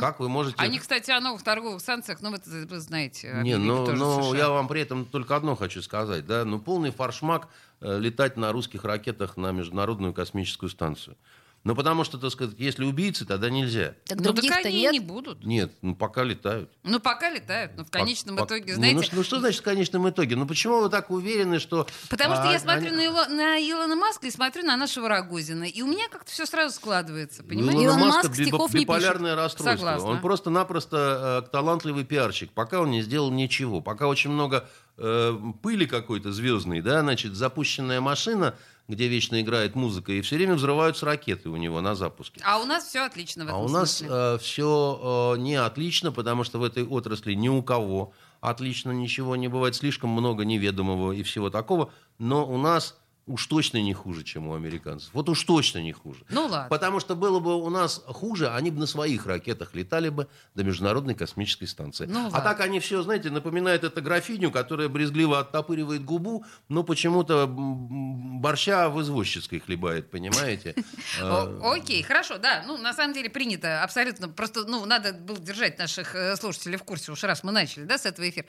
Как 0.00 0.18
вы 0.18 0.28
можете... 0.28 0.56
Они, 0.58 0.78
кстати, 0.78 1.10
о 1.10 1.20
новых 1.20 1.42
торговых 1.42 1.80
санкциях, 1.80 2.20
ну, 2.20 2.30
вы, 2.30 2.66
вы 2.66 2.80
знаете. 2.80 3.40
Не, 3.42 3.56
ну, 3.56 3.86
ну, 3.92 4.22
США. 4.22 4.38
я 4.38 4.48
вам 4.48 4.66
при 4.66 4.80
этом 4.80 5.04
только 5.04 5.36
одно 5.36 5.54
хочу 5.54 5.82
сказать, 5.82 6.26
да, 6.26 6.44
ну 6.44 6.58
полный 6.58 6.90
фаршмак 6.90 7.48
э, 7.80 7.98
летать 7.98 8.36
на 8.36 8.50
русских 8.52 8.84
ракетах 8.84 9.36
на 9.36 9.52
Международную 9.52 10.12
космическую 10.12 10.70
станцию. 10.70 11.16
Ну, 11.64 11.74
потому 11.74 12.04
что, 12.04 12.18
так 12.18 12.30
сказать, 12.30 12.54
если 12.58 12.84
убийцы, 12.84 13.24
тогда 13.24 13.48
нельзя. 13.48 13.94
Так 14.04 14.20
Ну, 14.20 14.34
так 14.34 14.66
они 14.66 14.82
нет. 14.82 14.92
не 14.92 15.00
будут. 15.00 15.42
Нет, 15.46 15.72
ну, 15.80 15.94
пока 15.96 16.22
летают. 16.22 16.70
Ну, 16.82 17.00
пока 17.00 17.30
летают, 17.30 17.72
но 17.76 17.86
в 17.86 17.90
конечном 17.90 18.36
Пок- 18.36 18.44
итоге, 18.46 18.72
пок- 18.74 18.76
знаете... 18.76 19.08
Ну, 19.12 19.16
ну, 19.16 19.22
что 19.24 19.40
значит 19.40 19.60
в 19.60 19.64
конечном 19.64 20.08
итоге? 20.10 20.36
Ну, 20.36 20.46
почему 20.46 20.80
вы 20.82 20.90
так 20.90 21.10
уверены, 21.10 21.58
что... 21.58 21.86
Потому 22.10 22.34
что 22.34 22.50
а, 22.50 22.52
я 22.52 22.58
смотрю 22.60 22.88
они- 22.88 22.96
на, 22.96 23.04
Ило- 23.06 23.28
на 23.28 23.58
Илона 23.58 23.96
Маска 23.96 24.26
и 24.26 24.30
смотрю 24.30 24.62
на 24.64 24.76
нашего 24.76 25.08
Рогозина. 25.08 25.64
И 25.64 25.80
у 25.80 25.86
меня 25.86 26.06
как-то 26.10 26.30
все 26.30 26.44
сразу 26.44 26.74
складывается, 26.74 27.42
У 27.42 27.46
понимаете? 27.46 27.82
Илон 27.82 27.86
Илона 27.86 28.04
Маска 28.08 28.28
Маск 28.28 28.42
стихов 28.42 28.74
не 28.74 28.80
биполярное 28.80 29.34
расстройство. 29.34 29.76
Согласна. 29.76 30.08
Он 30.10 30.20
просто-напросто 30.20 31.42
э, 31.46 31.50
талантливый 31.50 32.04
пиарщик. 32.04 32.52
Пока 32.52 32.82
он 32.82 32.90
не 32.90 33.00
сделал 33.00 33.30
ничего. 33.30 33.80
Пока 33.80 34.06
очень 34.08 34.30
много 34.30 34.68
э, 34.98 35.34
пыли 35.62 35.86
какой-то 35.86 36.30
звездной, 36.30 36.82
да, 36.82 37.00
значит, 37.00 37.34
запущенная 37.34 38.02
машина, 38.02 38.54
где 38.88 39.08
вечно 39.08 39.40
играет 39.40 39.74
музыка, 39.74 40.12
и 40.12 40.20
все 40.20 40.36
время 40.36 40.54
взрываются 40.54 41.06
ракеты 41.06 41.48
у 41.48 41.56
него 41.56 41.80
на 41.80 41.94
запуске. 41.94 42.40
А 42.44 42.58
у 42.58 42.64
нас 42.64 42.84
все 42.84 43.00
отлично 43.00 43.44
в 43.44 43.48
этом 43.48 43.60
А 43.60 43.62
у 43.62 43.68
нас 43.68 43.98
смысле. 43.98 44.38
все 44.38 45.36
не 45.38 45.54
отлично, 45.56 46.12
потому 46.12 46.44
что 46.44 46.58
в 46.58 46.64
этой 46.64 46.84
отрасли 46.84 47.32
ни 47.34 47.48
у 47.48 47.62
кого 47.62 48.12
отлично 48.40 48.90
ничего 48.90 49.36
не 49.36 49.48
бывает. 49.48 49.74
Слишком 49.74 50.10
много 50.10 50.44
неведомого 50.44 51.12
и 51.12 51.22
всего 51.22 51.48
такого. 51.48 51.90
Но 52.18 52.46
у 52.46 52.58
нас 52.58 52.98
уж 53.26 53.46
точно 53.46 53.80
не 53.80 53.94
хуже, 53.94 54.22
чем 54.22 54.48
у 54.48 54.54
американцев. 54.54 55.10
Вот 55.12 55.28
уж 55.28 55.42
точно 55.44 55.78
не 55.78 55.92
хуже. 55.92 56.20
Ну 56.28 56.42
ладно. 56.42 56.68
Потому 56.68 57.00
что 57.00 57.14
было 57.14 57.40
бы 57.40 57.54
у 57.54 57.70
нас 57.70 58.02
хуже, 58.06 58.50
они 58.50 58.70
бы 58.70 58.80
на 58.80 58.86
своих 58.86 59.26
ракетах 59.26 59.74
летали 59.74 60.10
бы 60.10 60.28
до 60.54 60.64
Международной 60.64 61.14
космической 61.14 61.66
станции. 61.66 62.06
Ну 62.06 62.20
а 62.20 62.22
ладно. 62.24 62.40
так 62.40 62.60
они 62.60 62.80
все, 62.80 63.02
знаете, 63.02 63.30
напоминают 63.30 63.84
это 63.84 64.00
графиню, 64.00 64.50
которая 64.50 64.88
брезгливо 64.88 65.38
оттопыривает 65.40 66.04
губу, 66.04 66.44
но 66.68 66.82
почему-то 66.82 67.46
борща 67.48 68.90
в 68.90 69.00
извозческой 69.00 69.60
хлебает, 69.60 70.10
понимаете? 70.10 70.74
Э, 71.20 71.60
Окей, 71.62 72.02
хорошо, 72.02 72.38
да. 72.38 72.64
Ну, 72.66 72.76
на 72.76 72.92
самом 72.92 73.14
деле 73.14 73.30
принято 73.30 73.82
абсолютно. 73.82 74.28
Просто, 74.28 74.64
ну, 74.64 74.84
надо 74.84 75.12
было 75.12 75.38
держать 75.38 75.78
наших 75.78 76.14
э, 76.14 76.36
слушателей 76.36 76.76
в 76.76 76.82
курсе, 76.82 77.12
уж 77.12 77.22
раз 77.24 77.44
мы 77.44 77.52
начали, 77.52 77.84
да, 77.84 77.98
с 77.98 78.06
этого 78.06 78.28
эфира. 78.28 78.46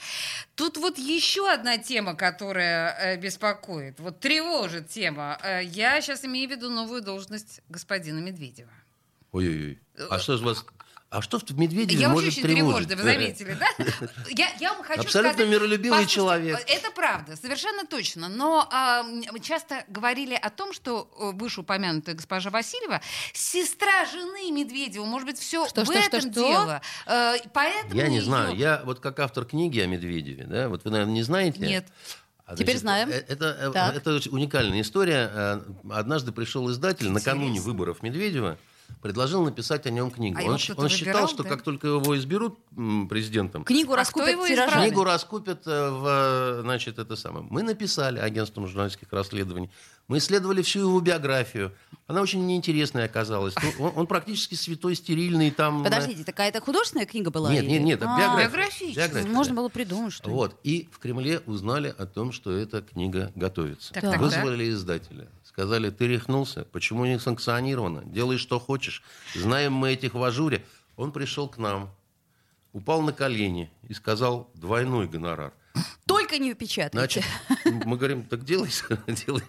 Тут 0.56 0.78
вот 0.78 0.98
еще 0.98 1.50
одна 1.50 1.78
тема, 1.78 2.16
которая 2.16 2.98
э, 3.00 3.18
беспокоит. 3.18 4.00
Вот 4.00 4.20
тревожит 4.68 4.90
тема. 4.90 5.38
Э, 5.44 5.64
я 5.64 6.02
сейчас 6.02 6.24
имею 6.26 6.48
в 6.48 6.52
виду 6.52 6.70
новую 6.70 7.02
должность 7.02 7.62
господина 7.70 8.20
Медведева. 8.20 8.72
Ой-ой-ой. 9.32 9.80
А 10.10 10.20
что 10.20 10.38
же 10.38 10.46
вас... 10.46 10.66
А 11.12 11.22
что 11.22 11.40
в 11.40 11.58
Медведеве 11.58 12.02
Я 12.02 12.10
может 12.10 12.26
вообще 12.26 12.42
очень 12.42 12.56
тревожить? 12.56 12.88
тревожная, 12.90 12.98
вы 12.98 13.04
заметили, 13.22 13.54
да? 13.54 13.68
Я, 14.32 14.50
я 14.60 14.74
вам 14.74 14.84
хочу 14.84 15.02
Абсолютно 15.02 15.34
сказать... 15.34 15.50
миролюбивый 15.54 16.06
человек. 16.08 16.60
Это 16.68 16.92
правда, 16.92 17.38
совершенно 17.38 17.86
точно. 17.86 18.28
Но 18.28 18.68
м, 18.74 19.40
часто 19.42 19.86
говорили 19.88 20.34
о 20.34 20.50
том, 20.50 20.74
что 20.74 21.10
э, 21.18 21.38
вышеупомянутая 21.38 22.16
госпожа 22.16 22.50
Васильева 22.50 23.00
сестра 23.34 24.06
жены 24.12 24.52
Медведева. 24.52 25.06
Может 25.06 25.28
быть, 25.28 25.40
все 25.40 25.68
Что, 25.70 25.82
в 25.84 25.86
что, 25.86 25.94
этом 25.94 26.20
что, 26.22 26.32
что? 26.32 26.40
дело. 26.42 26.82
Э, 27.06 27.36
поэтому 27.54 27.94
Я 27.96 28.08
не 28.10 28.18
её- 28.18 28.26
знаю. 28.26 28.56
Я 28.56 28.82
вот 28.84 29.00
как 29.00 29.20
автор 29.20 29.46
книги 29.46 29.80
о 29.80 29.88
Медведеве, 29.88 30.44
да, 30.46 30.68
вот 30.68 30.84
вы, 30.84 30.92
наверное, 30.92 31.14
не 31.14 31.24
знаете. 31.24 31.60
Нет. 31.60 31.86
А, 32.46 32.56
Теперь 32.56 32.78
знаем. 32.78 33.10
э, 33.10 33.24
Это, 33.28 33.58
э, 33.60 33.72
Так. 33.72 33.96
это 33.96 34.20
уникальная 34.30 34.82
история. 34.82 35.30
Э, 35.34 35.62
Однажды 35.90 36.32
пришел 36.32 36.70
издатель 36.70 37.10
накануне 37.10 37.60
выборов 37.60 38.04
Медведева, 38.04 38.58
предложил 39.02 39.44
написать 39.44 39.86
о 39.86 39.92
нем 39.92 40.12
книгу. 40.12 40.40
А 40.40 40.44
он 40.44 40.52
он 40.54 40.58
считал, 40.58 40.86
выбирал, 40.86 41.28
что 41.28 41.44
да? 41.44 41.50
как 41.50 41.62
только 41.62 41.88
его 41.88 42.18
изберут 42.18 42.58
президентом, 43.10 43.64
Книгу 43.64 43.94
А 43.94 43.98
раскупят 43.98 44.32
его 44.32 44.48
тиражами. 44.48 44.88
Книгу 44.88 45.04
раскупят 45.04 45.68
э, 45.68 45.90
в, 45.90 46.06
э, 46.08 46.62
значит, 46.62 47.00
это 47.00 47.16
самое. 47.16 47.46
Мы 47.50 47.64
написали 47.64 48.20
агентством 48.20 48.68
журналистских 48.68 49.12
расследований. 49.12 49.70
Мы 50.08 50.20
исследовали 50.20 50.62
всю 50.62 50.82
его 50.82 51.00
биографию. 51.00 51.74
Она 52.08 52.22
очень 52.22 52.46
неинтересная 52.46 53.06
оказалась. 53.06 53.56
Ну, 53.62 53.86
он, 53.86 53.94
он 53.96 54.08
практически 54.08 54.54
святой, 54.54 54.96
стерильный. 54.96 55.50
Там, 55.50 55.84
Подождите, 55.84 56.24
такая 56.24 56.50
это 56.50 56.62
художественная 56.62 57.08
книга 57.08 57.32
была? 57.32 57.52
Нет, 57.52 57.64
или- 57.64 57.72
нет, 57.72 57.82
нет, 57.82 57.98
это 58.02 58.10
А, 58.14 58.20
биография. 58.20 58.48
Биографическая. 58.50 59.08
Биография, 59.08 59.32
Можно 59.32 59.56
да. 59.56 59.62
было 59.62 59.70
придумать, 59.70 60.14
что 60.14 60.30
ли. 60.30 60.36
Вот. 60.36 60.60
И 60.64 60.90
в 60.92 61.00
Кремле 61.00 61.42
узнали 61.48 61.94
о 61.98 62.06
том, 62.06 62.32
что 62.32 62.52
эта 62.52 62.82
книга 62.82 63.32
готовится. 63.36 63.94
Так, 63.94 64.04
так, 64.04 64.20
Вызвали 64.20 64.70
издателя. 64.70 65.28
Сказали, 65.56 65.90
ты 65.90 66.08
рехнулся, 66.08 66.66
почему 66.66 67.06
не 67.06 67.18
санкционировано? 67.18 68.04
Делай, 68.04 68.38
что 68.38 68.60
хочешь. 68.60 69.02
Знаем 69.36 69.72
мы 69.72 69.94
этих 69.94 70.14
в 70.14 70.22
ажуре. 70.22 70.66
Он 70.98 71.14
пришел 71.14 71.48
к 71.48 71.58
нам, 71.58 71.96
упал 72.74 73.02
на 73.02 73.14
колени 73.14 73.72
и 73.88 73.94
сказал 73.94 74.52
двойной 74.54 75.08
гонорар. 75.08 75.54
Только 76.06 76.40
не 76.40 76.54
печатайте. 76.56 77.24
Значит, 77.24 77.86
мы 77.86 77.96
говорим, 77.96 78.24
так 78.24 78.44
делай, 78.44 78.70
делай 79.08 79.44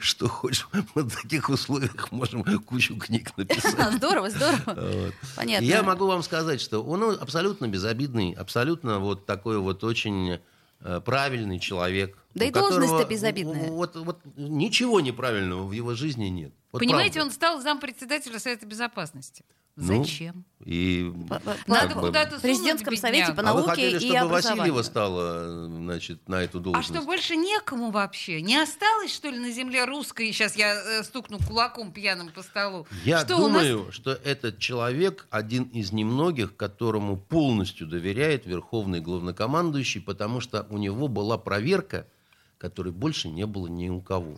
что 0.00 0.26
хочешь. 0.26 0.66
Мы 0.94 1.02
в 1.02 1.14
таких 1.14 1.50
условиях 1.50 2.10
можем 2.10 2.44
кучу 2.60 2.96
книг 2.96 3.36
написать. 3.36 3.92
Здорово, 3.96 4.30
здорово. 4.30 4.62
Вот. 5.04 5.14
Понятно. 5.36 5.66
Я 5.66 5.82
могу 5.82 6.06
вам 6.06 6.22
сказать, 6.22 6.62
что 6.62 6.82
он 6.82 7.02
абсолютно 7.20 7.68
безобидный, 7.68 8.32
абсолютно 8.32 9.00
вот 9.00 9.26
такой 9.26 9.58
вот 9.58 9.84
очень 9.84 10.40
э, 10.80 11.00
правильный 11.04 11.58
человек. 11.58 12.16
Да 12.34 12.44
и 12.44 12.50
должность-то 12.50 13.04
безобидная. 13.04 13.68
Вот, 13.70 13.96
вот 13.96 14.20
ничего 14.36 15.00
неправильного 15.00 15.66
в 15.66 15.72
его 15.72 15.94
жизни 15.94 16.26
нет. 16.26 16.52
Вот 16.72 16.78
Понимаете, 16.80 17.14
правда. 17.14 17.28
он 17.28 17.32
стал 17.34 17.60
зампредседателя 17.60 18.38
Совета 18.38 18.64
Безопасности. 18.66 19.44
Ну, 19.74 20.04
Зачем? 20.04 20.44
И 20.66 21.10
По- 21.30 21.38
по- 21.40 21.56
Надо 21.66 21.94
бы 21.94 22.00
куда-то 22.02 22.38
В 22.38 22.42
президентском 22.42 22.94
совете 22.94 23.32
по 23.32 23.40
А 23.40 23.54
вы 23.54 23.60
науке 23.60 23.70
хотели, 23.70 23.96
и 23.96 23.98
чтобы 24.00 24.18
образованию. 24.18 24.58
Васильева 24.74 24.82
стала, 24.82 25.64
значит, 25.66 26.28
на 26.28 26.42
эту 26.42 26.58
А 26.58 26.60
должность? 26.60 26.90
что, 26.90 27.00
больше 27.02 27.36
некому 27.36 27.90
вообще? 27.90 28.42
Не 28.42 28.58
осталось, 28.62 29.14
что 29.14 29.30
ли, 29.30 29.38
на 29.38 29.50
земле 29.50 29.86
русской? 29.86 30.30
Сейчас 30.32 30.56
я 30.56 30.74
э, 30.74 31.02
стукну 31.04 31.38
кулаком 31.38 31.90
пьяным 31.90 32.28
по 32.32 32.42
столу. 32.42 32.86
Я 33.04 33.20
что, 33.24 33.36
у 33.38 33.48
нас- 33.48 33.66
думаю, 33.66 33.92
что 33.92 34.12
этот 34.12 34.58
человек 34.58 35.26
один 35.30 35.64
из 35.64 35.90
немногих, 35.90 36.54
которому 36.54 37.16
полностью 37.16 37.86
доверяет 37.86 38.44
верховный 38.44 39.00
главнокомандующий, 39.00 40.02
потому 40.02 40.40
что 40.42 40.66
у 40.68 40.76
него 40.76 41.08
была 41.08 41.38
проверка, 41.38 42.06
которой 42.62 42.92
больше 42.92 43.28
не 43.28 43.44
было 43.44 43.66
ни 43.66 43.88
у 43.88 44.00
кого. 44.00 44.36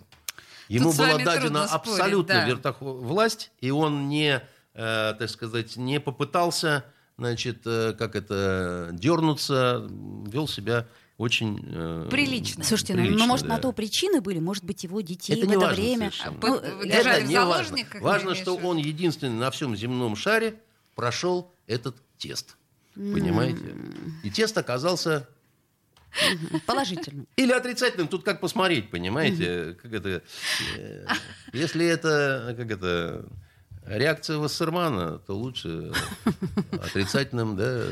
Ему 0.69 0.93
с 0.93 0.97
была 0.97 1.19
дадена 1.19 1.65
абсолютно 1.65 2.35
да. 2.35 2.49
вертохо- 2.49 2.83
власть, 2.83 3.51
и 3.61 3.71
он 3.71 4.09
не, 4.09 4.41
э, 4.73 5.15
так 5.19 5.29
сказать, 5.29 5.77
не 5.77 6.01
попытался, 6.01 6.87
значит, 7.19 7.67
э, 7.67 7.93
как 7.93 8.17
это, 8.17 8.89
дернуться, 8.93 9.87
вел 10.27 10.49
себя 10.49 10.87
очень 11.19 11.63
э, 11.67 12.09
Прилично. 12.11 12.65
Слушайте, 12.65 12.95
ну, 12.95 13.01
ну, 13.01 13.07
прилично, 13.07 13.27
может, 13.27 13.47
да. 13.47 13.55
на 13.57 13.61
то 13.61 13.73
причины 13.73 14.23
были, 14.23 14.41
может 14.41 14.65
быть, 14.65 14.85
его 14.85 15.03
детей 15.03 15.35
Это 15.35 15.45
в 15.45 15.49
не 15.51 15.57
это 15.57 15.67
важно 15.67 15.83
время. 15.83 16.11
совершенно. 16.11 16.39
Ну, 16.43 16.57
Это 16.57 17.23
не 17.23 17.41
важно. 17.45 17.79
Важно, 18.01 18.35
что 18.35 18.57
он 18.57 18.79
единственный 18.79 19.39
на 19.39 19.51
всем 19.51 19.77
земном 19.77 20.17
шаре 20.17 20.55
прошел 20.95 21.53
этот 21.67 21.97
тест. 22.17 22.57
Понимаете? 22.95 23.77
И 24.23 24.31
тест 24.31 24.57
оказался 24.57 25.29
Положительно. 26.67 27.25
или 27.37 27.53
отрицательным, 27.53 28.09
тут 28.09 28.25
как 28.25 28.41
посмотреть, 28.41 28.91
понимаете? 28.91 29.77
Как 29.83 29.93
это, 29.93 30.23
э, 30.79 31.07
если 31.53 31.87
это, 31.87 32.55
как 32.57 32.71
это, 32.71 33.25
реакция 33.87 34.39
Вассермана, 34.39 35.19
то 35.19 35.35
лучше 35.37 35.93
отрицательным, 36.73 37.57
да. 37.57 37.83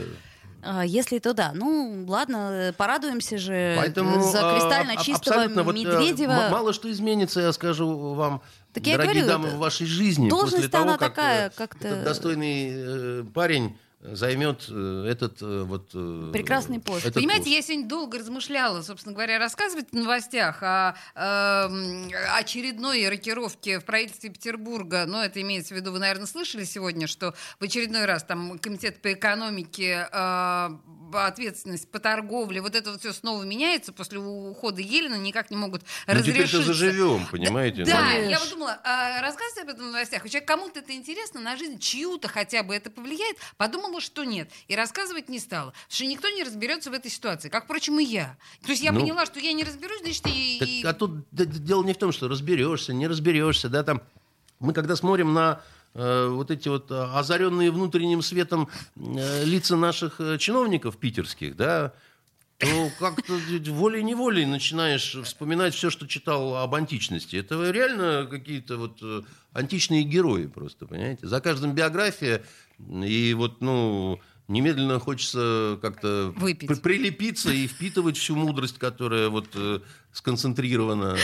А, 0.65 0.85
Если 0.87 1.19
то 1.19 1.35
да. 1.35 1.51
Ну, 1.55 2.05
ладно, 2.07 2.73
порадуемся 2.79 3.37
же 3.37 3.75
Поэтому 3.77 4.23
за 4.31 4.49
а, 4.49 4.55
кристально 4.55 4.93
аб- 4.93 5.03
чистого 5.03 5.49
вот, 5.65 5.75
э, 5.75 5.79
Медведева. 5.79 6.31
м- 6.31 6.53
мало 6.53 6.73
что 6.73 6.89
изменится, 6.89 7.41
я 7.41 7.53
скажу 7.53 8.15
вам, 8.15 8.41
Так 8.73 8.85
дорогие 8.85 9.25
говорю, 9.25 9.27
дамы, 9.27 9.49
в 9.51 9.59
вашей 9.59 9.87
жизни. 9.89 10.29
должность 10.31 10.55
после 10.55 10.69
того, 10.69 10.85
она 10.85 10.99
как, 10.99 11.15
такая, 11.17 11.49
э, 11.49 11.51
как-то- 11.57 11.89
этот 11.89 12.05
достойный 12.05 13.25
парень 13.35 13.77
займет 14.03 14.67
э, 14.69 15.07
этот 15.09 15.41
э, 15.43 15.63
вот... 15.63 15.91
э, 15.95 16.31
Прекрасный 16.33 16.81
пост. 16.81 17.03
этот 17.03 17.15
Понимаете, 17.15 17.45
пост. 17.45 17.57
я 17.57 17.63
сегодня 17.63 17.89
долго 17.89 18.19
размышляла, 18.19 18.83
собственно 18.83 19.15
говоря, 19.15 19.39
рассказывать 19.39 19.91
в 19.91 19.95
новостях 19.95 20.59
о 20.63 20.95
эм, 21.15 22.11
очередной 22.37 23.09
рокировке 23.09 23.79
в 23.79 23.85
правительстве 23.85 24.31
Петербурга. 24.31 25.05
Но 25.07 25.23
это 25.25 25.41
имеется 25.41 25.75
в 25.75 25.77
виду, 25.77 25.93
вы, 25.93 26.01
наверное, 26.01 26.27
слышали 26.27 26.65
сегодня, 26.65 27.07
что 27.07 27.35
в 27.61 27.65
очередной 27.65 28.05
раз 28.05 28.25
там 28.25 28.59
комитет 28.59 29.01
по 29.01 29.13
экономике, 29.13 30.09
ответственность 31.15 31.89
по 31.91 31.99
торговле, 31.99 32.61
вот 32.61 32.75
это 32.75 32.91
вот 32.93 33.01
все 33.01 33.13
снова 33.13 33.43
меняется 33.45 33.93
после 33.93 34.19
ухода 34.19 34.81
Елена, 34.81 35.15
никак 35.17 35.51
не 35.51 35.57
могут 35.57 35.83
Ну, 36.07 36.15
теперь-то 36.21 36.43
разрешиться. 36.43 36.63
заживем, 36.63 37.27
понимаете? 37.31 37.85
Да, 37.85 38.11
ну. 38.15 38.29
я 38.31 38.39
вот 38.39 38.51
думала, 38.51 38.81
а, 38.85 39.21
рассказывать 39.21 39.63
об 39.65 39.69
этом 39.71 39.89
в 39.89 39.93
новостях, 39.93 40.23
вообще 40.23 40.41
кому-то 40.41 40.81
это 40.81 40.93
интересно 40.95 41.41
на 41.41 41.57
жизнь, 41.57 41.79
чью-то 41.79 42.29
хотя 42.29 42.63
бы 42.63 42.75
это 42.75 42.91
повлияет. 42.91 43.37
Подумала 43.57 44.01
что 44.01 44.25
нет, 44.25 44.51
и 44.69 44.77
рассказывать 44.77 45.29
не 45.29 45.39
стала. 45.39 45.71
Потому 45.73 45.91
что 45.97 46.07
никто 46.07 46.29
не 46.31 46.43
разберется 46.45 46.91
в 46.91 46.95
этой 46.95 47.11
ситуации, 47.11 47.49
как, 47.49 47.65
впрочем, 47.65 47.99
и 48.01 48.05
я. 48.05 48.37
То 48.65 48.71
есть 48.71 48.83
я 48.83 48.93
Ну. 48.93 49.01
поняла, 49.01 49.27
что 49.27 49.39
я 49.41 49.53
не 49.53 49.65
разберусь, 49.65 50.01
значит, 50.03 50.27
и... 50.27 50.57
Так, 50.59 50.69
и- 50.69 50.83
а 50.85 50.93
тут 50.93 51.25
дело 51.33 51.83
не 51.85 51.93
в 51.93 51.99
том, 51.99 52.13
что 52.13 52.29
разберешься, 52.29 52.93
не 52.93 53.07
разберешься, 53.07 53.69
да, 53.69 53.83
там. 53.83 54.01
Мы 54.61 54.73
когда 54.73 54.95
смотрим 54.95 55.33
на 55.35 55.61
вот 55.95 56.51
эти 56.51 56.69
вот 56.69 56.91
э, 56.91 56.95
озаренные 56.95 57.71
внутренним 57.71 58.23
светом 58.23 58.69
э, 58.97 59.45
лица 59.45 59.77
наших 59.77 60.21
э, 60.21 60.39
чиновников 60.39 60.97
питерских, 60.97 61.57
да, 61.57 61.93
то 62.59 62.91
как-то 62.99 63.35
волей-неволей 63.71 64.47
начинаешь 64.47 65.17
вспоминать 65.25 65.75
все, 65.75 65.91
что 65.91 66.07
читал 66.07 66.57
об 66.57 66.75
античности. 66.75 67.37
Это 67.37 67.71
реально 67.71 68.27
какие-то 68.31 68.77
вот 68.77 68.99
э, 69.03 69.23
античные 69.53 70.05
герои 70.05 70.47
просто, 70.47 70.87
понимаете? 70.87 71.27
За 71.27 71.41
каждым 71.41 71.75
биография, 71.75 72.43
и 72.89 73.35
вот, 73.35 73.61
ну, 73.61 74.21
немедленно 74.49 74.99
хочется 74.99 75.79
как-то 75.83 76.35
при- 76.41 76.55
прилепиться 76.55 77.51
и 77.51 77.67
впитывать 77.67 78.17
всю 78.17 78.37
мудрость, 78.37 78.79
которая 78.79 79.29
вот 79.29 79.49
сконцентрирована 80.13 81.17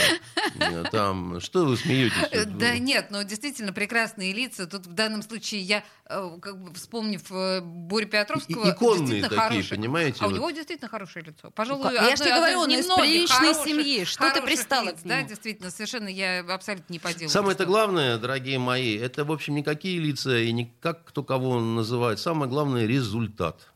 э, 0.59 0.83
там. 0.91 1.39
Что 1.39 1.65
вы 1.65 1.77
смеетесь? 1.77 2.15
Э, 2.31 2.45
Да 2.45 2.73
ну, 2.73 2.79
нет, 2.79 3.11
но 3.11 3.21
действительно 3.23 3.71
прекрасные 3.71 4.33
лица. 4.33 4.65
Тут 4.67 4.87
в 4.87 4.93
данном 4.93 5.21
случае 5.21 5.61
я, 5.61 5.83
э, 6.05 6.37
как 6.41 6.61
бы 6.61 6.73
вспомнив 6.73 7.21
Борю 7.63 8.07
Петровского, 8.07 8.71
иконные 8.71 8.97
действительно 9.21 9.29
такие, 9.29 9.41
хороший. 9.41 9.69
понимаете, 9.69 10.17
А 10.21 10.27
у 10.27 10.31
него 10.31 10.49
действительно 10.51 10.89
хорошее 10.89 11.25
лицо. 11.25 11.51
Пожалуй, 11.51 11.93
я 11.93 12.01
ж 12.01 12.13
одно- 12.13 12.15
тебе 12.25 12.33
одно 12.33 12.37
говорю, 12.37 12.59
он 12.61 12.71
из 12.71 12.85
приличной 12.87 13.53
семьи. 13.63 14.03
Что 14.05 14.31
ты 14.31 14.41
пристала 14.41 14.85
лиц, 14.89 14.99
к 15.03 15.07
Да, 15.07 15.21
действительно, 15.23 15.69
совершенно 15.71 16.07
я 16.07 16.39
абсолютно 16.39 16.91
не 16.91 16.99
поделаю. 16.99 17.29
Самое-то 17.29 17.65
главное, 17.65 18.17
дорогие 18.17 18.57
мои, 18.59 18.97
это, 18.97 19.23
в 19.23 19.31
общем, 19.31 19.55
никакие 19.55 19.99
лица 19.99 20.37
и 20.37 20.51
не 20.51 20.73
как 20.81 21.05
кто 21.05 21.23
кого 21.23 21.59
называет. 21.59 22.19
Самое 22.19 22.49
главное– 22.49 22.85
результат. 22.87 23.67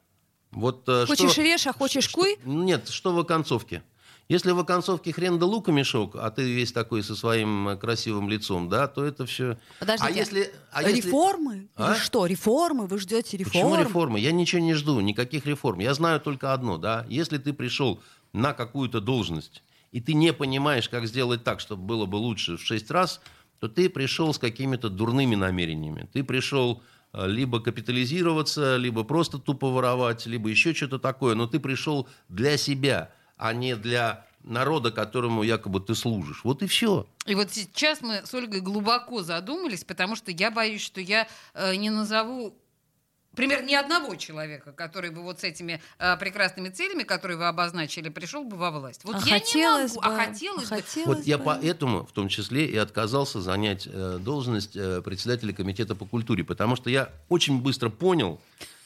Вот, 0.52 0.84
Хочешь 1.08 1.32
что- 1.32 1.42
режь, 1.42 1.66
а 1.68 1.74
хочешь 1.74 2.04
что- 2.06 2.14
куй? 2.22 2.38
Нет, 2.46 2.90
что 2.90 3.14
в 3.14 3.20
оконцовке? 3.20 3.84
Если 4.30 4.52
в 4.52 4.60
оконцовке 4.60 5.12
хрен 5.12 5.38
да 5.38 5.46
лука 5.46 5.72
мешок, 5.72 6.16
а 6.16 6.32
ты 6.32 6.44
весь 6.44 6.72
такой 6.72 7.04
со 7.04 7.16
своим 7.16 7.68
э, 7.70 7.76
красивым 7.78 8.30
лицом, 8.30 8.70
да, 8.70 8.88
то 8.88 9.04
это 9.04 9.26
все... 9.26 9.58
Подождите, 9.80 10.10
А 10.12 10.16
если... 10.18 10.54
а 10.72 10.82
если- 10.84 11.08
Реформы? 11.08 11.68
А? 11.76 11.92
Или 11.92 12.00
что, 12.00 12.26
реформы? 12.26 12.88
Вы 12.88 13.00
ждете 13.00 13.38
Почему 13.38 13.72
реформ? 13.76 13.82
реформы? 13.88 14.20
Я 14.20 14.32
ничего 14.32 14.62
не 14.62 14.74
жду, 14.74 15.00
никаких 15.02 15.46
реформ. 15.46 15.80
Я 15.80 15.94
знаю 15.94 16.22
только 16.22 16.54
одно, 16.54 16.78
да. 16.78 17.06
Если 17.10 17.38
ты 17.38 17.52
пришел 17.52 18.02
на 18.32 18.54
какую-то 18.54 19.02
должность, 19.02 19.62
и 19.92 20.00
ты 20.00 20.14
не 20.14 20.32
понимаешь, 20.34 20.88
как 20.90 21.06
сделать 21.06 21.44
так, 21.44 21.60
чтобы 21.60 21.84
было 21.84 22.06
бы 22.06 22.16
лучше 22.16 22.58
в 22.58 22.62
шесть 22.62 22.90
раз, 22.92 23.20
то 23.60 23.68
ты 23.68 23.90
пришел 23.90 24.34
с 24.34 24.40
какими-то 24.40 24.90
дурными 24.90 25.36
намерениями. 25.36 26.10
Ты 26.14 26.24
пришел 26.24 26.82
э, 27.12 27.28
либо 27.28 27.60
капитализироваться, 27.60 28.78
либо 28.78 29.04
просто 29.04 29.38
тупо 29.38 29.68
воровать, 29.70 30.26
либо 30.26 30.50
еще 30.50 30.74
что-то 30.74 30.98
такое. 30.98 31.36
Но 31.36 31.46
ты 31.48 31.60
пришел 31.60 32.08
для 32.30 32.58
себя, 32.58 33.12
а 33.44 33.52
не 33.52 33.76
для 33.76 34.26
народа, 34.44 34.90
которому 34.92 35.44
якобы 35.44 35.82
ты 35.82 35.96
служишь. 35.96 36.46
Вот 36.46 36.64
и 36.64 36.68
все. 36.68 37.06
И 37.26 37.36
вот 37.36 37.52
сейчас 37.52 38.00
мы 38.02 38.26
с 38.26 38.34
Ольгой 38.34 38.62
глубоко 38.62 39.22
задумались, 39.22 39.84
потому 39.84 40.16
что 40.16 40.32
я 40.32 40.50
боюсь, 40.50 40.82
что 40.82 41.02
я 41.02 41.28
э, 41.54 41.76
не 41.76 41.90
назову 41.90 42.56
пример 43.36 43.64
ни 43.64 43.74
одного 43.74 44.16
человека, 44.16 44.72
который 44.72 45.10
бы 45.10 45.24
вот 45.24 45.42
с 45.42 45.44
этими 45.44 45.82
э, 46.00 46.16
прекрасными 46.16 46.70
целями, 46.70 47.04
которые 47.04 47.36
вы 47.38 47.48
обозначили, 47.48 48.08
пришел 48.08 48.46
бы 48.46 48.56
во 48.56 48.72
власть. 48.72 49.02
Вот 49.04 49.18
А 49.18 49.28
я 49.28 49.40
хотелось 49.40 49.92
не 49.94 50.00
бы, 50.00 50.04
могу, 50.06 50.16
а 50.16 50.26
хотелось 50.26 50.72
а 50.72 50.76
бы. 50.76 50.82
хотелось 50.82 51.18
Вот 51.18 51.28
я 51.28 51.38
бы. 51.38 51.44
поэтому, 51.44 52.06
в 52.06 52.12
том 52.14 52.30
числе, 52.30 52.66
и 52.66 52.78
отказался 52.78 53.42
занять 53.42 53.90
э, 53.92 54.20
должность 54.22 54.78
э, 54.78 55.02
председателя 55.02 55.52
комитета 55.52 55.96
по 55.96 56.06
культуре, 56.06 56.46
потому 56.46 56.78
что 56.78 56.90
я 56.90 57.10
очень 57.28 57.62
быстро 57.62 57.90
понял, 57.90 58.40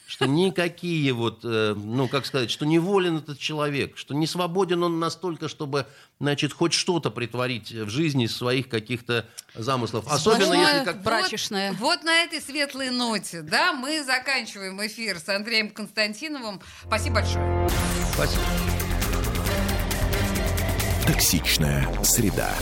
что 0.08 0.26
никакие 0.26 1.12
вот, 1.12 1.42
э, 1.44 1.74
ну, 1.76 2.08
как 2.08 2.26
сказать, 2.26 2.50
что 2.50 2.66
неволен 2.66 3.18
этот 3.18 3.38
человек, 3.38 3.98
что 3.98 4.14
не 4.14 4.26
свободен 4.26 4.82
он 4.84 5.00
настолько, 5.00 5.50
чтобы, 5.50 5.86
значит, 6.20 6.54
хоть 6.54 6.74
что-то 6.74 7.12
притворить 7.12 7.72
в 7.72 7.90
жизни 7.90 8.26
из 8.26 8.36
своих 8.36 8.70
каких-то 8.70 9.26
замыслов. 9.54 10.06
Особенно 10.08 10.46
Сплошное 10.46 10.74
если 10.74 10.86
как... 10.86 11.04
брачечное. 11.04 11.72
Вот, 11.74 11.80
вот 11.80 12.04
на 12.04 12.24
этой 12.24 12.42
светлой 12.42 12.90
ноте, 12.90 13.42
да, 13.42 13.74
мы 13.74 14.04
заканчиваем 14.04 14.86
эфир 14.86 15.20
с 15.20 15.28
Андреем 15.28 15.70
Константиновым. 15.70 16.62
Спасибо 16.86 17.16
большое. 17.16 17.70
Спасибо. 18.14 18.44
Токсичная 21.06 22.04
среда. 22.04 22.54